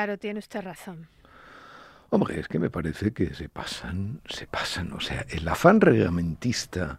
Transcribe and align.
Claro, 0.00 0.18
tiene 0.18 0.38
usted 0.38 0.62
razón. 0.62 1.08
Hombre, 2.10 2.40
es 2.40 2.48
que 2.48 2.58
me 2.58 2.70
parece 2.70 3.12
que 3.12 3.34
se 3.34 3.48
pasan, 3.48 4.20
se 4.28 4.46
pasan. 4.48 4.92
O 4.92 5.00
sea, 5.00 5.24
el 5.28 5.46
afán 5.46 5.80
reglamentista 5.80 6.98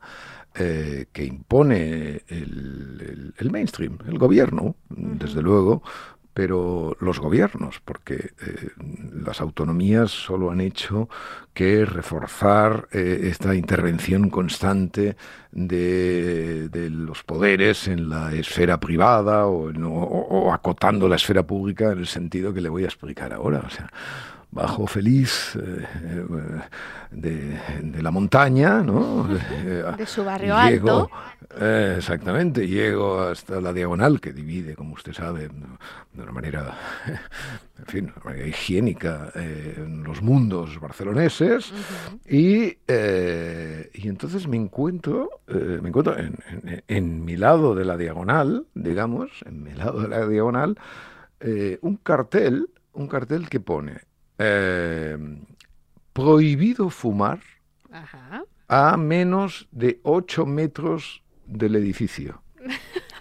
eh, 0.55 1.07
que 1.11 1.25
impone 1.25 2.23
el, 2.27 3.49
mainstream, 3.51 3.97
el 4.07 4.17
gobierno, 4.17 4.75
desde 4.89 5.41
luego, 5.41 5.83
pero 6.33 6.95
los 7.01 7.19
gobiernos, 7.19 7.81
porque 7.83 8.15
eh, 8.15 8.69
las 9.13 9.41
autonomías 9.41 10.11
solo 10.11 10.49
han 10.49 10.61
hecho 10.61 11.09
que 11.53 11.83
reforzar 11.83 12.87
eh, 12.93 13.19
esta 13.23 13.53
intervención 13.53 14.29
constante 14.29 15.17
de, 15.51 16.69
los 16.89 17.23
poderes 17.23 17.89
en 17.89 18.09
la 18.09 18.33
esfera 18.33 18.79
privada 18.79 19.45
o, 19.47 19.71
o, 19.71 20.53
acotando 20.53 21.09
la 21.09 21.17
esfera 21.17 21.43
pública 21.43 21.91
en 21.91 21.99
el 21.99 22.07
sentido 22.07 22.53
que 22.53 22.61
le 22.61 22.69
voy 22.69 22.83
a 22.83 22.87
explicar 22.87 23.33
ahora. 23.33 23.63
O 23.65 23.69
sea, 23.69 23.89
bajo 24.51 24.85
feliz 24.85 25.55
eh, 25.55 25.87
de, 27.11 28.01
la 28.01 28.11
montaña, 28.11 28.81
¿no? 28.81 29.27
De 29.97 30.05
su 30.05 30.23
barrio 30.23 30.55
alto. 30.55 31.09
Eh, 31.59 31.95
exactamente, 31.97 32.67
llego 32.67 33.19
hasta 33.19 33.59
la 33.59 33.73
diagonal 33.73 34.21
que 34.21 34.31
divide, 34.31 34.75
como 34.75 34.93
usted 34.93 35.13
sabe, 35.13 35.49
de 36.13 36.21
una 36.21 36.31
manera, 36.31 36.77
en 37.79 37.85
fin, 37.85 38.13
higiénica 38.45 39.31
eh, 39.35 39.85
los 40.05 40.21
mundos 40.21 40.79
barceloneses 40.79 41.73
y, 42.25 42.63
y 42.67 44.07
entonces 44.07 44.47
me 44.47 44.55
encuentro, 44.57 45.29
me 45.47 45.89
encuentro 45.89 46.17
en, 46.17 46.37
en, 46.87 47.25
mi 47.25 47.35
lado 47.35 47.75
de 47.75 47.83
la 47.83 47.97
diagonal, 47.97 48.65
digamos, 48.73 49.29
en 49.45 49.63
mi 49.63 49.73
lado 49.73 50.01
de 50.01 50.07
la 50.07 50.25
diagonal, 50.27 50.77
un 51.81 51.97
cartel, 51.97 52.69
un 52.93 53.07
cartel 53.07 53.49
que 53.49 53.59
pone 53.59 54.10
eh, 54.41 55.17
prohibido 56.13 56.89
fumar 56.89 57.39
a 58.67 58.97
menos 58.97 59.67
de 59.71 59.99
8 60.03 60.45
metros 60.45 61.23
del 61.45 61.75
edificio. 61.75 62.41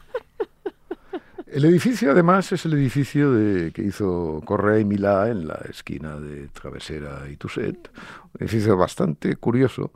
El 1.47 1.65
edificio, 1.65 2.13
además, 2.13 2.53
es 2.53 2.65
el 2.65 2.75
edificio 2.75 3.33
de, 3.33 3.73
que 3.73 3.83
hizo 3.83 4.41
Correa 4.45 4.79
y 4.79 4.85
Milá 4.85 5.29
en 5.31 5.49
la 5.49 5.61
esquina 5.69 6.17
de 6.17 6.47
Travesera 6.47 7.29
y 7.29 7.37
Tusset. 7.37 7.91
Un 8.35 8.41
edificio 8.41 8.77
bastante 8.77 9.35
curioso. 9.35 9.91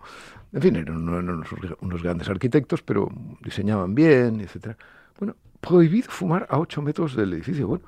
En 0.53 0.61
fin, 0.61 0.75
eran 0.75 1.09
unos, 1.09 1.47
unos 1.81 2.03
grandes 2.03 2.29
arquitectos, 2.29 2.83
pero 2.83 3.09
diseñaban 3.41 3.95
bien, 3.95 4.41
etc. 4.41 4.77
Bueno, 5.17 5.37
prohibido 5.61 6.09
fumar 6.11 6.45
a 6.51 6.59
8 6.59 6.83
metros 6.83 7.15
del 7.15 7.35
edificio. 7.35 7.69
Bueno, 7.69 7.85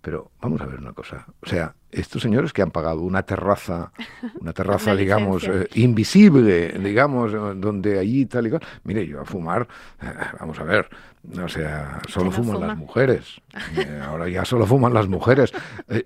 pero 0.00 0.30
vamos 0.40 0.60
a 0.60 0.66
ver 0.66 0.78
una 0.78 0.92
cosa. 0.92 1.26
O 1.42 1.46
sea, 1.48 1.74
estos 1.90 2.22
señores 2.22 2.52
que 2.52 2.62
han 2.62 2.70
pagado 2.70 3.00
una 3.00 3.22
terraza, 3.22 3.92
una 4.40 4.52
terraza, 4.52 4.94
digamos, 4.94 5.48
eh, 5.48 5.68
invisible, 5.74 6.72
digamos, 6.78 7.32
eh, 7.32 7.36
donde 7.56 7.98
allí 7.98 8.26
tal 8.26 8.46
y 8.46 8.50
cual. 8.50 8.62
Mire, 8.84 9.06
yo 9.06 9.20
a 9.20 9.24
fumar, 9.24 9.66
eh, 10.00 10.06
vamos 10.38 10.58
a 10.60 10.64
ver, 10.64 10.88
o 11.42 11.48
sea, 11.48 12.00
solo 12.08 12.30
fuman 12.30 12.60
las 12.60 12.76
mujeres. 12.76 13.40
ahora 14.02 14.28
ya 14.28 14.44
solo 14.44 14.66
fuman 14.66 14.94
las 14.94 15.08
mujeres. 15.08 15.52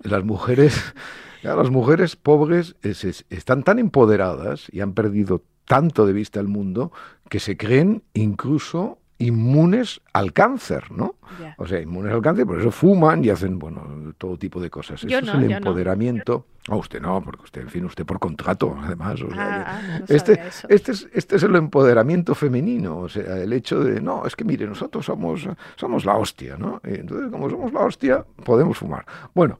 las 0.03 0.25
mujeres, 0.25 0.94
las 1.42 1.70
mujeres 1.70 2.16
pobres 2.16 2.76
están 2.82 3.65
tan 3.65 3.78
empoderadas 3.78 4.69
y 4.72 4.81
han 4.81 4.94
perdido 4.94 5.42
tanto 5.66 6.06
de 6.06 6.12
vista 6.12 6.41
el 6.41 6.48
mundo 6.48 6.91
que 7.28 7.38
se 7.38 7.56
creen 7.56 8.03
incluso 8.12 8.98
inmunes 9.20 10.00
al 10.14 10.32
cáncer, 10.32 10.91
¿no? 10.91 11.16
O 11.58 11.66
sea, 11.66 11.81
inmunes 11.81 12.12
al 12.12 12.22
cáncer, 12.22 12.47
por 12.47 12.58
eso 12.58 12.70
fuman 12.70 13.22
y 13.22 13.28
hacen, 13.28 13.58
bueno, 13.58 14.14
todo 14.16 14.36
tipo 14.38 14.60
de 14.60 14.70
cosas. 14.70 15.04
Eso 15.04 15.19
es 15.19 15.28
el 15.28 15.53
empoderamiento. 15.53 16.47
No. 16.69 16.76
usted 16.76 17.00
no, 17.00 17.20
porque 17.22 17.44
usted, 17.44 17.62
en 17.62 17.69
fin, 17.69 17.84
usted 17.84 18.06
por 18.06 18.19
contrato, 18.19 18.76
además. 18.82 19.20
Ah, 19.34 19.64
ah, 19.66 20.00
este, 20.09 20.41
este, 20.69 20.92
es, 20.92 21.09
este 21.12 21.36
es 21.36 21.42
el 21.42 21.54
empoderamiento 21.56 22.34
femenino, 22.34 22.98
o 22.98 23.09
sea, 23.09 23.38
el 23.38 23.53
hecho 23.53 23.82
de, 23.82 24.00
no, 24.00 24.25
es 24.26 24.36
que 24.36 24.44
mire, 24.44 24.66
nosotros 24.66 25.04
somos, 25.04 25.47
somos 25.76 26.04
la 26.04 26.16
hostia, 26.16 26.56
¿no? 26.56 26.80
entonces, 26.84 27.30
como 27.30 27.50
somos 27.50 27.72
la 27.72 27.80
hostia, 27.80 28.25
podemos 28.44 28.78
fumar. 28.78 29.04
Bueno, 29.34 29.59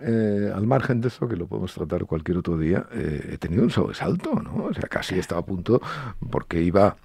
eh, 0.00 0.52
al 0.54 0.66
margen 0.66 1.00
de 1.00 1.08
eso, 1.08 1.26
que 1.26 1.36
lo 1.36 1.46
podemos 1.46 1.72
tratar 1.74 2.04
cualquier 2.04 2.38
otro 2.38 2.58
día, 2.58 2.86
eh, 2.92 3.30
he 3.32 3.38
tenido 3.38 3.62
un 3.62 3.70
sobresalto, 3.70 4.34
¿no? 4.34 4.66
O 4.66 4.74
sea, 4.74 4.88
casi 4.88 5.18
estaba 5.18 5.40
a 5.40 5.44
punto, 5.44 5.80
porque 6.30 6.62
iba 6.62 6.96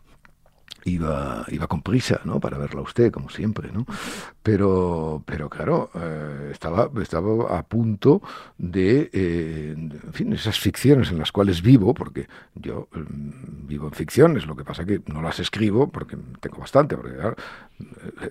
iba, 0.86 1.46
iba 1.50 1.68
con 1.68 1.82
prisa, 1.82 2.22
¿no? 2.24 2.40
Para 2.40 2.58
verla 2.58 2.82
usted, 2.82 3.12
como 3.12 3.30
siempre, 3.30 3.72
¿no? 3.72 3.86
Pero, 4.44 5.24
pero 5.26 5.50
claro, 5.50 5.90
eh, 5.96 6.50
estaba, 6.52 6.90
estaba 7.02 7.58
a 7.58 7.64
punto 7.64 8.22
de, 8.58 9.10
eh, 9.14 9.74
en 9.74 10.14
fin, 10.14 10.34
esas 10.34 10.60
ficciones 10.60 11.12
en 11.12 11.18
las 11.18 11.32
cuales 11.32 11.62
vivo, 11.62 11.94
porque 11.94 12.28
yo 12.54 12.90
mm, 12.92 13.68
vivo 13.68 13.88
en 13.88 13.94
ficciones, 13.94 14.46
lo 14.46 14.58
que 14.58 14.66
pasa 14.66 14.84
que 14.84 15.02
no 15.08 15.22
las 15.22 15.40
escribo 15.40 15.90
porque 15.90 16.18
tengo 16.42 16.58
bastante, 16.58 16.98
porque 16.98 17.16
claro, 17.16 17.38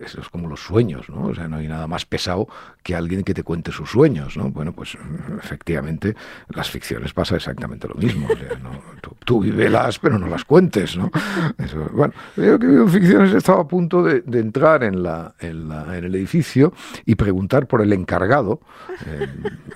eso 0.00 0.20
es 0.20 0.28
como 0.28 0.48
los 0.48 0.60
sueños, 0.60 1.08
¿no? 1.08 1.24
O 1.24 1.34
sea, 1.34 1.48
no 1.48 1.56
hay 1.56 1.68
nada 1.68 1.86
más 1.86 2.06
pesado 2.06 2.48
que 2.82 2.94
alguien 2.94 3.24
que 3.24 3.34
te 3.34 3.42
cuente 3.42 3.72
sus 3.72 3.90
sueños, 3.90 4.36
¿no? 4.36 4.50
Bueno, 4.50 4.72
pues 4.72 4.96
efectivamente, 5.42 6.14
las 6.48 6.70
ficciones 6.70 7.12
pasa 7.12 7.36
exactamente 7.36 7.88
lo 7.88 7.94
mismo. 7.94 8.28
O 8.30 8.36
sea, 8.36 8.58
¿no? 8.58 8.70
tú, 9.00 9.16
tú 9.24 9.40
vívelas, 9.40 9.98
pero 9.98 10.18
no 10.18 10.28
las 10.28 10.44
cuentes, 10.44 10.96
¿no? 10.96 11.10
Bueno, 11.92 12.14
yo 12.36 12.58
que 12.58 12.66
vivo 12.66 12.82
en 12.82 12.88
ficciones 12.88 13.34
estaba 13.34 13.62
a 13.62 13.68
punto 13.68 14.02
de, 14.02 14.22
entrar 14.38 14.84
en, 14.84 15.02
la, 15.02 15.34
en, 16.02 16.12
el 16.12 16.14
edificio 16.14 16.72
y 17.06 17.14
preguntar 17.14 17.66
por 17.66 17.82
el 17.82 17.92
encargado 17.92 18.60
eh, 19.06 19.28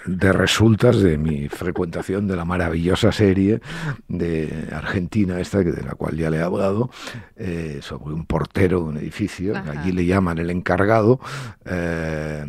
de 0.06 0.32
resultas 0.32 1.00
de 1.00 1.18
mi 1.18 1.48
frecuentación 1.48 2.26
de 2.26 2.36
la 2.36 2.44
maravillosa 2.44 3.12
serie 3.12 3.60
de 4.08 4.68
Argentina 4.72 5.40
esta, 5.40 5.58
de 5.58 5.82
la 5.82 5.94
cual 5.94 6.16
ya 6.16 6.30
le 6.30 6.38
he 6.38 6.42
hablado, 6.42 6.90
eh, 7.36 7.78
sobre 7.82 8.14
un 8.14 8.26
portero 8.26 8.80
de 8.80 8.84
un 8.84 8.96
edificio, 8.96 9.54
allí 9.56 9.92
le 9.92 10.04
llaman 10.04 10.38
el 10.38 10.50
encargado, 10.50 11.20
eh, 11.64 12.44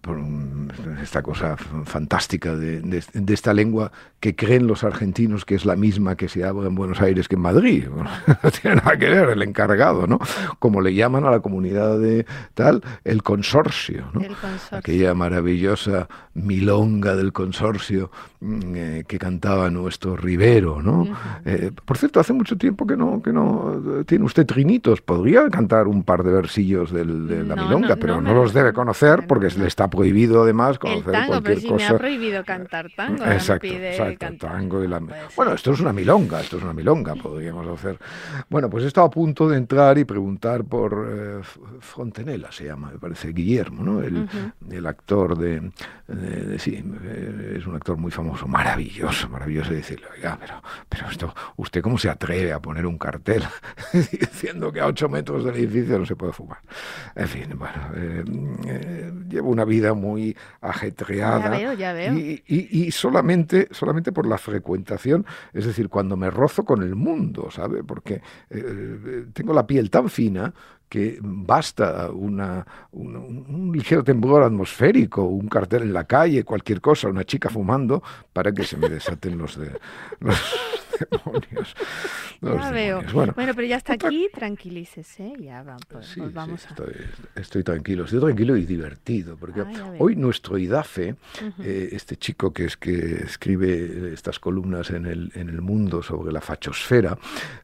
por 0.00 0.18
esta 1.02 1.22
cosa 1.22 1.56
fantástica 1.56 2.56
de, 2.56 2.80
de, 2.80 3.34
esta 3.34 3.52
lengua 3.52 3.92
que 4.20 4.36
creen 4.36 4.66
los 4.66 4.84
argentinos 4.84 5.44
que 5.44 5.54
es 5.54 5.64
la 5.64 5.76
misma 5.76 6.16
que 6.16 6.28
se 6.28 6.44
habla 6.44 6.68
en 6.68 6.74
Buenos 6.74 7.00
Aires 7.00 7.28
que 7.28 7.36
en 7.36 7.42
Madrid. 7.42 7.86
no 8.42 8.50
tiene 8.50 8.76
nada 8.76 8.96
que 8.96 9.08
ver 9.08 9.30
el 9.30 9.42
encargado, 9.42 10.06
¿no? 10.06 10.18
Como 10.58 10.80
le 10.80 10.94
llaman 10.94 11.24
a 11.24 11.30
la 11.30 11.40
comunidad 11.40 11.98
de 11.98 12.26
tal, 12.54 12.82
el 13.10 13.22
consorcio, 13.22 14.04
¿no? 14.12 14.22
Aquella 14.70 15.14
maravillosa 15.14 16.08
milonga 16.34 17.16
del 17.16 17.32
consorcio 17.32 18.10
mm, 18.40 18.60
eh, 18.74 19.04
que 19.06 19.18
cantaba 19.18 19.68
nuestro 19.68 20.16
Rivero, 20.16 20.80
¿no? 20.80 21.06
Eh, 21.44 21.72
por 21.84 21.98
cierto, 21.98 22.20
hace 22.20 22.32
mucho 22.32 22.56
tiempo 22.56 22.86
que 22.86 22.96
no, 22.96 23.20
que 23.20 23.32
no 23.32 24.04
tiene 24.06 24.24
usted 24.24 24.46
trinitos. 24.46 25.00
Podría 25.00 25.48
cantar 25.50 25.88
un 25.88 26.04
par 26.04 26.22
de 26.22 26.30
versillos 26.30 26.92
de 26.92 27.04
la 27.04 27.56
milonga, 27.56 27.96
pero 27.96 28.20
no, 28.20 28.32
los 28.32 28.54
debe 28.54 28.72
conocer 28.72 29.26
porque 29.26 29.48
le 29.58 29.66
está 29.66 29.90
prohibido 29.90 30.44
además 30.44 30.78
conocer 30.78 31.14
el 31.14 31.26
cualquier 31.26 31.58
pero 31.58 31.72
cosa. 31.72 31.88
Me 31.90 31.94
ha 31.94 31.98
prohibido 31.98 32.44
cantar 32.44 32.90
tango. 32.96 33.24
Exacto, 33.24 33.66
exacto, 33.66 34.26
tango 34.38 34.84
y 34.84 34.88
la... 34.88 35.00
Bueno, 35.34 35.52
esto 35.52 35.72
es 35.72 35.80
una 35.80 35.92
milonga, 35.92 36.40
esto 36.40 36.58
es 36.58 36.62
una 36.62 36.72
milonga, 36.72 37.16
podríamos 37.16 37.66
hacer. 37.66 37.98
Bueno, 38.48 38.70
pues 38.70 38.84
estaba 38.84 39.08
a 39.08 39.10
punto 39.10 39.48
de 39.48 39.56
entrar 39.56 39.98
y 39.98 40.04
preguntar 40.04 40.64
por 40.64 41.08
eh, 41.10 41.40
Fontenella, 41.80 42.52
se 42.52 42.66
llama, 42.66 42.92
parece, 43.00 43.32
Guillermo, 43.32 43.82
¿no? 43.82 44.02
El, 44.02 44.28
el 44.70 44.86
actor 44.86 45.36
de, 45.36 45.72
Sí, 46.58 46.82
eh, 47.04 47.56
es 47.58 47.66
un 47.66 47.76
actor 47.76 47.96
muy 47.96 48.10
famoso, 48.10 48.48
maravilloso, 48.48 49.28
maravilloso. 49.28 49.72
decirle, 49.72 50.06
oiga, 50.12 50.36
pero, 50.40 50.60
pero 50.88 51.08
esto, 51.08 51.32
¿usted 51.56 51.82
cómo 51.82 51.98
se 51.98 52.10
atreve 52.10 52.52
a 52.52 52.60
poner 52.60 52.84
un 52.84 52.98
cartel 52.98 53.44
diciendo 53.92 54.72
que 54.72 54.80
a 54.80 54.86
ocho 54.86 55.08
metros 55.08 55.44
del 55.44 55.54
edificio 55.54 56.00
no 56.00 56.06
se 56.06 56.16
puede 56.16 56.32
fumar? 56.32 56.58
En 57.14 57.28
fin, 57.28 57.56
bueno, 57.56 57.90
eh, 57.94 59.12
llevo 59.28 59.50
una 59.50 59.64
vida 59.64 59.94
muy 59.94 60.36
ajetreada. 60.60 61.44
Ya 61.44 61.50
veo, 61.50 61.72
ya 61.74 61.92
veo. 61.92 62.14
Y, 62.14 62.42
y, 62.48 62.90
solamente, 62.90 63.68
solamente 63.70 64.10
por 64.10 64.26
la 64.26 64.38
frecuentación, 64.38 65.24
es 65.52 65.64
decir, 65.64 65.88
cuando 65.88 66.16
me 66.16 66.28
rozo 66.28 66.64
con 66.64 66.82
el 66.82 66.96
mundo, 66.96 67.50
¿sabe? 67.52 67.84
Porque 67.84 68.20
tengo 69.32 69.54
la 69.54 69.66
piel 69.66 69.90
tan 69.90 70.08
fina 70.08 70.52
que 70.90 71.18
basta 71.22 72.10
una, 72.10 72.66
un, 72.90 73.70
ligero 73.72 74.02
temblor 74.02 74.42
atmosférico, 74.42 75.22
un 75.22 75.48
cartel 75.48 75.82
en 75.82 75.92
la 75.92 76.02
calle, 76.04 76.42
cualquier 76.42 76.80
cosa, 76.80 77.06
una 77.08 77.24
chica 77.24 77.48
fumando, 77.48 78.02
para 78.32 78.50
que 78.50 78.64
se 78.64 78.76
me 78.76 78.88
desaten 78.88 79.38
los, 79.38 79.56
de, 79.56 79.70
los 80.20 80.36
demonios. 80.98 81.76
ya 82.42 82.70
veo. 82.72 83.02
Bueno, 83.14 83.34
pero 83.36 83.62
ya 83.62 83.76
está 83.76 83.92
aquí, 83.92 84.28
tranquilícese, 84.34 85.32
ya 85.38 85.64
pues, 85.88 86.16
vamos, 86.34 86.66
estoy, 87.36 87.62
tranquilo, 87.62 88.04
estoy 88.04 88.18
tranquilo 88.18 88.56
y 88.56 88.66
divertido, 88.66 89.36
porque 89.36 89.60
ah, 89.60 89.94
hoy 90.00 90.16
nuestro 90.16 90.58
IDAFE, 90.58 91.14
eh, 91.60 91.88
este 91.92 92.16
chico 92.16 92.52
que 92.52 92.64
es 92.64 92.76
que 92.76 93.22
escribe 93.22 94.12
estas 94.12 94.40
columnas 94.40 94.90
en 94.90 95.06
el, 95.06 95.30
en 95.36 95.50
el 95.50 95.60
mundo 95.60 96.02
sobre 96.02 96.32
la 96.32 96.40
fachosfera, 96.40 97.16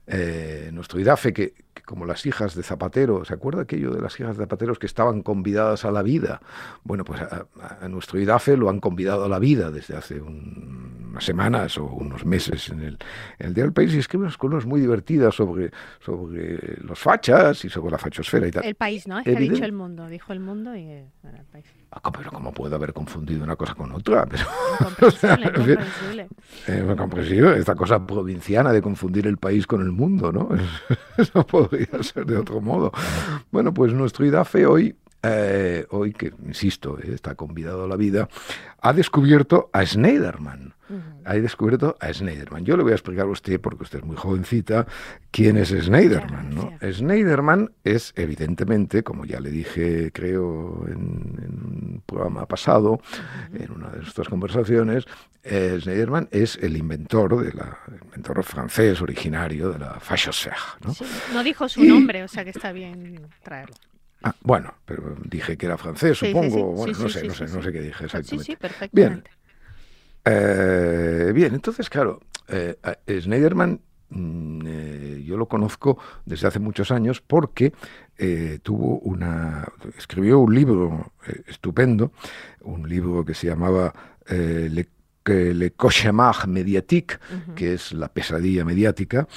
eh, 0.06 0.70
nuestro 0.72 1.00
IDAFE 1.00 1.32
que 1.32 1.65
como 1.86 2.04
las 2.04 2.26
hijas 2.26 2.54
de 2.54 2.62
Zapatero, 2.62 3.24
¿se 3.24 3.32
acuerda 3.32 3.62
aquello 3.62 3.92
de 3.92 4.00
las 4.02 4.18
hijas 4.20 4.36
de 4.36 4.42
Zapateros 4.42 4.78
que 4.78 4.86
estaban 4.86 5.22
convidadas 5.22 5.84
a 5.84 5.92
la 5.92 6.02
vida? 6.02 6.40
Bueno, 6.82 7.04
pues 7.04 7.22
a, 7.22 7.88
nuestro 7.88 8.20
IDAFE 8.20 8.56
lo 8.56 8.68
han 8.68 8.80
convidado 8.80 9.24
a 9.24 9.28
la 9.28 9.38
vida 9.38 9.70
desde 9.70 9.96
hace 9.96 10.20
unas 10.20 11.24
semanas 11.24 11.78
o 11.78 11.84
unos 11.84 12.26
meses 12.26 12.68
en 12.68 12.80
el, 12.80 12.98
en 13.38 13.46
el 13.46 13.54
Día 13.54 13.64
del 13.64 13.72
País 13.72 13.94
y 13.94 13.98
escribe 13.98 14.24
unas 14.24 14.36
columnas 14.36 14.66
muy 14.66 14.80
divertidas 14.80 15.34
sobre, 15.34 15.70
sobre 16.00 16.76
los 16.82 16.98
fachas 16.98 17.64
y 17.64 17.70
sobre 17.70 17.92
la 17.92 17.98
fachosfera 17.98 18.48
y 18.48 18.50
tal. 18.50 18.64
El 18.64 18.74
país, 18.74 19.06
¿no? 19.06 19.18
Es 19.18 19.24
que 19.24 19.36
ha 19.36 19.40
dicho 19.40 19.64
el 19.64 19.72
mundo, 19.72 20.08
dijo 20.08 20.32
el 20.32 20.40
mundo 20.40 20.76
y 20.76 20.90
el 20.90 21.06
país. 21.52 21.66
Ah, 22.02 22.12
pero 22.12 22.30
¿cómo 22.30 22.52
puedo 22.52 22.74
haber 22.74 22.92
confundido 22.92 23.42
una 23.44 23.56
cosa 23.56 23.74
con 23.74 23.90
otra? 23.92 24.26
Pero, 24.26 24.44
incomprensible, 24.80 26.28
incomprensible. 26.92 27.58
Esta 27.58 27.74
cosa 27.74 28.04
provinciana 28.04 28.72
de 28.72 28.82
confundir 28.82 29.26
el 29.26 29.38
país 29.38 29.66
con 29.66 29.80
el 29.80 29.92
mundo, 29.92 30.30
¿no? 30.32 30.48
Eso 31.16 31.46
podría 31.76 32.02
ser 32.02 32.26
de 32.26 32.36
otro 32.36 32.60
modo. 32.60 32.92
Bueno, 33.50 33.72
pues 33.72 33.92
nuestro 33.92 34.24
IDAFE 34.26 34.66
hoy 34.66 34.96
eh, 35.28 35.86
hoy 35.90 36.12
que, 36.12 36.32
insisto, 36.44 36.98
eh, 36.98 37.12
está 37.14 37.34
convidado 37.34 37.84
a 37.84 37.88
la 37.88 37.96
vida, 37.96 38.28
ha 38.80 38.92
descubierto 38.92 39.70
a 39.72 39.84
Schneiderman. 39.84 40.74
Ha 41.24 41.34
descubierto 41.34 41.96
a 41.98 42.12
Schneiderman. 42.12 42.64
Yo 42.64 42.76
le 42.76 42.84
voy 42.84 42.92
a 42.92 42.94
explicar 42.94 43.26
a 43.26 43.30
usted, 43.30 43.60
porque 43.60 43.82
usted 43.82 43.98
es 43.98 44.04
muy 44.04 44.14
jovencita, 44.14 44.86
quién 45.32 45.56
es 45.56 45.70
Schneiderman. 45.70 46.54
¿no? 46.54 46.72
Schneiderman 46.80 47.72
es, 47.82 48.12
evidentemente, 48.14 49.02
como 49.02 49.24
ya 49.24 49.40
le 49.40 49.50
dije, 49.50 50.12
creo, 50.12 50.84
en, 50.86 50.96
un 50.96 52.02
programa 52.06 52.46
pasado, 52.46 53.00
en 53.52 53.72
una 53.72 53.90
de 53.90 53.98
nuestras 53.98 54.28
conversaciones, 54.28 55.06
eh, 55.42 55.78
Schneiderman 55.80 56.28
es 56.30 56.56
el 56.62 56.76
inventor, 56.76 57.44
de 57.44 57.52
la, 57.52 57.78
inventor 58.04 58.44
francés 58.44 59.00
originario 59.02 59.70
de 59.70 59.80
la 59.80 59.98
Fachosphère. 59.98 60.76
¿no? 60.84 60.94
no 61.34 61.42
dijo 61.42 61.68
su 61.68 61.82
nombre, 61.82 62.22
o 62.22 62.28
sea 62.28 62.44
que 62.44 62.50
está 62.50 62.70
bien 62.70 63.26
traerlo. 63.42 63.74
Ah, 64.26 64.34
bueno, 64.42 64.74
pero 64.84 65.14
dije 65.24 65.56
que 65.56 65.66
era 65.66 65.78
francés, 65.78 66.18
supongo. 66.18 66.72
bueno, 66.72 66.98
no 66.98 67.08
sé, 67.08 67.28
no 67.28 67.32
sé, 67.32 67.46
no 67.46 67.62
sé 67.62 67.70
qué 67.70 67.80
dije 67.80 68.06
exactamente. 68.06 68.44
Sí, 68.44 68.52
sí, 68.52 68.56
perfectamente. 68.56 68.90
Bien, 68.92 69.24
eh, 70.24 71.30
bien 71.32 71.54
entonces, 71.54 71.88
claro, 71.88 72.18
eh, 72.48 72.76
Schneiderman 73.06 73.80
mm, 74.08 74.62
eh, 74.66 75.22
yo 75.24 75.36
lo 75.36 75.46
conozco 75.46 75.96
desde 76.24 76.48
hace 76.48 76.58
muchos 76.58 76.90
años 76.90 77.20
porque 77.20 77.72
eh, 78.18 78.58
tuvo 78.64 78.98
una 78.98 79.64
escribió 79.96 80.40
un 80.40 80.52
libro 80.52 81.12
estupendo, 81.46 82.10
un 82.62 82.88
libro 82.88 83.24
que 83.24 83.34
se 83.34 83.46
llamaba 83.46 83.94
Le, 84.28 84.88
Le 85.24 85.70
Cauchemar 85.70 86.48
médiatique, 86.48 87.18
que 87.54 87.74
es 87.74 87.92
la 87.92 88.08
pesadilla 88.08 88.64
mediática, 88.64 89.28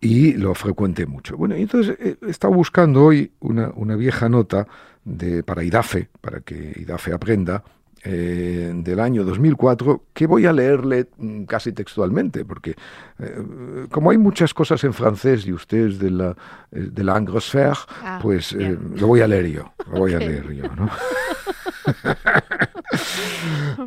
y 0.00 0.32
lo 0.34 0.54
frecuente 0.54 1.06
mucho. 1.06 1.36
Bueno, 1.36 1.56
y 1.56 1.62
entonces 1.62 1.96
he 2.00 2.30
estado 2.30 2.54
buscando 2.54 3.04
hoy 3.04 3.32
una, 3.40 3.70
una 3.74 3.96
vieja 3.96 4.28
nota 4.28 4.66
de, 5.04 5.42
para 5.42 5.62
IDAFE, 5.62 6.08
para 6.20 6.40
que 6.40 6.72
IDAFE 6.76 7.12
aprenda, 7.12 7.62
eh, 8.02 8.72
del 8.76 8.98
año 8.98 9.24
2004 9.24 10.04
que 10.14 10.26
voy 10.26 10.46
a 10.46 10.54
leerle 10.54 11.08
mm, 11.18 11.44
casi 11.44 11.72
textualmente, 11.72 12.46
porque 12.46 12.74
eh, 13.18 13.86
como 13.90 14.10
hay 14.10 14.16
muchas 14.16 14.54
cosas 14.54 14.82
en 14.84 14.94
francés 14.94 15.46
y 15.46 15.52
usted 15.52 15.88
es 15.88 15.98
de 15.98 16.10
la, 16.10 16.30
eh, 16.72 16.88
de 16.90 17.04
la 17.04 17.22
ah, 18.02 18.18
pues 18.22 18.52
lo 18.52 19.06
voy 19.06 19.20
a 19.20 19.26
leer 19.26 19.48
yo, 19.48 19.74
lo 19.92 19.98
voy 19.98 20.14
a 20.14 20.18
leer 20.18 20.50
yo, 20.50 20.64
¿no? 20.76 20.88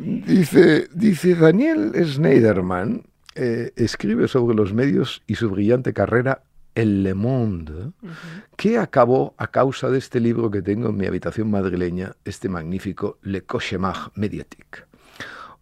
dice, 0.00 0.86
dice 0.94 1.34
Daniel 1.34 1.92
Schneiderman, 2.06 3.02
eh, 3.34 3.72
escribe 3.76 4.28
sobre 4.28 4.56
los 4.56 4.72
medios 4.72 5.22
y 5.26 5.34
su 5.34 5.50
brillante 5.50 5.92
carrera 5.92 6.42
en 6.74 7.02
Le 7.02 7.14
Monde, 7.14 7.92
que 8.56 8.78
acabó 8.78 9.34
a 9.38 9.48
causa 9.48 9.90
de 9.90 9.98
este 9.98 10.20
libro 10.20 10.50
que 10.50 10.62
tengo 10.62 10.88
en 10.88 10.96
mi 10.96 11.06
habitación 11.06 11.50
madrileña, 11.50 12.16
este 12.24 12.48
magnífico 12.48 13.18
Le 13.22 13.42
Cauchemar 13.42 14.12
médiatique. 14.14 14.84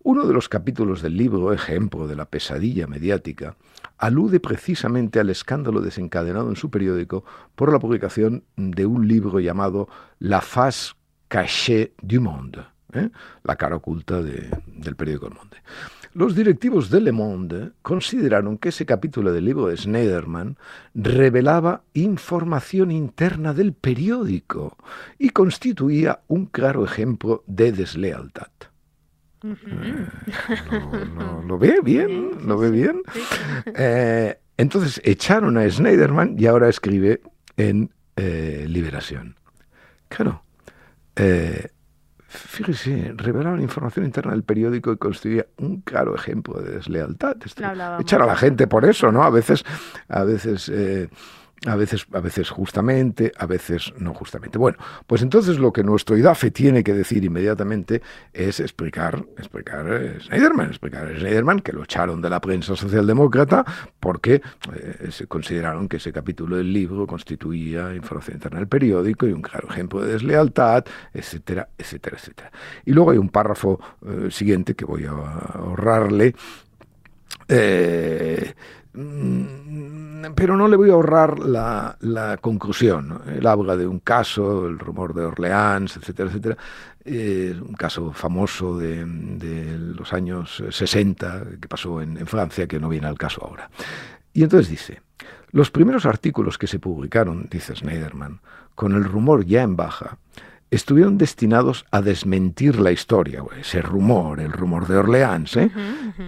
Uno 0.05 0.27
de 0.27 0.35
los 0.35 0.49
capítulos 0.49 1.01
del 1.01 1.17
libro, 1.17 1.53
ejemplo 1.53 2.09
de 2.09 2.17
la 2.17 2.25
pesadilla 2.25 2.87
mediática, 2.87 3.57
alude 3.99 4.41
precisamente 4.41 5.21
al 5.21 5.31
escándalo 5.31 5.81
desencadenado 5.81 6.49
en 6.49 6.57
su 6.57 6.71
periódico 6.71 7.25
por 7.55 7.73
la 7.73 7.79
publicación 7.79 8.43
de 8.57 8.85
un 8.85 9.07
libro 9.07 9.39
llamado 9.39 9.89
La 10.19 10.41
face 10.41 10.95
cachée 11.29 11.95
du 12.03 12.21
monde, 12.21 12.65
¿eh? 12.95 13.11
la 13.45 13.57
cara 13.57 13.77
oculta 13.77 14.21
del 14.23 14.97
periódico 14.97 15.29
El 15.29 15.35
Monde. 15.35 15.57
Los 16.15 16.37
directivos 16.37 16.91
de 16.91 17.01
Le 17.01 17.13
Monde 17.13 17.73
consideraron 17.81 18.59
que 18.59 18.69
ese 18.69 18.85
capítulo 18.85 19.33
del 19.33 19.47
libro 19.47 19.69
de 19.69 19.79
Schneiderman 19.79 20.59
revelaba 20.95 21.85
información 21.95 22.91
interna 22.91 23.55
del 23.55 23.73
periódico 23.73 24.77
y 25.19 25.31
constituía 25.31 26.21
un 26.29 26.47
claro 26.47 26.85
ejemplo 26.85 27.45
de 27.47 27.73
deslealtad. 27.73 28.51
Eh, 29.43 30.07
lo, 31.47 31.59
ve 31.59 31.81
bien, 31.83 32.47
lo 32.47 32.59
ve 32.59 32.71
bien. 32.71 33.01
Eh, 33.75 34.39
entonces 34.59 35.01
echaron 35.05 35.57
a 35.57 35.69
Schneiderman 35.69 36.37
y 36.39 36.45
ahora 36.45 36.69
escribe 36.69 37.23
en 37.57 37.91
eh, 38.17 38.67
Liberación. 38.69 39.37
Claro, 40.09 40.45
Fíjese, 42.35 43.13
revelaron 43.15 43.61
información 43.61 44.07
interna 44.07 44.33
del 44.33 44.43
periódico 44.43 44.91
y 44.91 44.97
constituía 44.97 45.47
un 45.59 45.83
claro 45.83 46.15
ejemplo 46.15 46.61
de 46.61 46.77
deslealtad. 46.77 47.37
echar 48.01 48.23
a 48.23 48.27
la 48.27 48.37
gente 48.37 48.67
por 48.67 48.87
eso, 48.87 49.13
¿no? 49.13 49.23
A 49.23 49.29
veces, 49.29 49.65
a 50.09 50.25
veces 50.25 50.71
eh, 50.71 51.11
a 51.67 51.77
veces, 51.77 52.07
a 52.13 52.21
veces 52.21 52.51
justamente, 52.51 53.33
a 53.39 53.47
veces 53.47 53.93
no 53.99 54.15
justamente. 54.15 54.59
Bueno, 54.59 54.79
pues 55.07 55.23
entonces 55.23 55.59
lo 55.59 55.73
que 55.73 55.85
nuestro 55.85 56.17
IDAFE 56.17 56.51
tiene 56.51 56.83
que 56.83 56.93
decir 56.93 57.25
inmediatamente 57.25 58.03
es 58.33 58.59
explicar, 58.59 59.25
explicar 59.39 59.87
a 59.87 59.97
eh, 59.97 60.21
Schneiderman, 60.21 60.69
explicar 60.69 61.07
a 61.07 61.15
Schneiderman 61.15 61.61
que 61.61 61.73
lo 61.73 61.85
echaron 61.85 62.21
de 62.21 62.31
la 62.31 62.41
prensa 62.41 62.75
socialdemócrata 62.75 63.65
porque 64.01 64.43
eh, 64.75 65.27
consideraron 65.29 65.89
que 65.89 65.99
ese 65.99 66.13
capítulo 66.13 66.57
del 66.57 66.73
libro 66.73 67.07
constituía 67.07 67.95
información 67.95 68.37
interna 68.37 68.59
del 68.59 68.69
periódico 68.69 69.27
y 69.27 69.33
un 69.33 69.43
claro 69.43 69.69
ejemplo 69.71 70.01
de 70.01 70.15
deslealtad, 70.15 70.85
etcétera, 71.15 71.69
etcétera, 71.79 72.17
etcétera. 72.19 72.51
Y 72.85 72.93
luego 72.93 73.13
hay 73.13 73.19
un 73.19 73.29
párrafo 73.29 73.79
eh, 74.05 74.29
siguiente 74.31 74.75
que 74.75 74.85
voy 74.85 75.05
a 75.05 75.11
ahorrarle. 75.11 76.35
Pero 78.93 80.57
no 80.57 80.69
le 80.69 80.77
voy 80.77 80.91
a 80.91 80.93
ahorrar 80.93 81.39
la, 81.39 82.39
conclusión. 82.41 83.23
Él 83.27 83.47
habla 83.47 83.77
de 83.77 83.87
un 83.87 84.01
caso, 84.01 84.67
el 84.67 84.79
rumor 84.79 85.15
de 85.15 85.25
Orleans, 85.25 85.97
etcétera, 85.97 86.29
etcétera, 86.29 86.57
eh, 87.05 87.55
un 87.61 87.75
caso 87.75 88.13
famoso 88.13 88.79
de, 88.79 89.05
de, 89.05 89.79
los 89.79 90.13
años 90.13 90.63
60 90.71 91.45
que 91.61 91.69
pasó 91.69 92.03
en, 92.03 92.19
en 92.19 92.27
Francia, 92.27 92.67
que 92.67 92.79
no 92.79 92.89
viene 92.89 93.07
al 93.07 93.19
caso 93.19 93.45
ahora. 93.45 93.71
Y 94.33 94.43
entonces 94.43 94.69
dice, 94.71 95.03
los 95.51 95.71
primeros 95.71 96.07
artículos 96.07 96.59
que 96.59 96.67
se 96.67 96.79
publicaron, 96.79 97.49
dice 97.51 97.75
Schneiderman, 97.75 98.41
con 98.75 98.95
el 98.95 99.05
rumor 99.05 99.45
ya 99.45 99.63
en 99.63 99.77
baja, 99.77 100.19
estuvieron 100.73 101.19
destinados 101.19 101.85
a 101.91 102.01
desmentir 102.01 102.81
la 102.81 102.93
historia, 102.93 103.45
ese 103.61 103.83
rumor, 103.83 104.41
el 104.41 104.51
rumor 104.51 104.89
de 104.89 104.97
Orleans, 104.97 105.55
¿eh? 105.59 105.71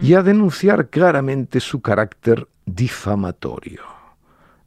y 0.02 0.12
a 0.12 0.22
denunciar 0.22 0.90
claramente 0.90 1.60
su 1.60 1.80
carácter 1.80 2.46
difamatorio. 2.66 3.80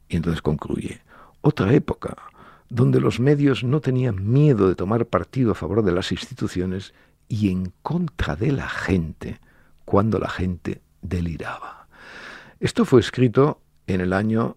Y 0.08 0.16
entonces 0.16 0.42
concluye, 0.42 1.00
otra 1.42 1.72
época 1.72 2.16
donde 2.68 3.00
los 3.00 3.20
medios 3.20 3.62
no 3.62 3.80
tenían 3.80 4.28
miedo 4.28 4.68
de 4.68 4.74
tomar 4.74 5.06
partido 5.06 5.52
a 5.52 5.54
favor 5.54 5.84
de 5.84 5.92
las 5.92 6.10
instituciones 6.10 6.92
y 7.28 7.48
en 7.48 7.72
contra 7.82 8.34
de 8.34 8.50
la 8.50 8.68
gente 8.68 9.38
cuando 9.84 10.18
la 10.18 10.28
gente 10.28 10.82
deliraba. 11.02 11.86
Esto 12.58 12.84
fue 12.84 12.98
escrito 12.98 13.60
en 13.86 14.00
el 14.00 14.12
año 14.12 14.56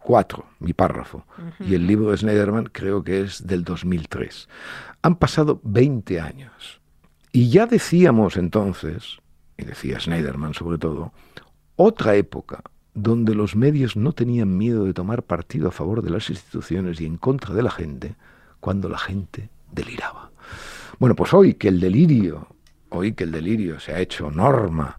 2004, 0.00 0.44
mi 0.60 0.72
párrafo, 0.72 1.24
y 1.60 1.74
el 1.74 1.86
libro 1.86 2.10
de 2.10 2.16
Schneiderman 2.16 2.66
creo 2.72 3.04
que 3.04 3.20
es 3.20 3.46
del 3.46 3.64
2003. 3.64 4.48
Han 5.02 5.16
pasado 5.16 5.60
20 5.62 6.20
años. 6.20 6.80
Y 7.32 7.50
ya 7.50 7.66
decíamos 7.66 8.36
entonces, 8.36 9.18
y 9.56 9.64
decía 9.64 10.00
Schneiderman 10.00 10.54
sobre 10.54 10.78
todo, 10.78 11.12
otra 11.76 12.16
época 12.16 12.62
donde 12.94 13.34
los 13.34 13.54
medios 13.54 13.96
no 13.96 14.12
tenían 14.12 14.56
miedo 14.56 14.84
de 14.84 14.94
tomar 14.94 15.22
partido 15.22 15.68
a 15.68 15.72
favor 15.72 16.02
de 16.02 16.10
las 16.10 16.28
instituciones 16.28 17.00
y 17.00 17.06
en 17.06 17.16
contra 17.16 17.54
de 17.54 17.62
la 17.62 17.70
gente, 17.70 18.16
cuando 18.58 18.88
la 18.88 18.98
gente 18.98 19.48
deliraba. 19.70 20.32
Bueno, 20.98 21.14
pues 21.14 21.32
hoy 21.32 21.54
que 21.54 21.68
el 21.68 21.78
delirio, 21.78 22.48
hoy 22.88 23.12
que 23.12 23.24
el 23.24 23.30
delirio 23.30 23.78
se 23.78 23.94
ha 23.94 24.00
hecho 24.00 24.30
norma, 24.30 24.98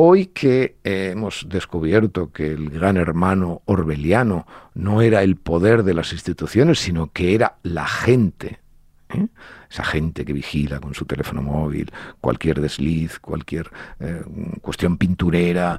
hoy 0.00 0.26
que 0.26 0.76
eh, 0.84 1.10
hemos 1.12 1.46
descubierto 1.48 2.30
que 2.30 2.52
el 2.52 2.70
gran 2.70 2.96
hermano 2.96 3.62
orbeliano 3.64 4.46
no 4.74 5.02
era 5.02 5.24
el 5.24 5.34
poder 5.34 5.82
de 5.82 5.92
las 5.92 6.12
instituciones, 6.12 6.78
sino 6.78 7.12
que 7.12 7.34
era 7.34 7.56
la 7.64 7.84
gente, 7.84 8.60
¿eh? 9.08 9.26
esa 9.68 9.82
gente 9.82 10.24
que 10.24 10.32
vigila 10.32 10.78
con 10.78 10.94
su 10.94 11.04
teléfono 11.04 11.42
móvil 11.42 11.90
cualquier 12.20 12.60
desliz, 12.60 13.18
cualquier 13.18 13.70
eh, 13.98 14.22
cuestión 14.62 14.98
pinturera 14.98 15.76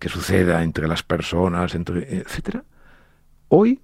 que 0.00 0.08
suceda 0.08 0.64
entre 0.64 0.88
las 0.88 1.04
personas, 1.04 1.76
entre, 1.76 2.18
etcétera. 2.18 2.64
Hoy 3.50 3.80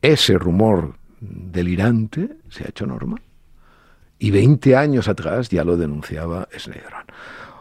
ese 0.00 0.38
rumor 0.38 0.94
delirante 1.20 2.38
se 2.48 2.64
ha 2.64 2.68
hecho 2.68 2.86
norma. 2.86 3.18
Y 4.18 4.30
20 4.30 4.76
años 4.76 5.08
atrás 5.08 5.50
ya 5.50 5.62
lo 5.62 5.76
denunciaba 5.76 6.48
Sneijder. 6.58 6.94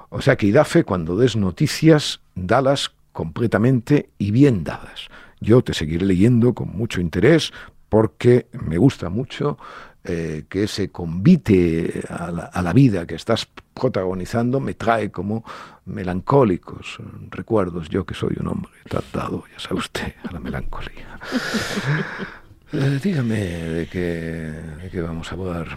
O 0.10 0.22
sea 0.22 0.36
que 0.36 0.48
Idafe, 0.48 0.84
cuando 0.84 1.16
des 1.16 1.36
noticias, 1.36 2.20
dalas 2.36 2.92
completamente 3.12 4.10
y 4.18 4.32
bien 4.32 4.64
dadas. 4.64 5.08
Yo 5.40 5.62
te 5.62 5.74
seguiré 5.74 6.06
leyendo 6.06 6.54
con 6.54 6.70
mucho 6.76 7.02
interés 7.02 7.52
porque 7.90 8.48
me 8.54 8.78
gusta 8.78 9.10
mucho 9.10 9.58
eh, 10.04 10.46
que 10.50 10.64
ese 10.64 10.90
convite 10.90 12.04
a 12.10 12.32
la, 12.32 12.44
a 12.44 12.62
la, 12.62 12.74
vida 12.74 13.06
que 13.06 13.16
estás 13.16 13.48
protagonizando 13.74 14.60
me 14.60 14.74
trae 14.74 15.12
como 15.12 15.44
melancólicos 15.86 17.00
recuerdos. 17.30 17.90
Yo 17.90 18.06
que 18.06 18.14
soy 18.14 18.36
un 18.40 18.48
hombre 18.48 18.72
tratado, 18.88 19.44
ya 19.52 19.60
sabe 19.60 19.80
usted, 19.80 20.14
a 20.28 20.32
la 20.32 20.40
melancolía. 20.40 21.20
Eh, 22.72 23.00
dígame 23.02 23.36
de 23.36 23.88
qué, 23.88 24.00
de 24.00 24.90
qué 24.92 25.02
vamos 25.02 25.32
a 25.32 25.34
hablar. 25.36 25.70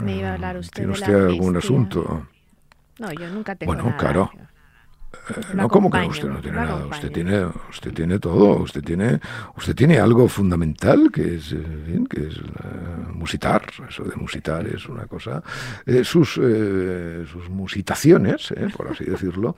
Me 0.00 0.16
iba 0.16 0.30
a 0.30 0.32
hablar 0.32 0.56
usted 0.56 0.76
¿Tiene 0.76 0.92
de 0.94 0.98
usted 0.98 1.12
la 1.12 1.26
algún 1.26 1.48
amnistía. 1.48 1.58
asunto? 1.58 2.26
No, 2.98 3.12
yo 3.12 3.28
nunca 3.30 3.54
tengo 3.54 3.74
Bueno, 3.74 3.88
nada. 3.88 3.98
claro. 3.98 4.30
Lo 5.52 5.62
no, 5.62 5.68
como 5.68 5.90
que 5.90 5.98
usted 6.06 6.28
no 6.28 6.40
tiene 6.40 6.58
nada. 6.58 6.86
Usted 6.86 7.10
tiene, 7.10 7.46
usted 7.70 7.92
tiene 7.92 8.18
todo. 8.18 8.56
Usted 8.58 8.82
tiene, 8.82 9.20
usted 9.56 9.74
tiene 9.74 9.98
algo 9.98 10.28
fundamental 10.28 11.10
que 11.12 11.36
es, 11.36 11.52
eh, 11.52 12.04
que 12.08 12.28
es 12.28 12.36
eh, 12.36 12.40
musitar. 13.12 13.66
Eso 13.88 14.04
de 14.04 14.16
musitar 14.16 14.66
es 14.66 14.88
una 14.88 15.06
cosa. 15.06 15.42
Eh, 15.86 16.04
sus, 16.04 16.38
eh, 16.42 17.24
sus 17.30 17.48
musitaciones, 17.48 18.50
eh, 18.52 18.68
por 18.76 18.88
así 18.88 19.04
decirlo, 19.04 19.56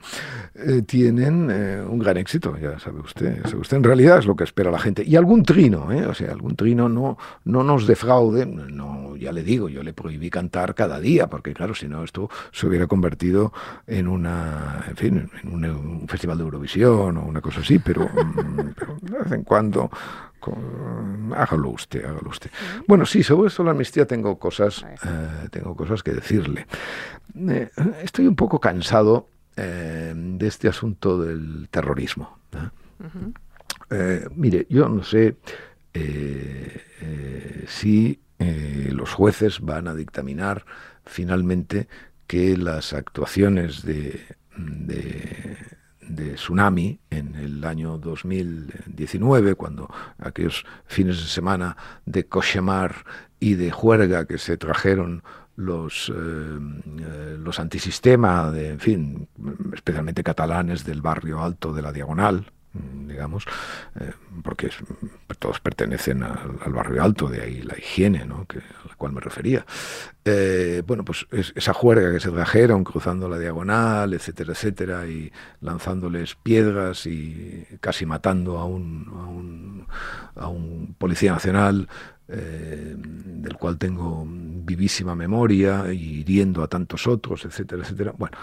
tienen 0.85 1.51
un 1.87 1.99
gran 1.99 2.17
éxito. 2.17 2.57
Ya 2.57 2.79
sabe 2.79 2.99
usted. 2.99 3.43
ya 3.43 3.49
sabe 3.49 3.61
usted. 3.61 3.77
En 3.77 3.83
realidad 3.83 4.19
es 4.19 4.25
lo 4.25 4.35
que 4.35 4.43
espera 4.43 4.71
la 4.71 4.79
gente. 4.79 5.03
Y 5.05 5.15
algún 5.15 5.43
trino, 5.43 5.91
eh, 5.91 6.05
o 6.05 6.13
sea, 6.13 6.31
algún 6.31 6.55
trino 6.55 6.89
no, 6.89 7.17
no 7.45 7.63
nos 7.63 7.87
defraude. 7.87 8.45
No, 8.45 9.15
ya 9.15 9.31
le 9.31 9.43
digo, 9.43 9.69
yo 9.69 9.83
le 9.83 9.93
prohibí 9.93 10.29
cantar 10.29 10.75
cada 10.75 10.99
día, 10.99 11.27
porque 11.27 11.53
claro, 11.53 11.75
si 11.75 11.87
no 11.87 12.03
esto 12.03 12.29
se 12.51 12.67
hubiera 12.67 12.87
convertido 12.87 13.53
en 13.87 14.07
una, 14.07 14.85
en 14.87 14.95
fin, 14.95 15.31
en 15.43 15.46
un, 15.51 15.65
un 15.65 16.07
festival 16.07 16.37
de 16.37 16.43
Eurovisión 16.43 17.17
o 17.17 17.23
una 17.25 17.41
cosa 17.41 17.61
así, 17.61 17.79
pero, 17.79 18.01
mm, 18.07 18.69
pero 18.77 18.97
de 19.01 19.19
vez 19.19 19.31
en 19.31 19.43
cuando 19.43 19.89
con- 20.39 21.33
hágalo 21.35 21.69
usted, 21.69 22.05
hágalo 22.05 22.29
usted. 22.29 22.51
Bueno, 22.87 23.05
sí, 23.05 23.23
sobre 23.23 23.47
esto 23.47 23.63
la 23.63 23.71
amnistía 23.71 24.05
tengo 24.05 24.37
cosas, 24.37 24.85
eh, 25.03 25.47
tengo 25.51 25.75
cosas 25.75 26.03
que 26.03 26.13
decirle. 26.13 26.67
Eh, 27.35 27.69
estoy 28.01 28.27
un 28.27 28.35
poco 28.35 28.59
cansado 28.59 29.29
eh, 29.55 30.13
de 30.15 30.47
este 30.47 30.67
asunto 30.67 31.19
del 31.21 31.67
terrorismo. 31.69 32.39
mire, 34.35 34.67
yo 34.69 34.87
no 34.89 35.03
sé 35.03 35.35
si 37.67 38.19
los 38.91 39.13
jueces 39.13 39.59
van 39.61 39.87
a 39.87 39.95
dictaminar 39.95 40.65
finalmente 41.05 41.87
que 42.27 42.57
las 42.57 42.93
actuaciones 42.93 43.83
de, 43.83 44.21
de, 44.57 45.57
de 46.01 46.33
tsunami 46.33 46.99
en 47.09 47.35
el 47.35 47.63
año 47.63 47.97
2019, 47.97 49.55
cuando 49.55 49.89
aquellos 50.17 50.65
fines 50.85 51.19
de 51.19 51.27
semana 51.27 51.77
de 52.05 52.27
cauchemar 52.27 53.05
y 53.39 53.55
de 53.55 53.71
juerga 53.71 54.25
que 54.25 54.37
se 54.37 54.57
trajeron 54.57 55.23
los, 55.55 56.11
eh, 56.15 56.59
eh, 56.99 57.37
los 57.39 57.59
antisistema, 57.59 58.51
de, 58.51 58.69
en 58.69 58.79
fin, 58.79 59.27
especialmente 59.73 60.23
catalanes 60.23 60.85
del 60.85 61.01
barrio 61.01 61.41
alto 61.41 61.73
de 61.73 61.81
la 61.81 61.91
Diagonal, 61.91 62.51
digamos, 63.07 63.45
eh, 63.99 64.11
porque 64.43 64.69
todos 65.39 65.59
pertenecen 65.59 66.23
al, 66.23 66.71
barrio 66.71 67.03
alto, 67.03 67.27
de 67.27 67.41
ahí 67.41 67.61
la 67.61 67.77
higiene, 67.77 68.25
¿no? 68.25 68.45
que, 68.45 68.59
a 68.59 68.87
la 68.87 68.95
cual 68.95 69.13
me 69.13 69.21
refería. 69.21 69.65
Eh, 70.25 70.83
bueno, 70.85 71.03
pues 71.05 71.25
es- 71.31 71.53
esa 71.55 71.73
juerga 71.73 72.11
que 72.11 72.19
se 72.19 72.29
trajeron 72.31 72.83
cruzando 72.83 73.27
la 73.29 73.39
diagonal, 73.39 74.13
etcétera, 74.13 74.51
etcétera, 74.53 75.07
y 75.07 75.31
lanzándoles 75.61 76.35
piedras 76.35 77.05
y 77.07 77.65
casi 77.79 78.05
matando 78.05 78.57
a 78.59 78.65
un, 78.65 79.07
a 79.09 79.25
un, 79.27 79.87
a 80.35 80.47
un 80.47 80.95
policía 80.97 81.31
nacional, 81.31 81.87
eh, 82.27 82.93
del 82.97 83.55
cual 83.55 83.77
tengo 83.77 84.25
vivísima 84.27 85.15
memoria, 85.15 85.91
y 85.93 86.19
hiriendo 86.19 86.61
a 86.61 86.67
tantos 86.67 87.07
otros, 87.07 87.45
etcétera, 87.45 87.83
etcétera. 87.83 88.13
Bueno, 88.17 88.37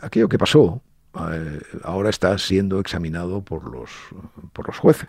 aquello 0.00 0.28
que 0.28 0.38
pasó 0.38 0.82
ahora 1.82 2.10
está 2.10 2.36
siendo 2.38 2.80
examinado 2.80 3.42
por 3.42 3.70
los, 3.70 3.90
por 4.52 4.66
los 4.66 4.78
jueces. 4.78 5.08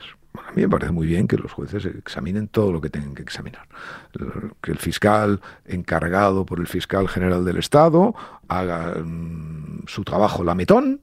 Mí 0.58 0.64
me 0.64 0.70
parece 0.70 0.92
muy 0.92 1.06
bien 1.06 1.28
que 1.28 1.38
los 1.38 1.52
jueces 1.52 1.86
examinen 1.86 2.48
todo 2.48 2.72
lo 2.72 2.82
que 2.82 2.90
tengan 2.90 3.14
que 3.14 3.22
examinar. 3.22 3.68
Que 4.60 4.72
el 4.72 4.80
fiscal 4.80 5.40
encargado 5.66 6.48
por 6.48 6.60
el 6.60 6.66
fiscal 6.66 7.08
general 7.08 7.46
del 7.46 7.58
Estado 7.58 8.16
haga 8.48 8.96
mm, 8.96 9.84
su 9.86 10.04
trabajo 10.04 10.44
lametón, 10.44 11.02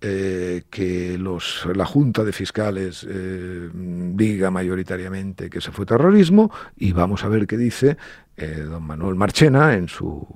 eh, 0.00 0.64
que 0.68 1.16
los, 1.16 1.64
la 1.76 1.86
Junta 1.86 2.24
de 2.24 2.32
Fiscales 2.32 3.06
eh, 3.08 3.70
diga 3.72 4.50
mayoritariamente 4.50 5.48
que 5.48 5.58
eso 5.58 5.70
fue 5.70 5.86
terrorismo 5.86 6.50
y 6.76 6.90
vamos 6.90 7.22
a 7.22 7.28
ver 7.28 7.46
qué 7.46 7.56
dice 7.56 7.96
eh, 8.36 8.64
don 8.68 8.82
Manuel 8.82 9.14
Marchena 9.14 9.74
en 9.74 9.86
su 9.86 10.26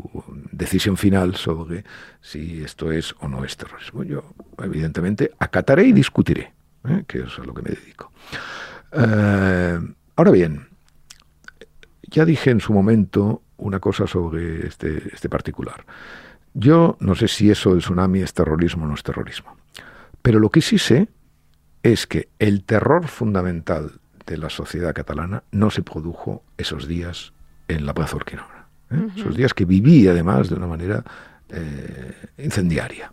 decisión 0.52 0.97
final 0.97 1.35
sobre 1.35 1.83
si 2.21 2.62
esto 2.62 2.92
es 2.92 3.12
o 3.19 3.26
no 3.26 3.45
es 3.45 3.57
terrorismo. 3.57 4.04
Yo, 4.04 4.23
evidentemente, 4.62 5.33
acataré 5.40 5.85
y 5.87 5.92
discutiré, 5.92 6.52
¿eh? 6.88 7.04
que 7.06 7.20
es 7.20 7.38
a 7.38 7.44
lo 7.44 7.54
que 7.54 7.62
me 7.62 7.70
dedico. 7.70 8.12
Eh, 8.92 9.78
ahora 10.16 10.30
bien, 10.30 10.68
ya 12.02 12.24
dije 12.24 12.50
en 12.50 12.60
su 12.60 12.72
momento 12.72 13.42
una 13.56 13.80
cosa 13.80 14.06
sobre 14.06 14.66
este, 14.66 15.10
este 15.12 15.28
particular. 15.28 15.84
Yo 16.54 16.96
no 17.00 17.14
sé 17.14 17.28
si 17.28 17.50
eso 17.50 17.70
del 17.70 17.80
tsunami 17.80 18.20
es 18.20 18.34
terrorismo 18.34 18.84
o 18.84 18.88
no 18.88 18.94
es 18.94 19.02
terrorismo, 19.02 19.56
pero 20.20 20.38
lo 20.38 20.50
que 20.50 20.60
sí 20.60 20.78
sé 20.78 21.08
es 21.82 22.06
que 22.06 22.28
el 22.38 22.64
terror 22.64 23.08
fundamental 23.08 23.92
de 24.26 24.36
la 24.36 24.50
sociedad 24.50 24.94
catalana 24.94 25.42
no 25.50 25.70
se 25.70 25.82
produjo 25.82 26.44
esos 26.56 26.86
días 26.86 27.32
en 27.68 27.86
la 27.86 27.94
Plaza 27.94 28.16
Urquinaona. 28.16 28.66
¿eh? 28.90 29.08
Esos 29.16 29.36
días 29.36 29.54
que 29.54 29.64
viví 29.64 30.06
además 30.06 30.48
de 30.48 30.56
una 30.56 30.66
manera 30.66 31.02
eh, 31.48 32.14
incendiaria. 32.38 33.12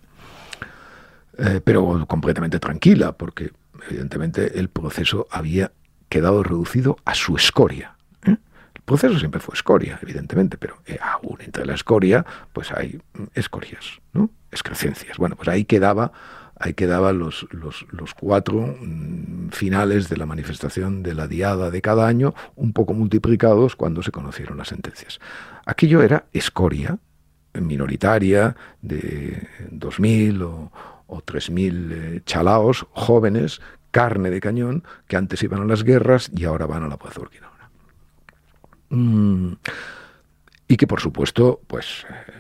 Eh, 1.39 1.61
pero 1.63 2.05
completamente 2.05 2.59
tranquila, 2.59 3.13
porque 3.13 3.51
evidentemente 3.89 4.59
el 4.59 4.69
proceso 4.69 5.27
había 5.31 5.71
quedado 6.09 6.43
reducido 6.43 6.97
a 7.05 7.15
su 7.15 7.37
escoria. 7.37 7.95
¿eh? 8.25 8.35
El 8.75 8.81
proceso 8.83 9.17
siempre 9.19 9.39
fue 9.39 9.55
escoria, 9.55 9.99
evidentemente, 10.01 10.57
pero 10.57 10.81
eh, 10.85 10.99
aún 11.01 11.37
entre 11.41 11.65
la 11.65 11.75
escoria, 11.75 12.25
pues 12.51 12.71
hay 12.71 12.99
mm, 13.13 13.23
escorias, 13.35 13.99
¿no? 14.11 14.29
excrescencias. 14.51 15.17
Bueno, 15.17 15.37
pues 15.37 15.47
ahí 15.47 15.63
quedaba, 15.63 16.11
ahí 16.59 16.73
quedaban 16.73 17.19
los, 17.19 17.47
los, 17.51 17.85
los 17.91 18.13
cuatro 18.15 18.75
mm, 18.81 19.49
finales 19.51 20.09
de 20.09 20.17
la 20.17 20.25
manifestación 20.25 21.03
de 21.03 21.13
la 21.13 21.27
diada 21.27 21.71
de 21.71 21.81
cada 21.81 22.07
año, 22.07 22.33
un 22.55 22.73
poco 22.73 22.93
multiplicados 22.93 23.77
cuando 23.77 24.03
se 24.03 24.11
conocieron 24.11 24.57
las 24.57 24.69
sentencias. 24.69 25.19
Aquello 25.65 26.01
era 26.01 26.25
escoria, 26.33 26.97
minoritaria, 27.53 28.57
de 28.81 29.47
2.000 29.71 30.41
o, 30.43 30.71
o 31.09 31.21
3.000 31.21 31.91
eh, 31.91 32.21
chalaos 32.25 32.85
jóvenes, 32.91 33.61
carne 33.91 34.29
de 34.29 34.39
cañón, 34.39 34.83
que 35.07 35.17
antes 35.17 35.41
iban 35.43 35.61
a 35.61 35.65
las 35.65 35.83
guerras 35.83 36.31
y 36.35 36.45
ahora 36.45 36.67
van 36.67 36.83
a 36.83 36.87
la 36.87 36.97
Plaza 36.97 37.21
Urquinaona. 37.21 37.69
Mm, 38.89 39.53
y 40.67 40.77
que 40.77 40.87
por 40.87 41.01
supuesto, 41.01 41.61
pues 41.67 42.05
eh, 42.09 42.31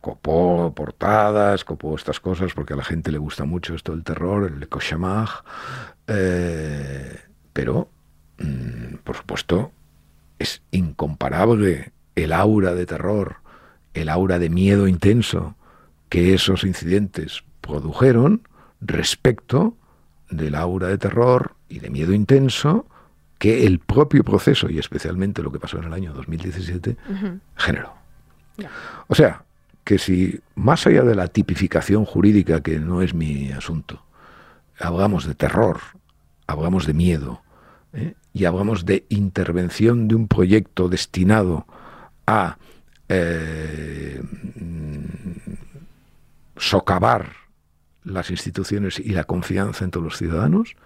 copó 0.00 0.72
portadas, 0.74 1.64
copó 1.64 1.94
estas 1.94 2.20
cosas, 2.20 2.54
porque 2.54 2.72
a 2.72 2.76
la 2.76 2.84
gente 2.84 3.12
le 3.12 3.18
gusta 3.18 3.44
mucho 3.44 3.74
esto 3.74 3.92
del 3.92 4.04
terror, 4.04 4.50
el 4.50 4.68
cauchemar, 4.68 5.28
eh, 6.06 7.20
pero 7.52 7.90
mm, 8.38 8.96
por 9.04 9.16
supuesto 9.16 9.72
es 10.38 10.62
incomparable 10.70 11.92
el 12.14 12.32
aura 12.32 12.74
de 12.74 12.86
terror, 12.86 13.36
el 13.94 14.08
aura 14.08 14.38
de 14.38 14.48
miedo 14.48 14.88
intenso 14.88 15.56
que 16.08 16.34
esos 16.34 16.64
incidentes 16.64 17.42
produjeron 17.66 18.42
respecto 18.80 19.76
del 20.30 20.54
aura 20.54 20.88
de 20.88 20.98
terror 20.98 21.54
y 21.68 21.80
de 21.80 21.90
miedo 21.90 22.12
intenso 22.12 22.86
que 23.38 23.66
el 23.66 23.80
propio 23.80 24.24
proceso, 24.24 24.70
y 24.70 24.78
especialmente 24.78 25.42
lo 25.42 25.52
que 25.52 25.60
pasó 25.60 25.78
en 25.78 25.84
el 25.84 25.92
año 25.92 26.12
2017, 26.14 26.96
generó. 27.56 27.92
O 29.08 29.14
sea, 29.14 29.42
que 29.84 29.98
si 29.98 30.40
más 30.54 30.86
allá 30.86 31.02
de 31.02 31.14
la 31.14 31.28
tipificación 31.28 32.04
jurídica, 32.04 32.62
que 32.62 32.78
no 32.78 33.02
es 33.02 33.14
mi 33.14 33.52
asunto, 33.52 34.02
hablamos 34.80 35.26
de 35.26 35.34
terror, 35.34 35.80
hablamos 36.46 36.86
de 36.86 36.94
miedo, 36.94 37.42
¿eh? 37.92 38.14
y 38.32 38.46
hablamos 38.46 38.86
de 38.86 39.04
intervención 39.10 40.08
de 40.08 40.14
un 40.14 40.28
proyecto 40.28 40.88
destinado 40.88 41.66
a 42.26 42.56
eh, 43.08 44.22
socavar 46.56 47.45
las 48.06 48.30
instituciones 48.30 48.98
y 49.00 49.10
la 49.10 49.24
confianza 49.24 49.84
entre 49.84 50.00
los 50.00 50.16
ciudadanos, 50.16 50.76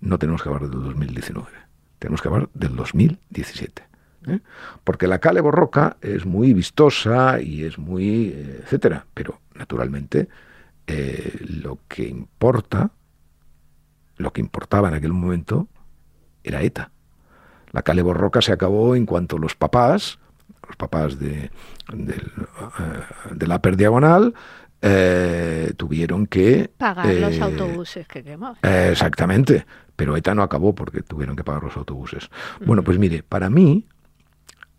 no 0.00 0.18
tenemos 0.18 0.42
que 0.42 0.50
hablar 0.50 0.68
del 0.68 0.82
2019, 0.82 1.48
tenemos 1.98 2.20
que 2.20 2.28
hablar 2.28 2.48
del 2.52 2.76
2017. 2.76 3.82
¿eh? 4.28 4.40
Porque 4.84 5.06
la 5.06 5.18
Cale 5.18 5.40
Borroca 5.40 5.96
es 6.02 6.26
muy 6.26 6.52
vistosa 6.52 7.40
y 7.40 7.64
es 7.64 7.78
muy, 7.78 8.28
eh, 8.28 8.60
etcétera, 8.64 9.06
pero 9.14 9.40
naturalmente 9.54 10.28
eh, 10.86 11.38
lo 11.48 11.78
que 11.88 12.06
importa, 12.06 12.90
lo 14.16 14.32
que 14.32 14.42
importaba 14.42 14.88
en 14.88 14.94
aquel 14.94 15.14
momento, 15.14 15.68
era 16.44 16.62
ETA. 16.62 16.90
La 17.70 17.82
Cale 17.82 18.02
Borroca 18.02 18.42
se 18.42 18.52
acabó 18.52 18.94
en 18.94 19.06
cuanto 19.06 19.38
los 19.38 19.54
papás, 19.54 20.18
los 20.66 20.76
papás 20.76 21.18
de, 21.18 21.50
de, 21.94 23.46
la 23.46 23.62
per 23.62 23.76
diagonal, 23.76 24.34
eh, 24.84 25.72
tuvieron 25.76 26.26
que... 26.26 26.68
Pagar 26.76 27.06
los 27.06 27.36
eh, 27.36 27.40
autobuses 27.40 28.08
que 28.08 28.24
quemaban. 28.24 28.56
exactamente, 28.62 29.64
pero 29.94 30.16
ETA 30.16 30.34
no 30.34 30.42
acabó 30.42 30.74
porque 30.74 31.02
tuvieron 31.02 31.36
que 31.36 31.44
pagar 31.44 31.62
los 31.62 31.76
autobuses. 31.76 32.28
Bueno, 32.66 32.82
pues 32.82 32.98
mire, 32.98 33.22
para 33.22 33.48
mí 33.48 33.86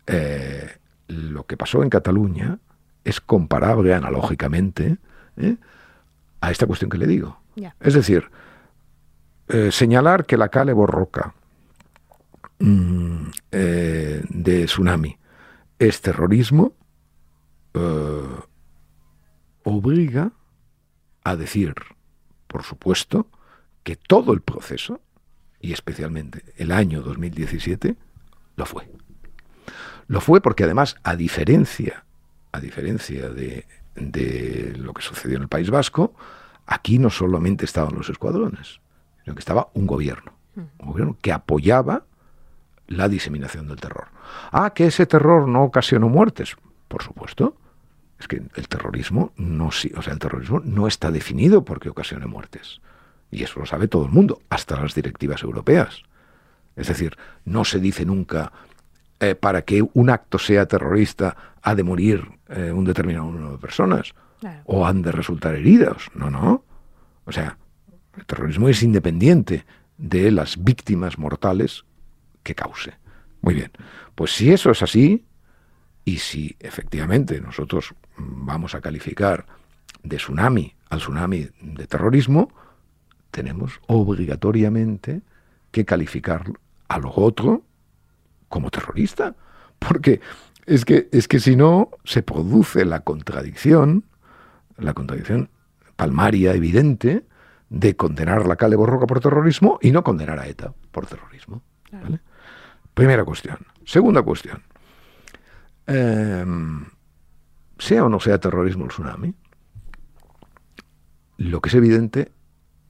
eh, 0.06 0.76
lo 1.08 1.46
que 1.46 1.56
pasó 1.56 1.82
en 1.82 1.88
Cataluña 1.88 2.58
es 3.02 3.22
comparable 3.22 3.94
analógicamente 3.94 4.98
a 6.40 6.50
esta 6.50 6.66
cuestión 6.66 6.90
que 6.90 6.98
le 6.98 7.06
digo. 7.06 7.40
Es 7.80 7.94
decir, 7.94 8.30
señalar 9.70 10.26
que 10.26 10.36
la 10.36 10.48
Cale 10.48 10.72
Borroca 10.74 11.34
mm, 12.58 13.26
de 13.50 14.64
tsunami 14.66 15.16
es 15.78 16.00
terrorismo 16.02 16.74
obliga 19.64 20.32
a 21.24 21.36
decir, 21.36 21.74
por 22.46 22.62
supuesto, 22.62 23.26
que 23.82 23.96
todo 23.96 24.32
el 24.32 24.40
proceso, 24.40 25.00
y 25.60 25.72
especialmente 25.72 26.44
el 26.56 26.70
año 26.70 27.02
2017, 27.02 27.96
lo 28.56 28.66
fue. 28.66 28.88
Lo 30.06 30.20
fue 30.20 30.40
porque 30.40 30.64
además, 30.64 30.96
a 31.02 31.16
diferencia, 31.16 32.04
a 32.52 32.60
diferencia 32.60 33.28
de, 33.30 33.66
de 33.94 34.74
lo 34.76 34.92
que 34.92 35.02
sucedió 35.02 35.36
en 35.36 35.42
el 35.42 35.48
País 35.48 35.70
Vasco, 35.70 36.14
aquí 36.66 36.98
no 36.98 37.10
solamente 37.10 37.64
estaban 37.64 37.94
los 37.94 38.08
escuadrones, 38.10 38.80
sino 39.24 39.34
que 39.34 39.40
estaba 39.40 39.68
un 39.74 39.86
gobierno, 39.86 40.32
un 40.56 40.88
gobierno 40.88 41.16
que 41.20 41.32
apoyaba 41.32 42.04
la 42.86 43.08
diseminación 43.08 43.66
del 43.66 43.80
terror. 43.80 44.08
Ah, 44.52 44.72
que 44.74 44.86
ese 44.86 45.06
terror 45.06 45.48
no 45.48 45.64
ocasionó 45.64 46.08
muertes, 46.08 46.56
por 46.88 47.02
supuesto, 47.02 47.56
es 48.18 48.28
que 48.28 48.42
el 48.54 48.68
terrorismo 48.68 49.32
no, 49.36 49.68
o 49.68 49.72
sea, 49.72 50.12
el 50.12 50.18
terrorismo 50.18 50.60
no 50.64 50.86
está 50.86 51.10
definido 51.10 51.64
porque 51.64 51.88
ocasione 51.88 52.26
muertes. 52.26 52.80
Y 53.30 53.42
eso 53.42 53.60
lo 53.60 53.66
sabe 53.66 53.88
todo 53.88 54.06
el 54.06 54.12
mundo, 54.12 54.40
hasta 54.48 54.80
las 54.80 54.94
directivas 54.94 55.42
europeas. 55.42 56.02
Es 56.76 56.88
decir, 56.88 57.16
no 57.44 57.64
se 57.64 57.80
dice 57.80 58.04
nunca 58.04 58.52
eh, 59.20 59.34
para 59.34 59.62
que 59.62 59.84
un 59.94 60.10
acto 60.10 60.38
sea 60.38 60.66
terrorista 60.66 61.36
ha 61.62 61.74
de 61.74 61.82
morir 61.82 62.28
eh, 62.48 62.72
un 62.72 62.84
determinado 62.84 63.26
número 63.26 63.52
de 63.52 63.58
personas 63.58 64.14
o 64.66 64.86
han 64.86 65.00
de 65.00 65.10
resultar 65.10 65.54
heridos. 65.54 66.10
No, 66.14 66.30
no. 66.30 66.64
O 67.24 67.32
sea, 67.32 67.56
el 68.16 68.26
terrorismo 68.26 68.68
es 68.68 68.82
independiente 68.82 69.64
de 69.96 70.30
las 70.30 70.62
víctimas 70.62 71.18
mortales 71.18 71.84
que 72.42 72.54
cause. 72.54 72.92
Muy 73.40 73.54
bien. 73.54 73.70
Pues 74.14 74.32
si 74.34 74.52
eso 74.52 74.70
es 74.70 74.82
así, 74.82 75.24
y 76.04 76.18
si 76.18 76.56
efectivamente 76.60 77.40
nosotros 77.40 77.94
vamos 78.16 78.74
a 78.74 78.80
calificar 78.80 79.46
de 80.02 80.16
tsunami 80.16 80.74
al 80.90 80.98
tsunami 80.98 81.48
de 81.60 81.86
terrorismo, 81.86 82.50
tenemos 83.30 83.80
obligatoriamente 83.88 85.22
que 85.70 85.84
calificar 85.84 86.44
a 86.88 86.98
lo 86.98 87.10
otro 87.10 87.64
como 88.48 88.70
terrorista. 88.70 89.34
Porque 89.78 90.20
es 90.66 90.84
que, 90.84 91.08
es 91.10 91.26
que 91.26 91.40
si 91.40 91.56
no, 91.56 91.90
se 92.04 92.22
produce 92.22 92.84
la 92.84 93.00
contradicción, 93.00 94.04
la 94.76 94.94
contradicción 94.94 95.50
palmaria, 95.96 96.54
evidente, 96.54 97.24
de 97.70 97.96
condenar 97.96 98.42
a 98.42 98.46
la 98.46 98.56
Cale 98.56 98.76
Borroca 98.76 99.06
por 99.06 99.20
terrorismo 99.20 99.78
y 99.82 99.90
no 99.90 100.04
condenar 100.04 100.38
a 100.38 100.46
ETA 100.46 100.72
por 100.92 101.06
terrorismo. 101.06 101.62
Primera 102.94 103.24
cuestión. 103.24 103.58
Segunda 103.84 104.22
cuestión. 104.22 104.62
Em, 105.86 106.86
sea 107.78 108.04
o 108.04 108.08
no 108.08 108.20
sea 108.20 108.38
terrorismo 108.38 108.84
el 108.84 108.90
tsunami, 108.90 109.34
lo 111.36 111.60
que 111.60 111.68
es 111.68 111.74
evidente 111.74 112.32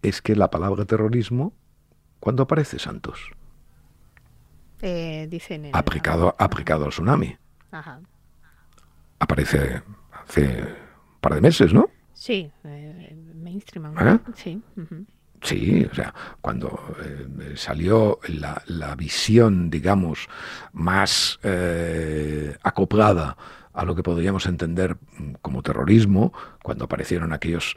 es 0.02 0.20
que 0.22 0.36
la 0.36 0.50
palabra 0.50 0.84
terrorismo, 0.84 1.54
¿cuándo 2.20 2.42
aparece, 2.42 2.78
Santos? 2.78 3.30
Eh, 4.82 5.26
dicen 5.30 5.70
aplicado, 5.72 6.34
aplicado 6.38 6.84
al 6.84 6.90
tsunami. 6.90 7.36
Aparece 9.18 9.82
hace 10.12 10.60
un 10.60 11.20
par 11.20 11.34
de 11.34 11.40
meses, 11.40 11.72
¿no? 11.72 11.88
Sí, 12.12 12.50
eh, 12.64 13.16
mainstream. 13.34 13.94
¿Eh? 13.98 14.18
Sí. 14.34 14.62
Sí, 15.44 15.86
o 15.90 15.94
sea, 15.94 16.14
cuando 16.40 16.96
eh, 17.04 17.52
salió 17.54 18.18
la, 18.28 18.96
visión, 18.96 19.68
digamos, 19.68 20.26
más 20.72 21.38
eh, 21.42 22.56
acoplada 22.62 23.36
a 23.74 23.84
lo 23.84 23.94
que 23.94 24.02
podríamos 24.02 24.46
entender 24.46 24.96
como 25.42 25.62
terrorismo, 25.62 26.32
cuando 26.62 26.86
aparecieron 26.86 27.34
aquellos 27.34 27.76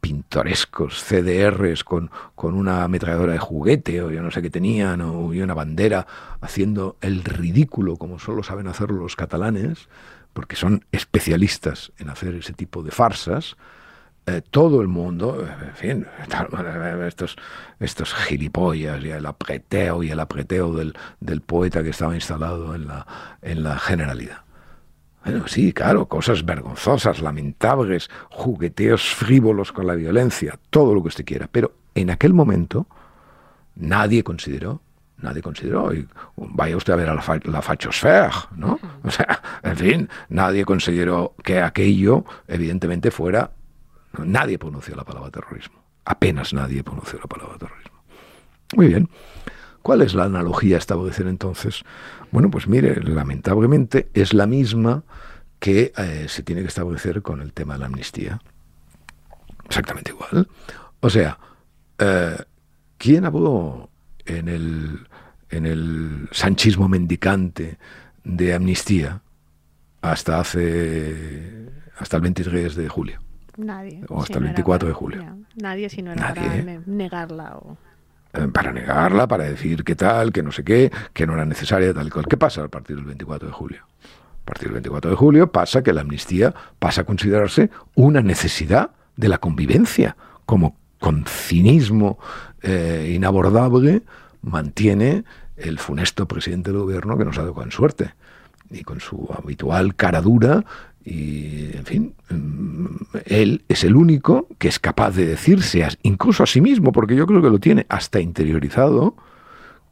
pintorescos 0.00 1.02
CDRs 1.02 1.82
con, 1.82 2.08
con 2.36 2.54
una 2.54 2.84
ametralladora 2.84 3.32
de 3.32 3.40
juguete 3.40 4.00
o 4.00 4.12
yo 4.12 4.22
no 4.22 4.30
sé 4.30 4.40
qué 4.40 4.50
tenían, 4.50 5.00
o 5.00 5.22
una 5.22 5.54
bandera 5.54 6.06
haciendo 6.40 6.98
el 7.00 7.24
ridículo 7.24 7.96
como 7.96 8.20
solo 8.20 8.44
saben 8.44 8.68
hacerlo 8.68 8.98
los 8.98 9.16
catalanes, 9.16 9.88
porque 10.32 10.54
son 10.54 10.84
especialistas 10.92 11.90
en 11.98 12.10
hacer 12.10 12.36
ese 12.36 12.52
tipo 12.52 12.84
de 12.84 12.92
farsas, 12.92 13.56
eh, 14.26 14.42
todo 14.50 14.80
el 14.80 14.88
mundo, 14.88 15.46
en 15.62 15.74
fin, 15.74 16.06
estos, 17.06 17.36
estos 17.78 18.14
gilipollas 18.14 19.02
y 19.04 19.10
el 19.10 19.24
apreteo 19.24 20.02
y 20.02 20.10
el 20.10 20.20
apreteo 20.20 20.72
del, 20.72 20.94
del 21.20 21.40
poeta 21.40 21.82
que 21.82 21.90
estaba 21.90 22.14
instalado 22.14 22.74
en 22.74 22.88
la, 22.88 23.06
en 23.42 23.62
la 23.62 23.78
generalidad. 23.78 24.42
Bueno, 25.24 25.48
sí, 25.48 25.72
claro, 25.72 26.06
cosas 26.06 26.44
vergonzosas, 26.44 27.20
lamentables, 27.20 28.10
jugueteos 28.30 29.14
frívolos 29.14 29.72
con 29.72 29.86
la 29.86 29.94
violencia, 29.94 30.58
todo 30.70 30.94
lo 30.94 31.02
que 31.02 31.08
usted 31.08 31.24
quiera. 31.24 31.48
Pero 31.50 31.72
en 31.96 32.10
aquel 32.10 32.32
momento 32.32 32.86
nadie 33.74 34.22
consideró, 34.22 34.80
nadie 35.18 35.42
consideró, 35.42 35.92
y 35.92 36.06
vaya 36.36 36.76
usted 36.76 36.92
a 36.92 36.96
ver 36.96 37.08
a 37.08 37.14
la, 37.14 37.40
la 37.42 37.62
fachosfera, 37.62 38.30
¿no? 38.54 38.78
O 39.02 39.10
sea, 39.10 39.42
en 39.64 39.76
fin, 39.76 40.08
nadie 40.28 40.64
consideró 40.64 41.34
que 41.42 41.60
aquello 41.60 42.24
evidentemente 42.46 43.10
fuera 43.10 43.50
Nadie 44.24 44.58
pronunció 44.58 44.96
la 44.96 45.04
palabra 45.04 45.30
terrorismo. 45.30 45.82
Apenas 46.04 46.52
nadie 46.52 46.82
pronunció 46.82 47.18
la 47.18 47.26
palabra 47.26 47.58
terrorismo. 47.58 48.02
Muy 48.74 48.88
bien. 48.88 49.08
¿Cuál 49.82 50.02
es 50.02 50.14
la 50.14 50.24
analogía 50.24 50.76
a 50.76 50.78
establecer 50.78 51.28
entonces? 51.28 51.84
Bueno, 52.32 52.50
pues 52.50 52.66
mire, 52.66 53.00
lamentablemente 53.02 54.08
es 54.14 54.34
la 54.34 54.46
misma 54.46 55.04
que 55.60 55.92
eh, 55.96 56.26
se 56.28 56.42
tiene 56.42 56.62
que 56.62 56.68
establecer 56.68 57.22
con 57.22 57.40
el 57.40 57.52
tema 57.52 57.74
de 57.74 57.80
la 57.80 57.86
amnistía. 57.86 58.40
Exactamente 59.64 60.10
igual. 60.10 60.48
O 61.00 61.10
sea, 61.10 61.38
eh, 61.98 62.36
¿quién 62.98 63.24
habló 63.24 63.90
en 64.24 64.48
el, 64.48 65.06
en 65.50 65.66
el 65.66 66.28
sanchismo 66.32 66.88
mendicante 66.88 67.78
de 68.24 68.54
amnistía 68.54 69.22
hasta 70.02 70.40
hace 70.40 71.70
hasta 71.96 72.16
el 72.16 72.22
23 72.22 72.74
de 72.74 72.88
julio? 72.88 73.20
Nadie. 73.56 74.02
O 74.08 74.22
hasta 74.22 74.38
el 74.38 74.44
24 74.44 74.88
de 74.88 74.94
julio. 74.94 75.24
nadie 75.56 75.88
si 75.88 76.02
no 76.02 76.12
era 76.12 76.34
para 76.34 76.62
negarla 76.86 77.56
o 77.56 77.76
eh, 78.36 78.48
para 78.52 78.72
negarla, 78.72 79.26
para 79.26 79.44
decir 79.44 79.82
que 79.84 79.94
tal, 79.94 80.32
que 80.32 80.42
no 80.42 80.52
sé 80.52 80.62
qué, 80.62 80.90
que 81.12 81.26
no 81.26 81.34
era 81.34 81.44
necesaria, 81.44 81.94
tal 81.94 82.06
y 82.06 82.10
cual. 82.10 82.26
¿Qué 82.28 82.36
pasa 82.36 82.64
a 82.64 82.68
partir 82.68 82.96
del 82.96 83.04
24 83.04 83.48
de 83.48 83.54
julio? 83.54 83.82
A 84.42 84.44
partir 84.44 84.68
del 84.68 84.74
24 84.74 85.10
de 85.10 85.16
julio 85.16 85.50
pasa 85.50 85.82
que 85.82 85.92
la 85.92 86.02
amnistía 86.02 86.54
pasa 86.78 87.02
a 87.02 87.04
considerarse 87.04 87.70
una 87.94 88.20
necesidad 88.20 88.90
de 89.16 89.28
la 89.28 89.38
convivencia, 89.38 90.16
como 90.44 90.76
con 91.00 91.24
cinismo 91.26 92.18
eh, 92.62 93.12
inabordable, 93.14 94.02
mantiene 94.42 95.24
el 95.56 95.78
funesto 95.78 96.28
presidente 96.28 96.70
del 96.70 96.80
gobierno 96.80 97.16
que 97.16 97.24
nos 97.24 97.38
ha 97.38 97.42
dado 97.42 97.54
con 97.54 97.70
suerte 97.70 98.14
y 98.70 98.82
con 98.82 99.00
su 99.00 99.28
habitual 99.36 99.94
cara 99.94 100.20
dura 100.20 100.64
y, 101.08 101.76
en 101.76 101.84
fin, 101.84 102.14
él 103.26 103.64
es 103.68 103.84
el 103.84 103.94
único 103.94 104.48
que 104.58 104.66
es 104.66 104.80
capaz 104.80 105.12
de 105.12 105.24
decirse, 105.24 105.86
incluso 106.02 106.42
a 106.42 106.46
sí 106.46 106.60
mismo, 106.60 106.90
porque 106.90 107.14
yo 107.14 107.28
creo 107.28 107.40
que 107.40 107.48
lo 107.48 107.60
tiene 107.60 107.86
hasta 107.88 108.18
interiorizado, 108.18 109.14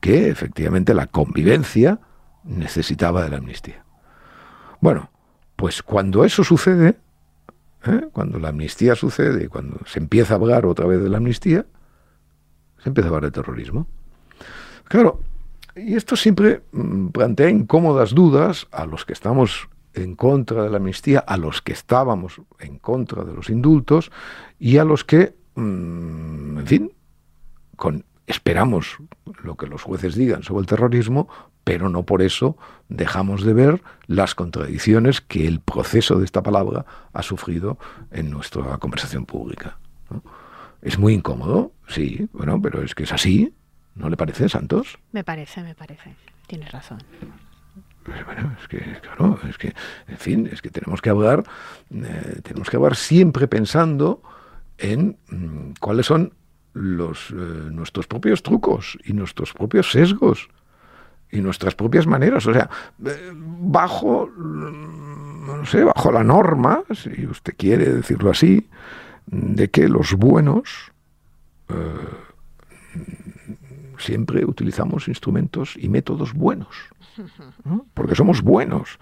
que 0.00 0.28
efectivamente 0.28 0.92
la 0.92 1.06
convivencia 1.06 2.00
necesitaba 2.42 3.22
de 3.22 3.30
la 3.30 3.36
amnistía. 3.36 3.84
Bueno, 4.80 5.12
pues 5.54 5.84
cuando 5.84 6.24
eso 6.24 6.42
sucede, 6.42 6.96
¿eh? 7.86 8.08
cuando 8.12 8.40
la 8.40 8.48
amnistía 8.48 8.96
sucede, 8.96 9.48
cuando 9.48 9.78
se 9.86 10.00
empieza 10.00 10.34
a 10.34 10.38
hablar 10.38 10.66
otra 10.66 10.86
vez 10.86 11.00
de 11.00 11.10
la 11.10 11.18
amnistía, 11.18 11.64
se 12.82 12.88
empieza 12.88 13.06
a 13.06 13.10
hablar 13.10 13.30
de 13.30 13.40
terrorismo. 13.40 13.86
Claro, 14.88 15.20
y 15.76 15.94
esto 15.94 16.16
siempre 16.16 16.62
mm, 16.72 17.10
plantea 17.10 17.50
incómodas 17.50 18.16
dudas 18.16 18.66
a 18.72 18.84
los 18.84 19.04
que 19.04 19.12
estamos 19.12 19.68
en 19.94 20.16
contra 20.16 20.64
de 20.64 20.70
la 20.70 20.76
amnistía, 20.76 21.20
a 21.20 21.36
los 21.36 21.62
que 21.62 21.72
estábamos 21.72 22.40
en 22.58 22.78
contra 22.78 23.24
de 23.24 23.32
los 23.32 23.48
indultos 23.48 24.10
y 24.58 24.78
a 24.78 24.84
los 24.84 25.04
que, 25.04 25.34
mm, 25.54 26.58
en 26.58 26.66
fin, 26.66 26.92
con, 27.76 28.04
esperamos 28.26 28.98
lo 29.42 29.56
que 29.56 29.66
los 29.66 29.82
jueces 29.82 30.14
digan 30.14 30.42
sobre 30.42 30.62
el 30.62 30.66
terrorismo, 30.66 31.28
pero 31.64 31.88
no 31.88 32.04
por 32.04 32.22
eso 32.22 32.56
dejamos 32.88 33.42
de 33.42 33.54
ver 33.54 33.82
las 34.06 34.34
contradicciones 34.34 35.20
que 35.20 35.46
el 35.46 35.60
proceso 35.60 36.18
de 36.18 36.24
esta 36.24 36.42
palabra 36.42 36.84
ha 37.12 37.22
sufrido 37.22 37.78
en 38.10 38.30
nuestra 38.30 38.76
conversación 38.78 39.24
pública. 39.24 39.78
Es 40.82 40.98
muy 40.98 41.14
incómodo, 41.14 41.72
sí, 41.88 42.28
bueno, 42.32 42.60
pero 42.60 42.82
es 42.82 42.94
que 42.94 43.04
es 43.04 43.12
así, 43.12 43.54
¿no 43.94 44.10
le 44.10 44.16
parece, 44.16 44.48
Santos? 44.50 44.98
Me 45.12 45.24
parece, 45.24 45.62
me 45.62 45.74
parece. 45.74 46.14
Tienes 46.46 46.70
razón. 46.70 46.98
Pues 48.04 48.24
bueno, 48.26 48.54
es 48.60 48.68
que, 48.68 48.78
claro, 49.00 49.38
es 49.48 49.56
que, 49.56 49.74
en 50.08 50.18
fin, 50.18 50.48
es 50.52 50.60
que 50.60 50.68
tenemos 50.68 51.00
que 51.00 51.08
hablar, 51.08 51.42
eh, 51.90 52.40
tenemos 52.42 52.68
que 52.68 52.76
hablar 52.76 52.96
siempre 52.96 53.48
pensando 53.48 54.22
en 54.76 55.16
mm, 55.30 55.72
cuáles 55.80 56.04
son 56.04 56.34
los, 56.74 57.30
eh, 57.30 57.34
nuestros 57.34 58.06
propios 58.06 58.42
trucos 58.42 58.98
y 59.04 59.14
nuestros 59.14 59.54
propios 59.54 59.90
sesgos 59.90 60.48
y 61.30 61.40
nuestras 61.40 61.74
propias 61.74 62.06
maneras. 62.06 62.46
O 62.46 62.52
sea, 62.52 62.68
eh, 63.06 63.32
bajo, 63.34 64.26
mm, 64.26 65.46
no 65.46 65.66
sé, 65.66 65.82
bajo 65.82 66.12
la 66.12 66.22
norma, 66.22 66.82
si 66.92 67.26
usted 67.26 67.54
quiere 67.56 67.86
decirlo 67.86 68.30
así, 68.30 68.68
de 69.26 69.70
que 69.70 69.88
los 69.88 70.12
buenos 70.12 70.92
siempre 74.04 74.44
utilizamos 74.44 75.08
instrumentos 75.08 75.74
y 75.76 75.88
métodos 75.88 76.32
buenos 76.32 76.68
porque 77.94 78.14
somos 78.14 78.42
buenos. 78.42 78.98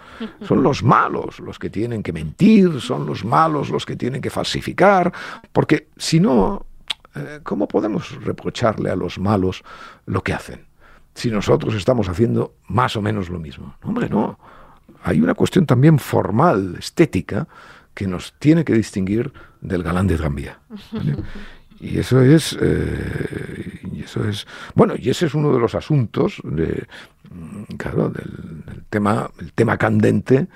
Son 0.47 0.63
los 0.63 0.83
malos 0.83 1.41
los 1.41 1.59
que 1.59 1.71
tienen 1.71 2.03
que 2.03 2.13
mentir, 2.13 2.81
son 2.81 3.07
los 3.07 3.25
malos 3.25 3.71
los 3.71 3.87
que 3.87 3.97
tienen 3.97 4.21
que 4.21 4.31
falsificar, 4.31 5.13
porque 5.53 5.89
si 5.97 6.21
no, 6.21 6.67
eh, 7.15 7.41
¿cómo 7.43 7.69
podemos 7.69 8.23
reprocharle 8.23 8.91
a 8.91 8.97
los 8.97 9.19
malos 9.19 9.63
lo 10.07 10.23
que 10.23 10.33
hacen? 10.33 10.67
Si 11.15 11.31
nosotros 11.31 11.75
estamos 11.75 12.09
haciendo 12.09 12.55
más 12.69 12.97
o 12.97 13.03
menos 13.03 13.29
lo 13.29 13.39
mismo. 13.39 13.75
hombre, 13.83 14.09
no. 14.09 14.39
Hay 15.05 15.21
una 15.21 15.35
cuestión 15.35 15.67
también 15.67 15.99
formal, 15.99 16.77
estética, 16.79 17.49
que 17.93 18.07
nos 18.07 18.35
tiene 18.39 18.65
que 18.65 18.73
distinguir 18.73 19.33
del 19.61 19.83
galán 19.83 20.07
de 20.07 20.17
tranvía. 20.17 20.59
Y 21.81 21.99
eso 21.99 22.21
es, 22.21 22.57
eh, 22.61 23.72
y 24.03 24.05
eso 24.05 24.29
es, 24.29 24.47
bueno, 24.75 24.95
y 24.99 25.11
ese 25.11 25.27
es 25.27 25.35
uno 25.35 25.53
de 25.53 25.61
los 25.61 25.75
asuntos 25.75 26.41
de, 26.45 26.87
mm, 27.31 27.77
claro, 27.77 28.09
del, 28.09 28.85
tema, 28.91 29.31
el 29.39 29.53
tema 29.53 29.79
candente 29.79 30.49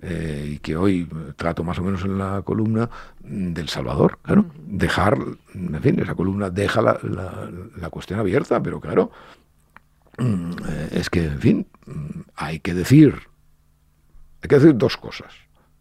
eh, 0.00 0.52
y 0.54 0.58
que 0.58 0.76
hoy 0.76 1.08
trato 1.36 1.64
más 1.64 1.78
o 1.78 1.82
menos 1.82 2.04
en 2.04 2.18
la 2.18 2.42
columna 2.42 2.88
del 3.20 3.68
Salvador, 3.68 4.18
claro, 4.22 4.46
dejar, 4.56 5.18
en 5.54 5.82
fin, 5.82 6.00
esa 6.00 6.14
columna 6.14 6.50
deja 6.50 6.82
la, 6.82 6.98
la, 7.76 7.90
cuestión 7.90 8.18
abierta, 8.20 8.62
pero 8.62 8.80
claro, 8.80 9.10
mm, 10.18 10.52
es 10.92 11.10
que, 11.10 11.24
en 11.24 11.38
fin, 11.40 11.66
mm, 11.86 12.20
hay 12.36 12.60
que 12.60 12.74
decir, 12.74 13.14
hay 14.42 14.48
que 14.48 14.56
decir 14.56 14.76
dos 14.76 14.96
cosas 14.96 15.32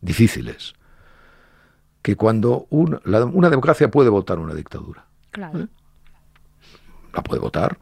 difíciles 0.02 0.74
que 2.02 2.16
cuando 2.16 2.66
una, 2.72 3.00
una 3.26 3.50
democracia 3.50 3.92
puede 3.92 4.10
votar 4.10 4.40
una 4.40 4.56
dictadura. 4.56 5.06
Claro. 5.30 5.60
¿Eh? 5.60 5.68
La 7.14 7.24
puede 7.24 7.42
votar. 7.42 7.78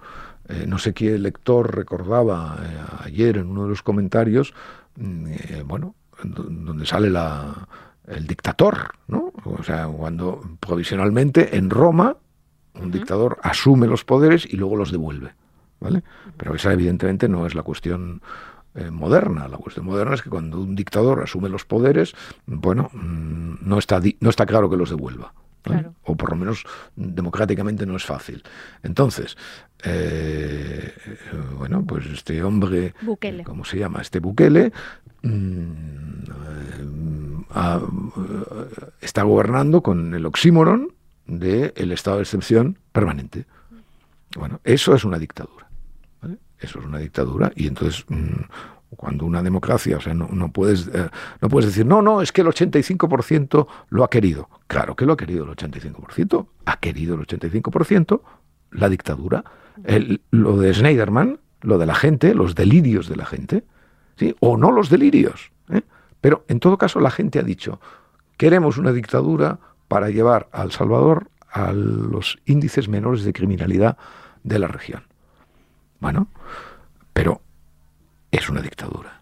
Eh, 0.47 0.65
no 0.67 0.79
sé 0.79 0.93
qué 0.93 1.17
lector 1.19 1.75
recordaba 1.75 2.57
eh, 2.61 3.05
ayer 3.05 3.37
en 3.37 3.47
uno 3.47 3.63
de 3.63 3.69
los 3.69 3.83
comentarios, 3.83 4.53
mm, 4.95 5.65
bueno, 5.65 5.95
donde 6.23 6.85
sale 6.85 7.09
la, 7.09 7.67
el 8.07 8.27
dictador, 8.27 8.93
¿no? 9.07 9.31
O 9.45 9.63
sea, 9.63 9.87
cuando 9.87 10.41
provisionalmente 10.59 11.55
en 11.55 11.69
Roma 11.69 12.17
un 12.75 12.91
dictador 12.91 13.39
asume 13.43 13.87
los 13.87 14.05
poderes 14.05 14.45
y 14.51 14.57
luego 14.57 14.75
los 14.75 14.91
devuelve, 14.91 15.33
¿vale? 15.79 16.03
Pero 16.37 16.55
esa 16.55 16.73
evidentemente 16.73 17.27
no 17.27 17.45
es 17.45 17.55
la 17.55 17.63
cuestión 17.63 18.21
eh, 18.75 18.91
moderna. 18.91 19.47
La 19.47 19.57
cuestión 19.57 19.85
moderna 19.85 20.15
es 20.15 20.21
que 20.21 20.29
cuando 20.29 20.59
un 20.59 20.75
dictador 20.75 21.21
asume 21.21 21.49
los 21.49 21.65
poderes, 21.65 22.13
bueno, 22.45 22.89
mm, 22.93 23.55
no 23.61 23.77
está, 23.77 24.01
no 24.19 24.29
está 24.29 24.45
claro 24.45 24.69
que 24.69 24.77
los 24.77 24.89
devuelva. 24.89 25.33
O 26.03 26.15
por 26.15 26.18
lo 26.18 26.18
menos 26.39 26.65
democráticamente 26.95 27.85
no 27.85 27.95
es 27.95 28.05
fácil. 28.05 28.43
Entonces, 28.83 29.37
eh, 29.83 30.93
bueno, 31.57 31.85
pues 31.85 32.05
este 32.07 32.43
hombre, 32.43 32.93
Bukele. 33.01 33.43
¿cómo 33.43 33.65
se 33.65 33.77
llama? 33.77 34.01
Este 34.01 34.19
Bukele 34.19 34.71
mm, 35.21 36.21
eh, 37.55 37.75
está 39.01 39.23
gobernando 39.23 39.81
con 39.81 40.13
el 40.13 40.25
oxímoron 40.25 40.93
del 41.25 41.73
el 41.75 41.91
estado 41.91 42.17
de 42.17 42.23
excepción 42.23 42.77
permanente. 42.91 43.45
Bueno, 44.37 44.59
eso 44.63 44.93
es 44.95 45.03
una 45.03 45.19
dictadura. 45.19 45.67
Eso 46.59 46.79
es 46.79 46.85
una 46.85 46.99
dictadura 46.99 47.51
y 47.55 47.67
entonces 47.67 48.03
mm, 48.09 48.43
cuando 48.95 49.25
una 49.25 49.43
democracia, 49.43 49.97
o 49.97 50.01
sea, 50.01 50.13
no, 50.13 50.51
puedes, 50.51 50.87
eh, 50.87 51.09
no 51.41 51.49
puedes 51.49 51.69
decir, 51.69 51.85
no, 51.85 52.01
no, 52.01 52.21
es 52.21 52.31
que 52.31 52.41
el 52.41 52.47
85% 52.47 53.67
lo 53.89 54.03
ha 54.03 54.09
querido. 54.09 54.49
Claro 54.67 54.95
que 54.95 55.05
lo 55.05 55.13
ha 55.13 55.17
querido 55.17 55.43
el 55.45 55.51
85%, 55.51 56.47
ha 56.65 56.79
querido 56.79 57.15
el 57.15 57.21
85% 57.25 58.21
la 58.71 58.89
dictadura. 58.89 59.43
El, 59.83 60.21
lo 60.31 60.57
de 60.57 60.73
Schneiderman, 60.73 61.39
lo 61.61 61.77
de 61.77 61.85
la 61.85 61.95
gente, 61.95 62.33
los 62.33 62.55
delirios 62.55 63.07
de 63.07 63.15
la 63.15 63.25
gente, 63.25 63.63
¿sí? 64.17 64.35
o 64.39 64.57
no 64.57 64.71
los 64.71 64.89
delirios. 64.89 65.51
¿eh? 65.69 65.81
Pero 66.21 66.43
en 66.47 66.59
todo 66.59 66.77
caso 66.77 66.99
la 66.99 67.11
gente 67.11 67.39
ha 67.39 67.43
dicho, 67.43 67.79
queremos 68.37 68.77
una 68.77 68.91
dictadura 68.91 69.59
para 69.87 70.09
llevar 70.09 70.49
a 70.51 70.63
El 70.63 70.71
Salvador 70.71 71.29
a 71.51 71.73
los 71.73 72.37
índices 72.45 72.89
menores 72.89 73.23
de 73.23 73.33
criminalidad 73.33 73.97
de 74.43 74.59
la 74.59 74.67
región. 74.67 75.03
Bueno, 75.99 76.27
pero 77.13 77.41
es 78.31 78.49
una 78.49 78.61
dictadura. 78.61 79.21